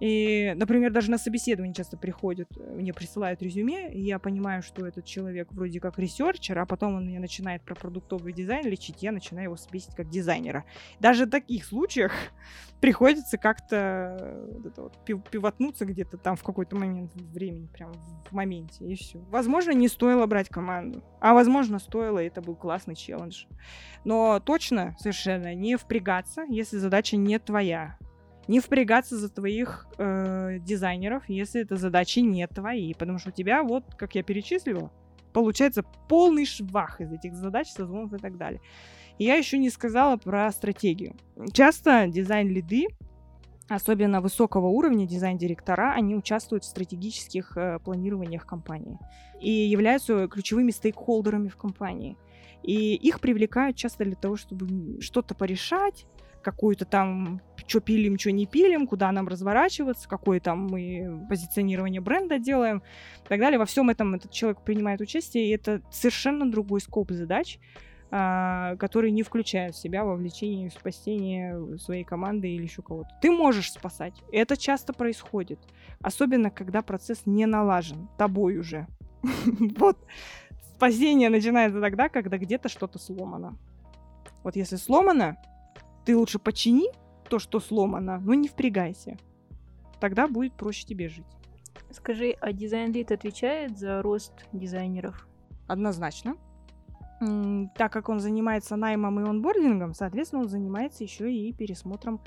и, 0.00 0.52
например, 0.56 0.92
даже 0.92 1.10
на 1.10 1.18
собеседование 1.18 1.74
часто 1.74 1.96
приходят, 1.96 2.48
э, 2.56 2.74
мне 2.74 2.92
присылают 2.92 3.42
резюме, 3.42 3.92
и 3.92 4.00
я 4.00 4.18
понимаю, 4.18 4.62
что 4.62 4.86
этот 4.86 5.04
человек 5.04 5.48
вроде 5.50 5.80
как 5.80 5.98
ресерчер, 5.98 6.58
а 6.58 6.66
потом 6.66 6.94
он 6.94 7.06
мне 7.06 7.18
начинает 7.18 7.62
про 7.62 7.74
продуктовый 7.74 8.32
дизайн 8.32 8.66
лечить, 8.66 9.02
я 9.02 9.10
начинаю 9.10 9.46
его 9.46 9.56
собесить 9.56 9.94
как 9.96 10.08
дизайнера. 10.08 10.64
Даже 11.00 11.26
в 11.26 11.30
таких 11.30 11.64
случаях 11.64 12.12
приходится 12.80 13.38
как-то 13.38 14.16
э, 14.20 14.70
вот 14.76 15.04
пивотнуться 15.04 15.84
где-то 15.84 16.16
там 16.16 16.36
в 16.36 16.44
какой-то 16.44 16.76
момент 16.76 17.12
времени, 17.14 17.66
прям 17.66 17.92
в 17.92 18.32
моменте, 18.32 18.84
и 18.84 18.94
все. 18.94 19.18
Возможно, 19.30 19.72
не 19.72 19.88
стоило 19.88 20.26
брать 20.26 20.48
команду, 20.48 21.02
а 21.20 21.34
возможно, 21.34 21.80
стоило, 21.80 22.20
это 22.20 22.40
был 22.40 22.54
классный 22.54 22.94
челлендж. 22.94 23.46
Но 24.04 24.38
точно 24.38 24.94
совершенно 25.00 25.54
не 25.54 25.76
впрягаться, 25.76 26.44
если 26.48 26.76
задача 26.76 27.16
не 27.16 27.38
твоя 27.40 27.98
не 28.48 28.60
впрягаться 28.60 29.16
за 29.16 29.28
твоих 29.28 29.86
э, 29.98 30.58
дизайнеров, 30.60 31.28
если 31.28 31.60
это 31.60 31.76
задачи 31.76 32.20
не 32.20 32.46
твои. 32.46 32.94
Потому 32.94 33.18
что 33.18 33.28
у 33.28 33.32
тебя, 33.32 33.62
вот, 33.62 33.84
как 33.96 34.14
я 34.14 34.22
перечислила, 34.22 34.90
получается 35.32 35.84
полный 36.08 36.46
швах 36.46 37.00
из 37.00 37.12
этих 37.12 37.36
задач, 37.36 37.68
созвонов 37.68 38.14
и 38.14 38.18
так 38.18 38.38
далее. 38.38 38.60
И 39.18 39.24
я 39.24 39.34
еще 39.34 39.58
не 39.58 39.68
сказала 39.68 40.16
про 40.16 40.50
стратегию. 40.50 41.14
Часто 41.52 42.06
дизайн-лиды, 42.08 42.86
особенно 43.68 44.22
высокого 44.22 44.68
уровня 44.68 45.06
дизайн-директора, 45.06 45.92
они 45.94 46.16
участвуют 46.16 46.64
в 46.64 46.68
стратегических 46.68 47.56
э, 47.56 47.78
планированиях 47.84 48.46
компании 48.46 48.98
и 49.40 49.50
являются 49.50 50.26
ключевыми 50.26 50.70
стейкхолдерами 50.70 51.48
в 51.48 51.56
компании. 51.56 52.16
И 52.62 52.94
их 52.94 53.20
привлекают 53.20 53.76
часто 53.76 54.04
для 54.04 54.16
того, 54.16 54.36
чтобы 54.36 55.00
что-то 55.00 55.34
порешать, 55.34 56.06
какую-то 56.42 56.84
там, 56.84 57.40
что 57.66 57.80
пилим, 57.80 58.18
что 58.18 58.32
не 58.32 58.46
пилим, 58.46 58.86
куда 58.86 59.12
нам 59.12 59.28
разворачиваться, 59.28 60.08
какое 60.08 60.40
там 60.40 60.66
мы 60.66 61.26
позиционирование 61.28 62.00
бренда 62.00 62.38
делаем 62.38 62.82
и 63.24 63.28
так 63.28 63.40
далее. 63.40 63.58
Во 63.58 63.66
всем 63.66 63.90
этом 63.90 64.14
этот 64.14 64.30
человек 64.30 64.62
принимает 64.62 65.00
участие, 65.00 65.48
и 65.48 65.54
это 65.54 65.82
совершенно 65.90 66.50
другой 66.50 66.80
скоп 66.80 67.10
задач, 67.10 67.58
а, 68.10 68.76
который 68.76 69.10
не 69.10 69.22
включает 69.22 69.74
в 69.74 69.78
себя 69.78 70.04
вовлечение 70.04 70.70
в 70.70 70.72
спасение 70.72 71.78
своей 71.78 72.04
команды 72.04 72.48
или 72.48 72.62
еще 72.62 72.80
кого-то. 72.80 73.10
Ты 73.20 73.30
можешь 73.30 73.70
спасать. 73.70 74.14
Это 74.32 74.56
часто 74.56 74.94
происходит. 74.94 75.58
Особенно, 76.00 76.50
когда 76.50 76.80
процесс 76.80 77.22
не 77.26 77.46
налажен 77.46 78.08
тобой 78.16 78.56
уже. 78.56 78.86
Вот. 79.78 79.98
Спасение 80.76 81.28
начинается 81.28 81.80
тогда, 81.80 82.08
когда 82.08 82.38
где-то 82.38 82.68
что-то 82.68 83.00
сломано. 83.00 83.58
Вот 84.44 84.54
если 84.54 84.76
сломано, 84.76 85.36
ты 86.08 86.16
лучше 86.16 86.38
почини 86.38 86.88
то, 87.28 87.38
что 87.38 87.60
сломано, 87.60 88.18
но 88.18 88.32
не 88.32 88.48
впрягайся. 88.48 89.18
Тогда 90.00 90.26
будет 90.26 90.54
проще 90.54 90.86
тебе 90.86 91.10
жить. 91.10 91.26
Скажи, 91.90 92.34
а 92.40 92.50
дизайн-лид 92.50 93.12
отвечает 93.12 93.78
за 93.78 94.00
рост 94.00 94.32
дизайнеров? 94.54 95.28
Однозначно. 95.66 96.36
Так 97.20 97.92
как 97.92 98.08
он 98.08 98.20
занимается 98.20 98.76
наймом 98.76 99.20
и 99.20 99.28
онбордингом, 99.28 99.92
соответственно, 99.92 100.44
он 100.44 100.48
занимается 100.48 101.04
еще 101.04 101.30
и 101.30 101.52
пересмотром 101.52 102.22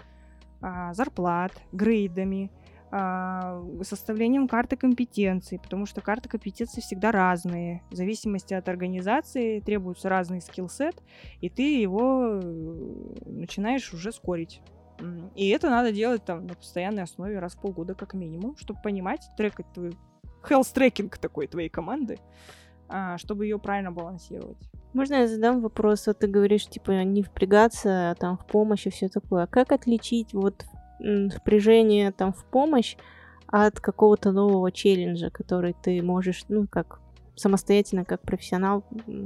а, 0.62 0.94
зарплат, 0.94 1.54
грейдами, 1.72 2.52
составлением 2.92 4.48
карты 4.50 4.76
компетенций, 4.76 5.60
потому 5.60 5.86
что 5.86 6.02
карты 6.02 6.28
компетенций 6.28 6.84
всегда 6.84 7.12
разные. 7.12 7.84
В 7.90 7.96
зависимости 7.96 8.54
от 8.54 8.68
организации 8.68 9.62
требуется 9.62 10.10
разный 10.10 10.42
skill 10.42 10.75
set, 10.75 11.02
и 11.40 11.50
ты 11.50 11.80
его 11.80 12.40
э, 12.42 12.42
начинаешь 13.26 13.94
уже 13.94 14.12
скорить. 14.12 14.62
И 15.36 15.50
это 15.50 15.70
надо 15.70 15.92
делать 15.92 16.26
там 16.26 16.46
на 16.46 16.54
постоянной 16.54 17.04
основе 17.04 17.40
раз 17.40 17.56
в 17.56 17.62
полгода 17.62 17.96
как 17.96 18.14
минимум, 18.14 18.56
чтобы 18.58 18.82
понимать, 18.82 19.22
трекать 19.38 19.72
твою 19.74 19.94
health 20.44 20.74
трекинг 20.74 21.18
такой 21.18 21.48
твоей 21.48 21.70
команды, 21.70 22.20
а, 22.88 23.18
чтобы 23.18 23.46
ее 23.46 23.58
правильно 23.58 23.92
балансировать. 23.92 24.58
Можно 24.94 25.16
я 25.16 25.28
задам 25.28 25.62
вопрос? 25.62 26.08
Вот 26.08 26.20
ты 26.20 26.28
говоришь, 26.28 26.68
типа, 26.68 27.04
не 27.04 27.24
впрягаться 27.24 28.16
там 28.20 28.38
в 28.38 28.46
помощь 28.46 28.86
и 28.88 28.90
все 28.90 29.08
такое. 29.08 29.44
А 29.44 29.48
как 29.48 29.72
отличить 29.72 30.34
вот 30.34 30.66
впряжение 31.36 32.12
там 32.12 32.34
в 32.34 32.46
помощь 32.46 32.96
от 33.48 33.80
какого-то 33.80 34.32
нового 34.32 34.72
челленджа, 34.72 35.30
который 35.30 35.76
ты 35.82 36.02
можешь, 36.02 36.46
ну, 36.48 36.68
как 36.68 37.02
самостоятельно, 37.36 38.06
как 38.06 38.22
профессионал, 38.22 38.84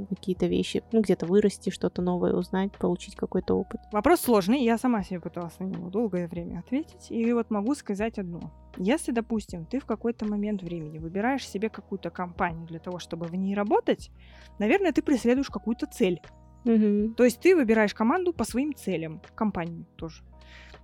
какие-то 0.08 0.46
вещи, 0.46 0.82
ну, 0.92 1.02
где-то 1.02 1.26
вырасти, 1.26 1.70
что-то 1.70 2.02
новое 2.02 2.32
узнать, 2.32 2.72
получить 2.72 3.14
какой-то 3.14 3.54
опыт. 3.54 3.80
Вопрос 3.92 4.20
сложный, 4.20 4.62
я 4.62 4.78
сама 4.78 5.02
себе 5.02 5.20
пыталась 5.20 5.58
на 5.58 5.64
него 5.64 5.90
долгое 5.90 6.26
время 6.26 6.60
ответить, 6.60 7.10
и 7.10 7.32
вот 7.32 7.50
могу 7.50 7.74
сказать 7.74 8.18
одно. 8.18 8.52
Если, 8.76 9.12
допустим, 9.12 9.64
ты 9.66 9.80
в 9.80 9.86
какой-то 9.86 10.26
момент 10.26 10.62
времени 10.62 10.98
выбираешь 10.98 11.46
себе 11.46 11.68
какую-то 11.68 12.10
компанию 12.10 12.66
для 12.66 12.78
того, 12.78 12.98
чтобы 12.98 13.26
в 13.26 13.34
ней 13.34 13.54
работать, 13.54 14.10
наверное, 14.58 14.92
ты 14.92 15.02
преследуешь 15.02 15.50
какую-то 15.50 15.86
цель. 15.86 16.20
Угу. 16.64 17.14
То 17.14 17.24
есть 17.24 17.40
ты 17.40 17.54
выбираешь 17.54 17.94
команду 17.94 18.32
по 18.32 18.44
своим 18.44 18.74
целям, 18.74 19.20
компанию 19.34 19.86
тоже. 19.96 20.22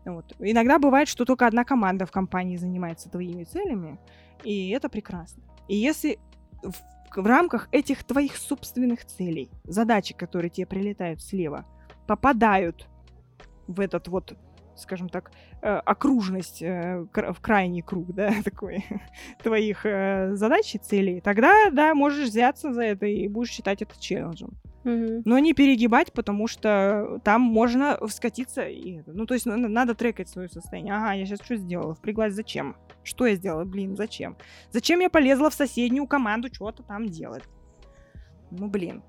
Вот. 0.04 0.34
Иногда 0.38 0.78
бывает, 0.78 1.08
что 1.08 1.24
только 1.24 1.46
одна 1.46 1.64
команда 1.64 2.06
в 2.06 2.10
компании 2.10 2.56
занимается 2.56 3.08
твоими 3.08 3.44
целями, 3.44 3.98
и 4.44 4.70
это 4.70 4.88
прекрасно. 4.88 5.42
И 5.68 5.76
если 5.76 6.18
в, 6.62 6.74
в 7.20 7.26
рамках 7.26 7.68
этих 7.70 8.04
твоих 8.04 8.36
собственных 8.36 9.04
целей 9.04 9.50
задачи, 9.64 10.14
которые 10.14 10.50
тебе 10.50 10.66
прилетают 10.66 11.22
слева, 11.22 11.66
попадают 12.06 12.88
в 13.66 13.80
этот 13.80 14.08
вот 14.08 14.36
скажем 14.74 15.08
так, 15.08 15.30
э, 15.60 15.68
окружность 15.68 16.62
э, 16.62 17.06
в 17.12 17.40
крайний 17.40 17.82
круг, 17.82 18.12
да, 18.14 18.32
такой 18.44 18.84
твоих 19.42 19.84
э, 19.84 20.34
задач 20.34 20.74
и 20.74 20.78
целей, 20.78 21.20
тогда, 21.20 21.70
да, 21.70 21.94
можешь 21.94 22.28
взяться 22.28 22.72
за 22.72 22.82
это 22.82 23.06
и 23.06 23.28
будешь 23.28 23.50
считать 23.50 23.82
это 23.82 23.98
челленджем. 24.00 24.50
Угу. 24.84 25.22
Но 25.24 25.38
не 25.38 25.54
перегибать, 25.54 26.12
потому 26.12 26.46
что 26.46 27.20
там 27.24 27.40
можно 27.40 27.98
скатиться. 28.08 28.62
И, 28.62 29.00
ну, 29.06 29.26
то 29.26 29.34
есть 29.34 29.46
надо, 29.46 29.68
надо 29.68 29.94
трекать 29.94 30.28
свое 30.28 30.48
состояние. 30.48 30.94
Ага, 30.94 31.12
я 31.12 31.26
сейчас 31.26 31.40
что 31.42 31.56
сделала? 31.56 31.94
Впряглась 31.94 32.34
зачем? 32.34 32.76
Что 33.02 33.26
я 33.26 33.36
сделала? 33.36 33.64
Блин, 33.64 33.96
зачем? 33.96 34.36
Зачем 34.70 35.00
я 35.00 35.10
полезла 35.10 35.50
в 35.50 35.54
соседнюю 35.54 36.06
команду 36.06 36.48
что-то 36.52 36.82
там 36.82 37.06
делать? 37.06 37.44
Ну, 38.50 38.68
блин 38.68 39.02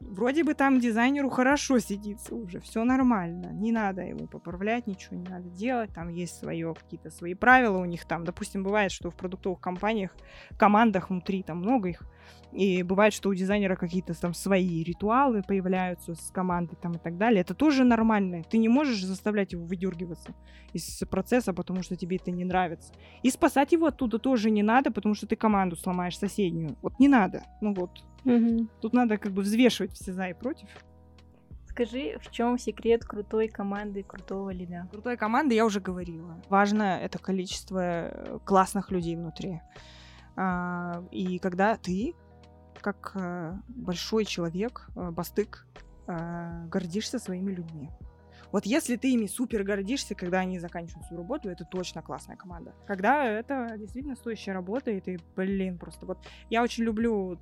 вроде 0.00 0.44
бы 0.44 0.54
там 0.54 0.80
дизайнеру 0.80 1.30
хорошо 1.30 1.78
сидится 1.78 2.34
уже, 2.34 2.60
все 2.60 2.84
нормально, 2.84 3.52
не 3.52 3.72
надо 3.72 4.02
ему 4.02 4.26
поправлять, 4.26 4.86
ничего 4.86 5.16
не 5.16 5.28
надо 5.28 5.48
делать, 5.50 5.92
там 5.92 6.08
есть 6.08 6.38
свое, 6.38 6.74
какие-то 6.74 7.10
свои 7.10 7.34
правила 7.34 7.78
у 7.78 7.84
них 7.84 8.06
там, 8.06 8.24
допустим, 8.24 8.62
бывает, 8.62 8.92
что 8.92 9.10
в 9.10 9.16
продуктовых 9.16 9.60
компаниях, 9.60 10.14
командах 10.58 11.10
внутри, 11.10 11.42
там 11.42 11.58
много 11.58 11.88
их, 11.88 12.02
и 12.52 12.82
бывает, 12.82 13.12
что 13.12 13.28
у 13.28 13.34
дизайнера 13.34 13.76
какие-то 13.76 14.18
там 14.18 14.34
свои 14.34 14.82
ритуалы 14.82 15.42
появляются 15.42 16.14
с 16.14 16.30
командой 16.30 16.76
там 16.80 16.92
и 16.92 16.98
так 16.98 17.18
далее. 17.18 17.42
Это 17.42 17.54
тоже 17.54 17.84
нормально. 17.84 18.42
Ты 18.42 18.58
не 18.58 18.68
можешь 18.68 19.04
заставлять 19.04 19.52
его 19.52 19.64
выдергиваться 19.64 20.34
из 20.72 21.02
процесса, 21.10 21.52
потому 21.52 21.82
что 21.82 21.96
тебе 21.96 22.16
это 22.16 22.30
не 22.30 22.44
нравится. 22.44 22.92
И 23.22 23.30
спасать 23.30 23.72
его 23.72 23.86
оттуда 23.86 24.18
тоже 24.18 24.50
не 24.50 24.62
надо, 24.62 24.90
потому 24.90 25.14
что 25.14 25.26
ты 25.26 25.36
команду 25.36 25.76
сломаешь 25.76 26.18
соседнюю. 26.18 26.76
Вот 26.82 26.98
не 26.98 27.08
надо. 27.08 27.44
Ну 27.60 27.74
вот. 27.74 28.04
Угу. 28.24 28.68
Тут 28.80 28.92
надо 28.92 29.18
как 29.18 29.32
бы 29.32 29.42
взвешивать 29.42 29.92
все 29.92 30.12
за 30.12 30.28
и 30.28 30.34
против. 30.34 30.68
Скажи, 31.78 32.18
в 32.20 32.32
чем 32.32 32.58
секрет 32.58 33.04
крутой 33.04 33.46
команды, 33.46 34.02
крутого 34.02 34.50
лида? 34.50 34.88
Крутой 34.90 35.16
команды 35.16 35.54
я 35.54 35.64
уже 35.64 35.80
говорила. 35.80 36.42
Важно 36.48 36.98
это 37.00 37.20
количество 37.20 37.80
э, 37.80 38.38
классных 38.44 38.90
людей 38.90 39.14
внутри. 39.14 39.60
А, 40.40 41.02
и 41.10 41.40
когда 41.40 41.76
ты 41.76 42.14
как 42.80 43.12
э, 43.16 43.54
большой 43.66 44.24
человек, 44.24 44.88
э, 44.94 45.10
бастык, 45.10 45.66
э, 46.06 46.66
гордишься 46.68 47.18
своими 47.18 47.50
людьми. 47.50 47.90
Вот 48.52 48.64
если 48.64 48.96
ты 48.96 49.12
ими 49.12 49.26
супер 49.26 49.64
гордишься, 49.64 50.14
когда 50.14 50.38
они 50.38 50.58
заканчивают 50.58 51.06
свою 51.06 51.22
работу, 51.22 51.50
это 51.50 51.64
точно 51.64 52.02
классная 52.02 52.36
команда. 52.36 52.72
Когда 52.86 53.26
это 53.26 53.74
действительно 53.76 54.14
стоящая 54.14 54.52
работа, 54.52 54.90
и 54.90 55.00
ты, 55.00 55.18
блин, 55.36 55.76
просто 55.76 56.06
вот... 56.06 56.18
Я 56.48 56.62
очень 56.62 56.84
люблю, 56.84 57.38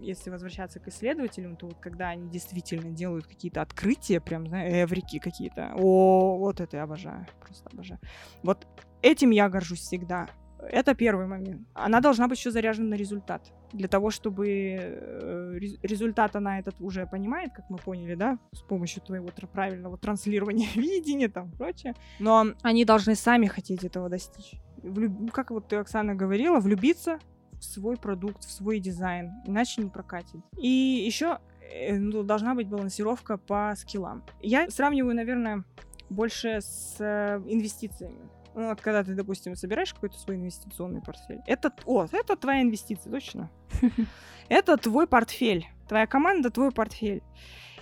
если 0.00 0.30
возвращаться 0.30 0.80
к 0.80 0.88
исследователям, 0.88 1.56
то 1.56 1.66
вот 1.66 1.78
когда 1.78 2.08
они 2.08 2.28
действительно 2.30 2.90
делают 2.90 3.26
какие-то 3.26 3.62
открытия, 3.62 4.20
прям, 4.20 4.46
знаешь, 4.48 4.72
эврики 4.72 5.18
какие-то. 5.18 5.72
О, 5.76 6.38
вот 6.38 6.60
это 6.60 6.78
я 6.78 6.84
обожаю, 6.84 7.26
просто 7.40 7.68
обожаю. 7.70 8.00
Вот 8.42 8.66
этим 9.02 9.30
я 9.30 9.48
горжусь 9.48 9.80
всегда. 9.80 10.26
Это 10.68 10.94
первый 10.94 11.26
момент. 11.26 11.62
Она 11.74 12.00
должна 12.00 12.28
быть 12.28 12.38
еще 12.38 12.50
заряжена 12.50 12.88
на 12.90 12.94
результат. 12.94 13.52
Для 13.72 13.88
того, 13.88 14.10
чтобы 14.10 14.48
э, 14.48 15.58
результат 15.82 16.36
она 16.36 16.58
этот 16.58 16.80
уже 16.80 17.06
понимает, 17.06 17.52
как 17.52 17.70
мы 17.70 17.78
поняли, 17.78 18.14
да, 18.14 18.38
с 18.52 18.60
помощью 18.60 19.02
твоего 19.02 19.28
правильного 19.52 19.96
транслирования 19.96 20.68
видения 20.74 21.28
там 21.28 21.50
прочее. 21.52 21.94
Но 22.18 22.46
они 22.62 22.84
должны 22.84 23.14
сами 23.14 23.46
хотеть 23.46 23.84
этого 23.84 24.08
достичь. 24.08 24.60
Влюб... 24.82 25.12
Ну, 25.18 25.28
как 25.28 25.50
вот 25.50 25.68
ты, 25.68 25.76
Оксана, 25.76 26.14
говорила, 26.14 26.58
влюбиться 26.60 27.18
в 27.52 27.64
свой 27.64 27.96
продукт, 27.96 28.44
в 28.44 28.50
свой 28.50 28.80
дизайн, 28.80 29.30
иначе 29.46 29.82
не 29.82 29.90
прокатит. 29.90 30.40
И 30.56 30.68
еще 30.68 31.38
э, 31.60 31.96
ну, 31.96 32.22
должна 32.22 32.54
быть 32.54 32.68
балансировка 32.68 33.36
по 33.36 33.74
скиллам. 33.76 34.24
Я 34.40 34.70
сравниваю, 34.70 35.14
наверное, 35.14 35.64
больше 36.08 36.60
с 36.60 36.96
э, 36.98 37.42
инвестициями. 37.46 38.28
Ну, 38.54 38.68
вот 38.68 38.80
когда 38.80 39.04
ты, 39.04 39.14
допустим, 39.14 39.54
собираешь 39.54 39.94
какой-то 39.94 40.18
свой 40.18 40.36
инвестиционный 40.36 41.00
портфель. 41.00 41.40
Это, 41.46 41.72
о, 41.86 42.06
это 42.10 42.36
твоя 42.36 42.62
инвестиция, 42.62 43.12
точно. 43.12 43.50
Это 44.48 44.76
твой 44.76 45.06
портфель. 45.06 45.68
Твоя 45.88 46.08
команда, 46.08 46.50
твой 46.50 46.72
портфель. 46.72 47.22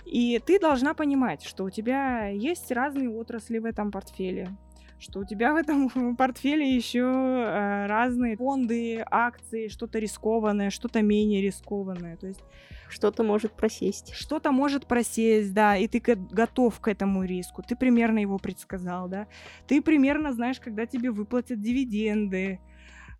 И 0.05 0.39
ты 0.39 0.59
должна 0.59 0.95
понимать, 0.95 1.43
что 1.43 1.65
у 1.65 1.71
тебя 1.71 2.29
есть 2.29 2.71
разные 2.71 3.11
отрасли 3.11 3.59
в 3.59 3.65
этом 3.65 3.91
портфеле, 3.91 4.57
что 4.99 5.21
у 5.21 5.25
тебя 5.25 5.53
в 5.53 5.57
этом 5.57 5.89
портфеле 6.17 6.75
еще 6.75 7.01
э, 7.01 7.87
разные 7.87 8.37
фонды, 8.37 9.05
акции, 9.11 9.69
что-то 9.69 9.99
рискованное, 9.99 10.71
что-то 10.71 11.03
менее 11.03 11.43
рискованное. 11.43 12.17
То 12.17 12.27
есть 12.27 12.43
что-то 12.89 13.23
может 13.23 13.53
просесть. 13.53 14.13
Что-то 14.15 14.51
может 14.51 14.87
просесть, 14.87 15.53
да, 15.53 15.77
и 15.77 15.87
ты 15.87 16.01
готов 16.01 16.81
к 16.81 16.89
этому 16.89 17.25
риску. 17.25 17.63
Ты 17.63 17.77
примерно 17.77 18.19
его 18.19 18.39
предсказал, 18.39 19.09
да. 19.09 19.27
Ты 19.67 19.83
примерно 19.83 20.33
знаешь, 20.33 20.61
когда 20.61 20.87
тебе 20.87 21.11
выплатят 21.11 21.61
дивиденды. 21.61 22.61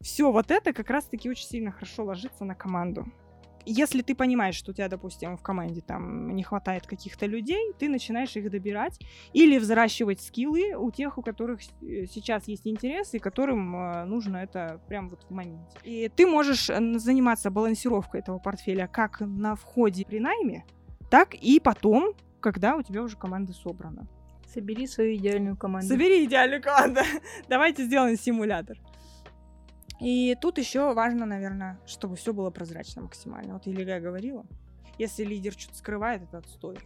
Все 0.01 0.31
вот 0.31 0.51
это 0.51 0.73
как 0.73 0.91
раз-таки 0.91 1.29
очень 1.29 1.47
сильно 1.47 1.73
хорошо 1.73 2.05
ложится 2.05 2.45
на 2.45 2.55
команду 2.55 3.07
если 3.65 4.03
ты 4.03 4.15
понимаешь, 4.15 4.55
что 4.55 4.71
у 4.71 4.75
тебя, 4.75 4.89
допустим, 4.89 5.37
в 5.37 5.43
команде 5.43 5.81
там 5.81 6.35
не 6.35 6.43
хватает 6.43 6.87
каких-то 6.87 7.27
людей, 7.27 7.73
ты 7.79 7.89
начинаешь 7.89 8.35
их 8.37 8.51
добирать 8.51 8.99
или 9.33 9.59
взращивать 9.59 10.21
скиллы 10.21 10.75
у 10.77 10.91
тех, 10.91 11.19
у 11.19 11.23
которых 11.23 11.61
э, 11.83 12.07
сейчас 12.07 12.49
есть 12.49 12.67
интерес 12.67 13.15
и 13.15 13.19
которым 13.19 13.77
э, 13.77 14.05
нужно 14.05 14.39
это 14.39 14.81
прям 14.89 15.09
вот 15.09 15.25
в 15.25 15.31
моменте. 15.31 15.77
И 15.85 16.09
ты 16.09 16.27
можешь 16.27 16.71
э, 16.71 16.99
заниматься 16.99 17.51
балансировкой 17.51 18.21
этого 18.21 18.39
портфеля 18.39 18.87
как 18.87 19.21
на 19.21 19.55
входе 19.55 20.05
при 20.07 20.19
найме, 20.19 20.65
так 21.11 21.35
и 21.35 21.61
потом, 21.61 22.15
когда 22.41 22.77
у 22.77 22.83
тебя 22.83 23.03
уже 23.03 23.17
команда 23.17 23.53
собрана. 23.53 24.07
Собери 24.53 24.87
свою 24.87 25.15
идеальную 25.17 25.57
команду. 25.57 25.89
Собери 25.89 26.25
идеальную 26.25 26.63
команду. 26.63 27.01
Давайте 27.49 27.85
сделаем 27.85 28.17
симулятор. 28.17 28.79
И 30.01 30.37
тут 30.41 30.59
еще 30.59 30.95
важно, 30.95 31.27
наверное, 31.27 31.79
чтобы 31.87 32.17
все 32.17 32.33
было 32.33 32.51
прозрачно 32.51 33.03
максимально. 33.03 33.55
Вот 33.55 33.67
Елига 33.67 33.99
говорила, 33.99 34.45
если 34.99 35.25
лидер 35.25 35.53
что-то 35.53 35.77
скрывает, 35.77 36.23
это 36.23 36.39
отстой. 36.39 36.79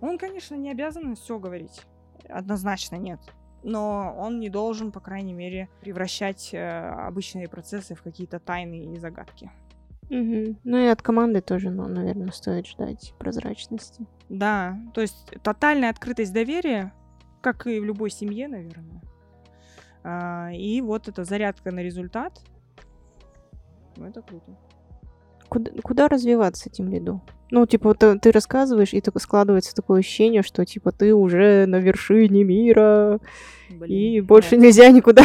Он, 0.00 0.16
конечно, 0.18 0.54
не 0.54 0.70
обязан 0.70 1.14
все 1.14 1.38
говорить. 1.38 1.82
Однозначно 2.28 2.96
нет. 2.96 3.20
Но 3.62 4.14
он 4.18 4.40
не 4.40 4.48
должен, 4.48 4.92
по 4.92 5.00
крайней 5.00 5.34
мере, 5.34 5.68
превращать 5.82 6.54
э, 6.54 6.88
обычные 7.06 7.48
процессы 7.48 7.94
в 7.94 8.02
какие-то 8.02 8.38
тайны 8.38 8.94
и 8.94 8.98
загадки. 8.98 9.50
Угу. 10.08 10.56
Ну 10.64 10.76
и 10.78 10.86
от 10.86 11.02
команды 11.02 11.40
тоже, 11.42 11.70
ну, 11.70 11.86
наверное, 11.86 12.32
стоит 12.32 12.66
ждать 12.66 13.14
прозрачности. 13.18 14.06
Да, 14.28 14.78
то 14.94 15.02
есть 15.02 15.30
тотальная 15.42 15.90
открытость 15.90 16.32
доверия, 16.32 16.92
как 17.42 17.66
и 17.66 17.78
в 17.78 17.84
любой 17.84 18.10
семье, 18.10 18.48
наверное, 18.48 19.02
и 20.04 20.80
вот 20.82 21.08
эта 21.08 21.24
зарядка 21.24 21.72
на 21.72 21.80
результат, 21.80 22.40
ну, 23.96 24.06
это 24.06 24.22
круто. 24.22 24.56
куда, 25.48 25.70
куда 25.82 26.08
развиваться 26.08 26.70
этим 26.70 26.88
лиду? 26.88 27.20
Ну, 27.50 27.66
типа, 27.66 27.94
ты, 27.94 28.18
ты 28.18 28.30
рассказываешь, 28.30 28.94
и 28.94 29.00
так 29.00 29.20
складывается 29.20 29.74
такое 29.74 30.00
ощущение, 30.00 30.42
что, 30.42 30.64
типа, 30.64 30.92
ты 30.92 31.14
уже 31.14 31.66
на 31.66 31.76
вершине 31.76 32.44
мира, 32.44 33.20
Блин, 33.68 33.90
и 33.90 34.20
больше 34.26 34.56
да. 34.56 34.62
нельзя 34.62 34.90
никуда. 34.90 35.22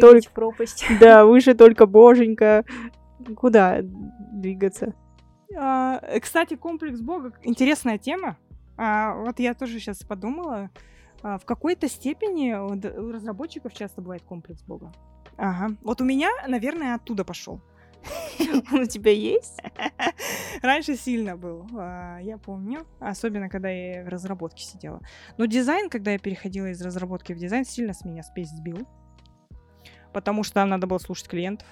только 0.00 0.28
в 0.28 0.32
пропасть. 0.32 0.84
Да, 1.00 1.24
выше 1.26 1.54
только 1.54 1.86
боженька. 1.86 2.64
Куда 3.36 3.80
двигаться? 3.82 4.94
А, 5.56 6.00
кстати, 6.20 6.54
комплекс 6.54 7.00
Бога 7.00 7.32
интересная 7.42 7.98
тема. 7.98 8.36
А, 8.76 9.14
вот 9.16 9.40
я 9.40 9.54
тоже 9.54 9.80
сейчас 9.80 9.98
подумала. 10.04 10.70
А, 11.22 11.38
в 11.38 11.44
какой-то 11.44 11.88
степени 11.88 12.52
у 12.52 13.12
разработчиков 13.12 13.72
часто 13.74 14.00
бывает 14.00 14.22
комплекс 14.22 14.62
Бога. 14.62 14.92
Ага. 15.36 15.76
Вот 15.82 16.00
у 16.00 16.04
меня, 16.04 16.30
наверное, 16.46 16.94
оттуда 16.94 17.24
пошел. 17.24 17.60
Он 18.72 18.80
у 18.80 18.86
тебя 18.86 19.12
есть? 19.12 19.60
Раньше 20.62 20.96
сильно 20.96 21.36
был, 21.36 21.66
а, 21.76 22.18
я 22.18 22.38
помню. 22.38 22.86
Особенно, 23.00 23.48
когда 23.48 23.68
я 23.68 24.04
в 24.04 24.08
разработке 24.08 24.62
сидела. 24.62 25.00
Но 25.36 25.46
дизайн, 25.46 25.90
когда 25.90 26.12
я 26.12 26.18
переходила 26.18 26.66
из 26.66 26.80
разработки 26.82 27.32
в 27.32 27.38
дизайн, 27.38 27.64
сильно 27.64 27.92
с 27.92 28.04
меня 28.04 28.22
спесь 28.22 28.50
сбил. 28.50 28.86
Потому 30.12 30.42
что 30.42 30.54
там 30.54 30.70
надо 30.70 30.86
было 30.86 30.98
слушать 30.98 31.28
клиентов 31.28 31.66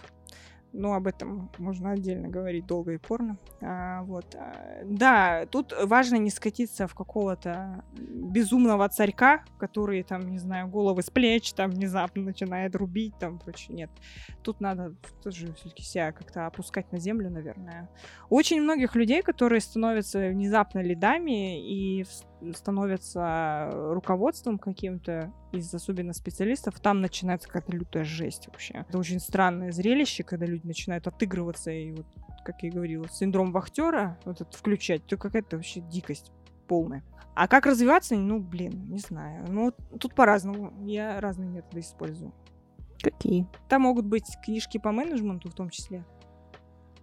но 0.77 0.93
об 0.93 1.07
этом 1.07 1.51
можно 1.59 1.93
отдельно 1.93 2.29
говорить 2.29 2.67
долго 2.67 2.93
и 2.93 2.99
порно. 2.99 3.39
А, 3.61 4.03
вот. 4.03 4.35
А, 4.35 4.83
да, 4.85 5.47
тут 5.47 5.75
важно 5.85 6.17
не 6.17 6.31
скатиться 6.31 6.87
в 6.87 6.95
какого-то 6.95 7.85
безумного 7.95 8.89
царька, 8.89 9.45
который, 9.59 10.03
там, 10.03 10.31
не 10.31 10.39
знаю, 10.39 10.69
головы 10.69 11.03
с 11.03 11.11
плеч, 11.11 11.53
там, 11.55 11.71
внезапно 11.71 12.23
начинает 12.23 12.77
рубить, 12.77 13.19
там, 13.19 13.39
прочее. 13.39 13.77
Нет. 13.77 13.91
Тут 14.43 14.61
надо 14.61 14.95
тоже 15.23 15.53
все-таки 15.55 15.83
себя 15.83 16.13
как-то 16.13 16.47
опускать 16.47 16.93
на 16.93 16.99
землю, 16.99 17.31
наверное. 17.31 17.89
Очень 18.29 18.63
многих 18.63 18.95
людей, 18.95 19.23
которые 19.23 19.61
становятся 19.61 20.29
внезапно 20.29 20.81
лидами 20.81 21.61
и 21.61 22.05
становятся 22.55 23.71
руководством 23.73 24.59
каким-то 24.59 25.33
из 25.53 25.73
особенно 25.73 26.13
специалистов, 26.13 26.79
там 26.81 27.01
начинается 27.01 27.49
какая-то 27.49 27.73
лютая 27.73 28.05
жесть 28.05 28.49
вообще. 28.49 28.85
Это 28.89 28.99
очень 28.99 29.21
странное 29.21 29.73
зрелище, 29.73 30.23
когда 30.23 30.47
люди 30.47 30.67
начинают 30.67 31.07
отыгрываться 31.07 31.71
и 31.71 31.93
вот, 31.93 32.07
как 32.45 32.63
я 32.63 32.71
говорила, 32.71 33.09
синдром 33.09 33.53
вахтера 33.53 34.19
вот 34.25 34.41
этот 34.41 34.55
включать, 34.55 35.07
то 35.07 35.17
какая-то 35.17 35.57
вообще 35.57 35.81
дикость 35.81 36.33
полная. 36.69 37.03
А 37.35 37.49
как 37.49 37.67
развиваться? 37.67 38.17
Ну, 38.17 38.41
блин, 38.41 38.87
не 38.89 38.99
знаю. 38.99 39.45
Ну, 39.49 39.73
тут 40.01 40.15
по-разному. 40.15 40.73
Я 40.85 41.21
разные 41.21 41.51
методы 41.51 41.81
использую. 41.81 42.33
Какие? 43.03 43.47
Там 43.69 43.83
могут 43.83 44.07
быть 44.07 44.25
книжки 44.43 44.79
по 44.79 44.91
менеджменту 44.91 45.51
в 45.51 45.55
том 45.55 45.69
числе. 45.69 46.05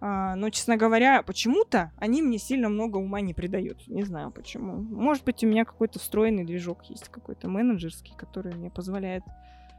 А, 0.06 0.36
но, 0.36 0.50
честно 0.50 0.76
говоря, 0.76 1.22
почему-то 1.22 1.90
они 1.96 2.20
мне 2.20 2.36
сильно 2.36 2.68
много 2.68 2.98
ума 2.98 3.22
не 3.22 3.32
придают. 3.32 3.88
Не 3.88 4.02
знаю 4.02 4.30
почему. 4.30 4.74
Может 4.74 5.24
быть, 5.24 5.42
у 5.42 5.46
меня 5.46 5.64
какой-то 5.64 5.98
встроенный 5.98 6.44
движок 6.44 6.84
есть, 6.90 7.08
какой-то 7.08 7.48
менеджерский, 7.48 8.12
который 8.14 8.54
мне 8.54 8.70
позволяет 8.70 9.22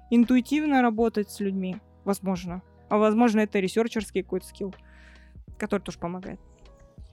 интуитивно 0.10 0.82
работать 0.82 1.30
с 1.30 1.40
людьми. 1.42 1.78
Возможно. 2.06 2.64
А 2.90 2.98
возможно, 2.98 3.42
это 3.42 3.60
ресерчерский 3.60 4.24
какой-то 4.24 4.48
скилл, 4.48 4.74
который 5.60 5.82
тоже 5.82 6.00
помогает. 6.00 6.40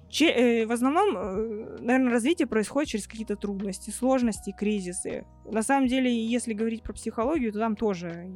Че, 0.08 0.30
э, 0.30 0.66
в 0.66 0.72
основном, 0.72 1.14
э, 1.14 1.76
наверное, 1.80 2.12
развитие 2.12 2.48
происходит 2.48 2.88
через 2.88 3.06
какие-то 3.06 3.36
трудности, 3.36 3.90
сложности, 3.90 4.54
кризисы. 4.58 5.26
На 5.44 5.62
самом 5.62 5.86
деле, 5.86 6.10
если 6.10 6.54
говорить 6.54 6.82
про 6.82 6.94
психологию, 6.94 7.52
то 7.52 7.58
там 7.58 7.76
тоже 7.76 8.32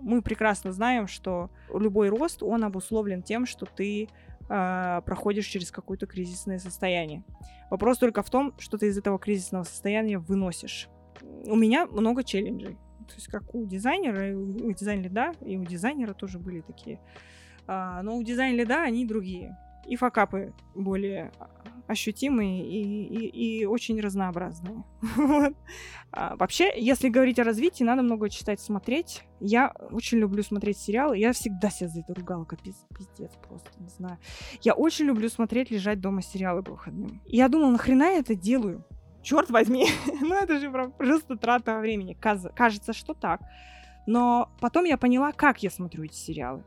мы 0.00 0.22
прекрасно 0.22 0.72
знаем, 0.72 1.06
что 1.06 1.50
любой 1.72 2.08
рост, 2.08 2.42
он 2.42 2.64
обусловлен 2.64 3.22
тем, 3.22 3.46
что 3.46 3.66
ты 3.66 4.08
э, 4.48 5.02
проходишь 5.04 5.46
через 5.46 5.70
какое-то 5.70 6.06
кризисное 6.06 6.58
состояние. 6.58 7.24
Вопрос 7.70 7.98
только 7.98 8.22
в 8.22 8.30
том, 8.30 8.54
что 8.58 8.78
ты 8.78 8.88
из 8.88 8.98
этого 8.98 9.18
кризисного 9.18 9.64
состояния 9.64 10.18
выносишь. 10.18 10.88
У 11.46 11.56
меня 11.56 11.86
много 11.86 12.24
челленджей. 12.24 12.76
То 13.08 13.14
есть 13.14 13.28
как 13.28 13.54
у 13.54 13.66
дизайнера, 13.66 14.36
у 14.36 14.72
дизайн-лида, 14.72 15.32
и 15.40 15.56
у 15.56 15.64
дизайнера 15.64 16.14
тоже 16.14 16.38
были 16.38 16.60
такие. 16.60 17.00
А, 17.66 18.02
но 18.02 18.16
у 18.16 18.22
дизайн-лида 18.22 18.82
они 18.82 19.06
другие 19.06 19.56
и 19.86 19.96
факапы 19.96 20.52
более 20.74 21.32
ощутимые 21.88 22.68
и, 22.68 23.06
и, 23.06 23.60
и 23.60 23.64
очень 23.64 23.98
разнообразные. 23.98 24.84
а, 26.12 26.36
вообще, 26.36 26.70
если 26.76 27.08
говорить 27.08 27.38
о 27.38 27.44
развитии, 27.44 27.82
надо 27.82 28.02
много 28.02 28.28
читать, 28.28 28.60
смотреть. 28.60 29.22
Я 29.40 29.72
очень 29.90 30.18
люблю 30.18 30.42
смотреть 30.42 30.76
сериалы. 30.76 31.16
Я 31.16 31.32
всегда 31.32 31.70
себя 31.70 31.88
за 31.88 32.00
это 32.00 32.14
ругала, 32.14 32.44
капец, 32.44 32.76
пиздец 32.96 33.32
просто, 33.48 33.70
не 33.80 33.88
знаю. 33.88 34.18
Я 34.60 34.74
очень 34.74 35.06
люблю 35.06 35.28
смотреть, 35.30 35.70
лежать 35.70 36.00
дома 36.00 36.20
сериалы 36.20 36.62
по 36.62 36.72
выходным. 36.72 37.22
Я 37.24 37.48
думала, 37.48 37.70
нахрена 37.70 38.04
я 38.04 38.18
это 38.18 38.34
делаю? 38.34 38.84
Черт 39.22 39.50
возьми, 39.50 39.86
ну 40.20 40.34
это 40.34 40.58
же 40.58 40.70
просто 40.70 41.36
трата 41.36 41.78
времени. 41.78 42.14
Кажется, 42.14 42.92
что 42.92 43.14
так. 43.14 43.40
Но 44.06 44.50
потом 44.60 44.84
я 44.84 44.96
поняла, 44.98 45.32
как 45.32 45.62
я 45.62 45.70
смотрю 45.70 46.04
эти 46.04 46.14
сериалы. 46.14 46.64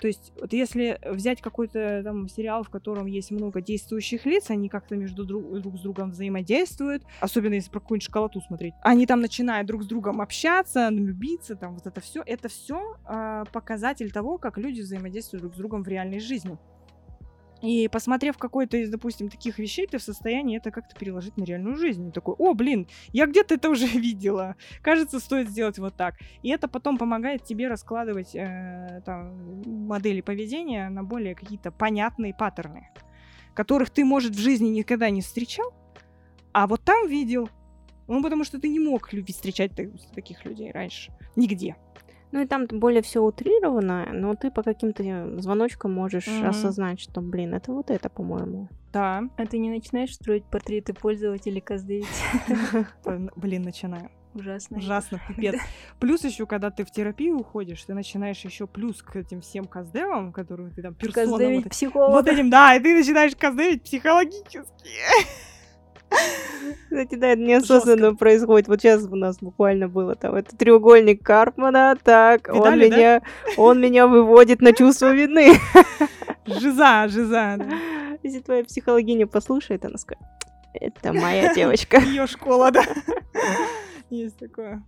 То 0.00 0.06
есть, 0.06 0.32
вот 0.40 0.52
если 0.52 0.98
взять 1.04 1.40
какой-то 1.40 2.02
там 2.04 2.28
сериал, 2.28 2.62
в 2.62 2.70
котором 2.70 3.06
есть 3.06 3.30
много 3.30 3.60
действующих 3.60 4.26
лиц, 4.26 4.50
они 4.50 4.68
как-то 4.68 4.96
между 4.96 5.24
друг, 5.24 5.60
друг 5.60 5.76
с 5.76 5.80
другом 5.80 6.10
взаимодействуют, 6.10 7.02
особенно 7.20 7.54
если 7.54 7.70
про 7.70 7.80
какую-нибудь 7.80 8.06
школоту 8.06 8.40
смотреть, 8.40 8.74
они 8.82 9.06
там 9.06 9.20
начинают 9.20 9.66
друг 9.66 9.82
с 9.82 9.86
другом 9.86 10.20
общаться, 10.20 10.88
любиться, 10.90 11.56
там 11.56 11.74
вот 11.74 11.86
это 11.86 12.00
все, 12.00 12.22
это 12.24 12.48
все 12.48 12.78
э, 12.78 12.96
а, 13.06 13.44
показатель 13.46 14.10
того, 14.12 14.38
как 14.38 14.58
люди 14.58 14.80
взаимодействуют 14.80 15.42
друг 15.42 15.54
с 15.54 15.58
другом 15.58 15.82
в 15.82 15.88
реальной 15.88 16.20
жизни. 16.20 16.58
И 17.62 17.88
посмотрев 17.88 18.38
какой-то 18.38 18.76
из, 18.76 18.90
допустим, 18.90 19.28
таких 19.28 19.58
вещей, 19.58 19.86
ты 19.86 19.98
в 19.98 20.02
состоянии 20.02 20.58
это 20.58 20.70
как-то 20.70 20.94
переложить 20.94 21.36
на 21.36 21.44
реальную 21.44 21.76
жизнь. 21.76 22.08
И 22.08 22.12
такой, 22.12 22.34
о, 22.38 22.54
блин, 22.54 22.86
я 23.12 23.26
где-то 23.26 23.54
это 23.54 23.70
уже 23.70 23.86
видела. 23.98 24.56
Кажется, 24.82 25.18
стоит 25.18 25.48
сделать 25.48 25.78
вот 25.78 25.96
так. 25.96 26.14
И 26.42 26.50
это 26.50 26.68
потом 26.68 26.98
помогает 26.98 27.44
тебе 27.44 27.68
раскладывать 27.68 28.34
э, 28.34 29.02
там, 29.04 29.62
модели 29.86 30.20
поведения 30.20 30.88
на 30.88 31.02
более 31.02 31.34
какие-то 31.34 31.72
понятные 31.72 32.32
паттерны, 32.32 32.90
которых 33.54 33.90
ты, 33.90 34.04
может, 34.04 34.34
в 34.34 34.38
жизни 34.38 34.68
никогда 34.68 35.10
не 35.10 35.20
встречал, 35.20 35.74
а 36.52 36.66
вот 36.66 36.84
там 36.84 37.08
видел. 37.08 37.48
Ну, 38.06 38.22
потому 38.22 38.44
что 38.44 38.58
ты 38.58 38.68
не 38.68 38.78
мог 38.78 39.12
любить 39.12 39.36
встречать 39.36 39.72
таких 40.14 40.44
людей 40.46 40.72
раньше. 40.72 41.12
Нигде. 41.36 41.76
Ну 42.30 42.42
и 42.42 42.46
там 42.46 42.66
более 42.66 43.02
все 43.02 43.20
утрировано, 43.20 44.08
но 44.12 44.34
ты 44.34 44.50
по 44.50 44.62
каким-то 44.62 45.40
звоночкам 45.40 45.92
можешь 45.92 46.28
mm-hmm. 46.28 46.46
осознать, 46.46 47.00
что, 47.00 47.20
блин, 47.20 47.54
это 47.54 47.72
вот 47.72 47.90
это, 47.90 48.08
по-моему. 48.08 48.68
Да. 48.92 49.24
А 49.36 49.46
ты 49.46 49.58
не 49.58 49.70
начинаешь 49.70 50.14
строить 50.14 50.44
портреты 50.44 50.94
пользователей 50.94 51.60
Каздевить? 51.60 52.06
Блин, 53.36 53.62
начинаю. 53.62 54.10
Ужасно. 54.34 54.78
Ужасно, 54.78 55.20
пипец. 55.28 55.56
Плюс 55.98 56.24
еще, 56.24 56.46
когда 56.46 56.70
ты 56.70 56.84
в 56.84 56.90
терапию 56.90 57.38
уходишь, 57.38 57.82
ты 57.84 57.94
начинаешь 57.94 58.44
еще 58.44 58.66
плюс 58.66 59.02
к 59.02 59.16
этим 59.16 59.40
всем 59.40 59.64
каздевам, 59.64 60.32
которые 60.32 60.70
ты 60.70 60.82
там 60.82 60.94
персона... 60.94 61.26
Каздевить 61.26 61.64
вот, 61.64 61.70
психолога. 61.70 62.12
Вот 62.12 62.28
этим, 62.28 62.50
да, 62.50 62.74
и 62.76 62.80
ты 62.80 62.94
начинаешь 62.96 63.34
каздевить 63.36 63.82
психологически. 63.82 64.60
Кстати, 66.84 67.16
да, 67.16 67.28
это 67.28 67.42
неосознанно 67.42 68.08
Жестко. 68.08 68.18
происходит. 68.18 68.68
Вот 68.68 68.80
сейчас 68.80 69.04
у 69.04 69.14
нас 69.14 69.38
буквально 69.40 69.88
было 69.88 70.14
там 70.14 70.34
это 70.34 70.56
треугольник 70.56 71.22
Карпмана, 71.22 71.96
так, 72.02 72.48
Видали, 72.48 72.86
он 72.86 72.90
меня, 72.90 73.20
да? 73.20 73.26
он 73.62 73.80
меня 73.80 74.06
выводит 74.06 74.62
на 74.62 74.72
чувство 74.72 75.12
вины. 75.12 75.52
Жиза, 76.46 77.06
жиза. 77.08 77.56
Да. 77.58 77.66
Если 78.22 78.40
твоя 78.40 78.64
психологиня 78.64 79.26
послушает, 79.26 79.84
она 79.84 79.98
скажет, 79.98 80.24
это 80.72 81.12
моя 81.12 81.54
девочка. 81.54 81.98
Ее 82.06 82.26
школа, 82.26 82.70
да. 82.70 82.84
Есть 84.10 84.38
такое. 84.38 84.82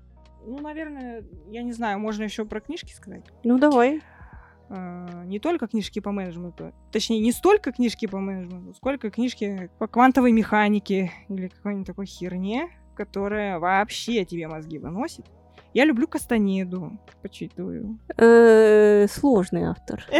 Ну, 0.46 0.58
наверное, 0.58 1.22
я 1.50 1.62
не 1.62 1.72
знаю, 1.72 1.98
можно 1.98 2.22
еще 2.22 2.46
про 2.46 2.60
книжки 2.60 2.92
сказать. 2.92 3.24
Ну, 3.44 3.58
давай. 3.58 4.00
А, 4.72 5.24
не 5.24 5.40
только 5.40 5.66
книжки 5.66 5.98
по 5.98 6.12
менеджменту, 6.12 6.72
точнее, 6.92 7.18
не 7.18 7.32
столько 7.32 7.72
книжки 7.72 8.06
по 8.06 8.18
менеджменту, 8.18 8.72
сколько 8.74 9.10
книжки 9.10 9.68
по 9.78 9.88
квантовой 9.88 10.30
механике 10.30 11.10
или 11.28 11.48
какой-нибудь 11.48 11.88
такой 11.88 12.06
херне, 12.06 12.70
которая 12.94 13.58
вообще 13.58 14.24
тебе 14.24 14.46
мозги 14.46 14.78
выносит. 14.78 15.26
Я 15.74 15.84
люблю 15.84 16.06
Кастанеду, 16.06 16.98
почитываю. 17.20 17.98
Э, 18.16 19.06
сложный 19.08 19.64
автор. 19.64 20.04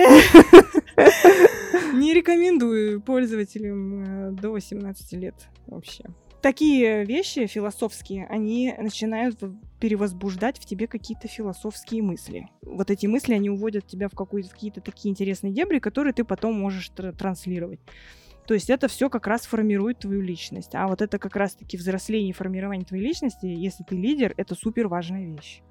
Не 1.93 2.13
рекомендую 2.13 3.01
пользователям 3.01 4.31
э, 4.31 4.33
до 4.33 4.51
18 4.51 5.13
лет 5.13 5.49
вообще 5.67 6.05
такие 6.41 7.05
вещи 7.05 7.47
философские, 7.47 8.27
они 8.27 8.75
начинают 8.79 9.39
перевозбуждать 9.81 10.59
в 10.59 10.67
тебе 10.67 10.87
какие-то 10.87 11.29
философские 11.29 12.03
мысли. 12.03 12.49
Вот 12.63 12.91
эти 12.91 13.07
мысли, 13.07 13.35
они 13.35 13.51
уводят 13.51 13.87
тебя 13.87 14.09
в, 14.09 14.13
в 14.13 14.51
какие-то 14.51 14.81
такие 14.81 15.11
интересные 15.11 15.53
дебри, 15.53 15.79
которые 15.79 16.13
ты 16.13 16.25
потом 16.25 16.55
можешь 16.55 16.91
тр- 16.95 17.13
транслировать. 17.13 17.81
То 18.47 18.55
есть 18.55 18.69
это 18.69 18.89
все 18.89 19.09
как 19.09 19.27
раз 19.27 19.43
формирует 19.43 20.01
твою 20.01 20.21
личность. 20.23 20.75
А 20.75 20.89
вот 20.89 21.03
это 21.03 21.19
как 21.19 21.37
раз-таки 21.37 21.77
взросление 21.77 22.31
и 22.31 22.35
формирование 22.35 22.85
твоей 22.85 23.05
личности, 23.05 23.47
если 23.47 23.85
ты 23.85 23.97
лидер, 23.97 24.35
это 24.37 24.55
супер 24.55 24.89
важная 24.89 25.27
вещь. 25.27 25.63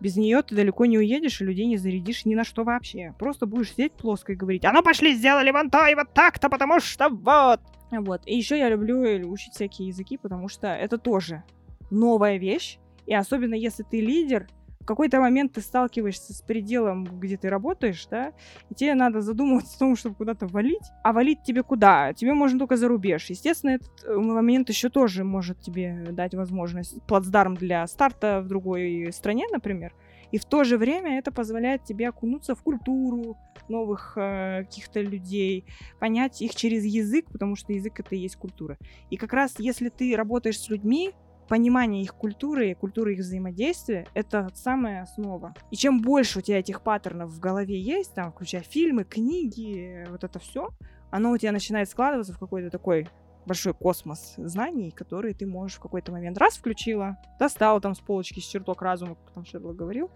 Без 0.00 0.16
нее 0.16 0.42
ты 0.42 0.54
далеко 0.54 0.86
не 0.86 0.98
уедешь 0.98 1.40
и 1.40 1.44
людей 1.44 1.66
не 1.66 1.76
зарядишь 1.76 2.24
ни 2.24 2.34
на 2.34 2.44
что 2.44 2.64
вообще. 2.64 3.14
Просто 3.18 3.46
будешь 3.46 3.72
сидеть 3.72 3.92
плоско 3.92 4.32
и 4.32 4.36
говорить, 4.36 4.64
а 4.64 4.72
ну 4.72 4.82
пошли, 4.82 5.14
сделали 5.14 5.50
вон 5.50 5.70
то 5.70 5.86
и 5.86 5.94
вот 5.94 6.12
так-то, 6.14 6.48
потому 6.48 6.80
что 6.80 7.08
вот. 7.08 7.60
Вот. 7.90 8.22
И 8.26 8.36
еще 8.36 8.58
я 8.58 8.68
люблю 8.68 9.28
учить 9.30 9.54
всякие 9.54 9.88
языки, 9.88 10.18
потому 10.18 10.48
что 10.48 10.68
это 10.68 10.98
тоже 10.98 11.42
новая 11.90 12.36
вещь. 12.36 12.78
И 13.06 13.14
особенно 13.14 13.54
если 13.54 13.82
ты 13.82 14.00
лидер, 14.00 14.48
какой-то 14.88 15.20
момент 15.20 15.52
ты 15.52 15.60
сталкиваешься 15.60 16.32
с 16.32 16.40
пределом, 16.40 17.04
где 17.04 17.36
ты 17.36 17.50
работаешь, 17.50 18.06
да, 18.10 18.32
и 18.70 18.74
тебе 18.74 18.94
надо 18.94 19.20
задумываться 19.20 19.76
о 19.76 19.78
том, 19.80 19.96
чтобы 19.96 20.14
куда-то 20.16 20.46
валить. 20.46 20.90
А 21.04 21.12
валить 21.12 21.42
тебе 21.42 21.62
куда? 21.62 22.14
Тебе 22.14 22.32
можно 22.32 22.58
только 22.58 22.76
за 22.76 22.88
рубеж. 22.88 23.26
Естественно, 23.26 23.72
этот 23.72 23.90
э, 24.04 24.16
момент 24.16 24.68
еще 24.70 24.88
тоже 24.88 25.24
может 25.24 25.60
тебе 25.60 26.06
дать 26.12 26.34
возможность 26.34 27.02
плацдарм 27.06 27.54
для 27.54 27.86
старта 27.86 28.40
в 28.40 28.48
другой 28.48 29.10
стране, 29.12 29.44
например. 29.52 29.92
И 30.32 30.38
в 30.38 30.44
то 30.44 30.64
же 30.64 30.76
время 30.78 31.18
это 31.18 31.32
позволяет 31.32 31.84
тебе 31.84 32.08
окунуться 32.08 32.54
в 32.54 32.62
культуру 32.62 33.36
новых 33.68 34.14
э, 34.16 34.64
каких-то 34.64 35.00
людей, 35.00 35.64
понять 36.00 36.40
их 36.40 36.54
через 36.54 36.84
язык, 36.84 37.26
потому 37.30 37.56
что 37.56 37.72
язык 37.72 38.00
это 38.00 38.14
и 38.14 38.18
есть 38.18 38.36
культура. 38.36 38.78
И 39.10 39.16
как 39.16 39.32
раз 39.34 39.54
если 39.58 39.90
ты 39.90 40.16
работаешь 40.16 40.58
с 40.58 40.68
людьми, 40.70 41.12
понимание 41.48 42.02
их 42.02 42.14
культуры, 42.14 42.74
культуры 42.74 43.14
их 43.14 43.20
взаимодействия— 43.20 44.06
это 44.14 44.48
самая 44.54 45.02
основа. 45.02 45.54
И 45.70 45.76
чем 45.76 46.00
больше 46.00 46.38
у 46.38 46.42
тебя 46.42 46.58
этих 46.58 46.82
паттернов 46.82 47.30
в 47.30 47.40
голове 47.40 47.80
есть, 47.80 48.14
там, 48.14 48.32
включая 48.32 48.62
фильмы, 48.62 49.04
книги, 49.04 50.06
вот 50.10 50.24
это 50.24 50.38
все, 50.38 50.68
оно 51.10 51.32
у 51.32 51.38
тебя 51.38 51.52
начинает 51.52 51.88
складываться 51.88 52.32
в 52.32 52.38
какой-то 52.38 52.70
такой 52.70 53.08
большой 53.46 53.72
космос 53.72 54.34
знаний, 54.36 54.90
которые 54.90 55.34
ты 55.34 55.46
можешь 55.46 55.78
в 55.78 55.80
какой-то 55.80 56.12
момент 56.12 56.36
раз 56.36 56.56
включила, 56.56 57.16
достала 57.38 57.80
там 57.80 57.94
с 57.94 57.98
полочки 57.98 58.40
с 58.40 58.44
черток 58.44 58.82
разума, 58.82 59.14
как 59.14 59.32
там 59.32 59.46
Шерлок 59.46 59.74
говорил, 59.74 60.10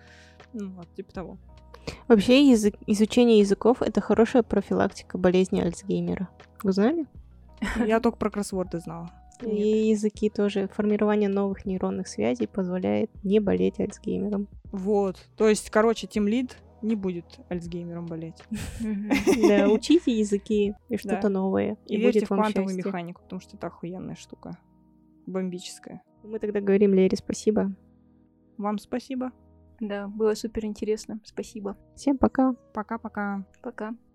ну, 0.53 0.71
вот, 0.73 0.95
типа 0.95 1.13
того. 1.13 1.39
Вообще 2.09 2.49
язык, 2.49 2.75
изучение 2.87 3.39
языков— 3.39 3.79
это 3.81 4.01
хорошая 4.01 4.43
профилактика 4.43 5.19
болезни 5.19 5.61
Альцгеймера. 5.61 6.29
Вы 6.63 6.73
знали? 6.73 7.07
Я 7.79 8.01
только 8.01 8.19
про 8.19 8.31
кроссворды 8.31 8.79
знала. 8.81 9.11
И 9.45 9.89
языки 9.91 10.31
тоже. 10.31 10.69
Формирование 10.69 11.29
новых 11.29 11.65
нейронных 11.67 12.09
связей 12.09 12.47
позволяет 12.47 13.11
не 13.25 13.41
болеть 13.41 13.81
Альцгеймером. 13.81 14.49
Вот. 14.71 15.17
То 15.37 15.49
есть, 15.49 15.71
короче, 15.71 16.07
Тим 16.07 16.29
Лид 16.29 16.57
не 16.83 16.97
будет 16.97 17.41
Альцгеймером 17.49 18.07
болеть. 18.07 18.43
Да, 19.49 19.69
учите 19.69 20.19
языки 20.19 20.75
и 20.89 20.97
что-то 20.97 21.29
новое. 21.29 21.77
И 21.87 21.97
верьте 21.97 22.25
в 22.25 22.29
квантовую 22.29 22.77
механику, 22.77 23.23
потому 23.23 23.41
что 23.41 23.57
это 23.57 23.69
охуенная 23.69 24.17
штука. 24.17 24.59
Бомбическая. 25.27 26.03
Мы 26.25 26.39
тогда 26.39 26.61
говорим 26.61 26.95
Лере 26.95 27.17
спасибо. 27.17 27.75
Вам 28.59 28.79
спасибо. 28.79 29.33
Да, 29.81 30.09
было 30.09 30.35
супер 30.35 30.65
интересно. 30.65 31.21
Спасибо. 31.25 31.77
Всем 31.97 32.19
пока. 32.19 32.55
Пока-пока. 32.75 33.45
Пока. 33.63 33.89
-пока. 33.89 33.91
пока. 33.91 34.12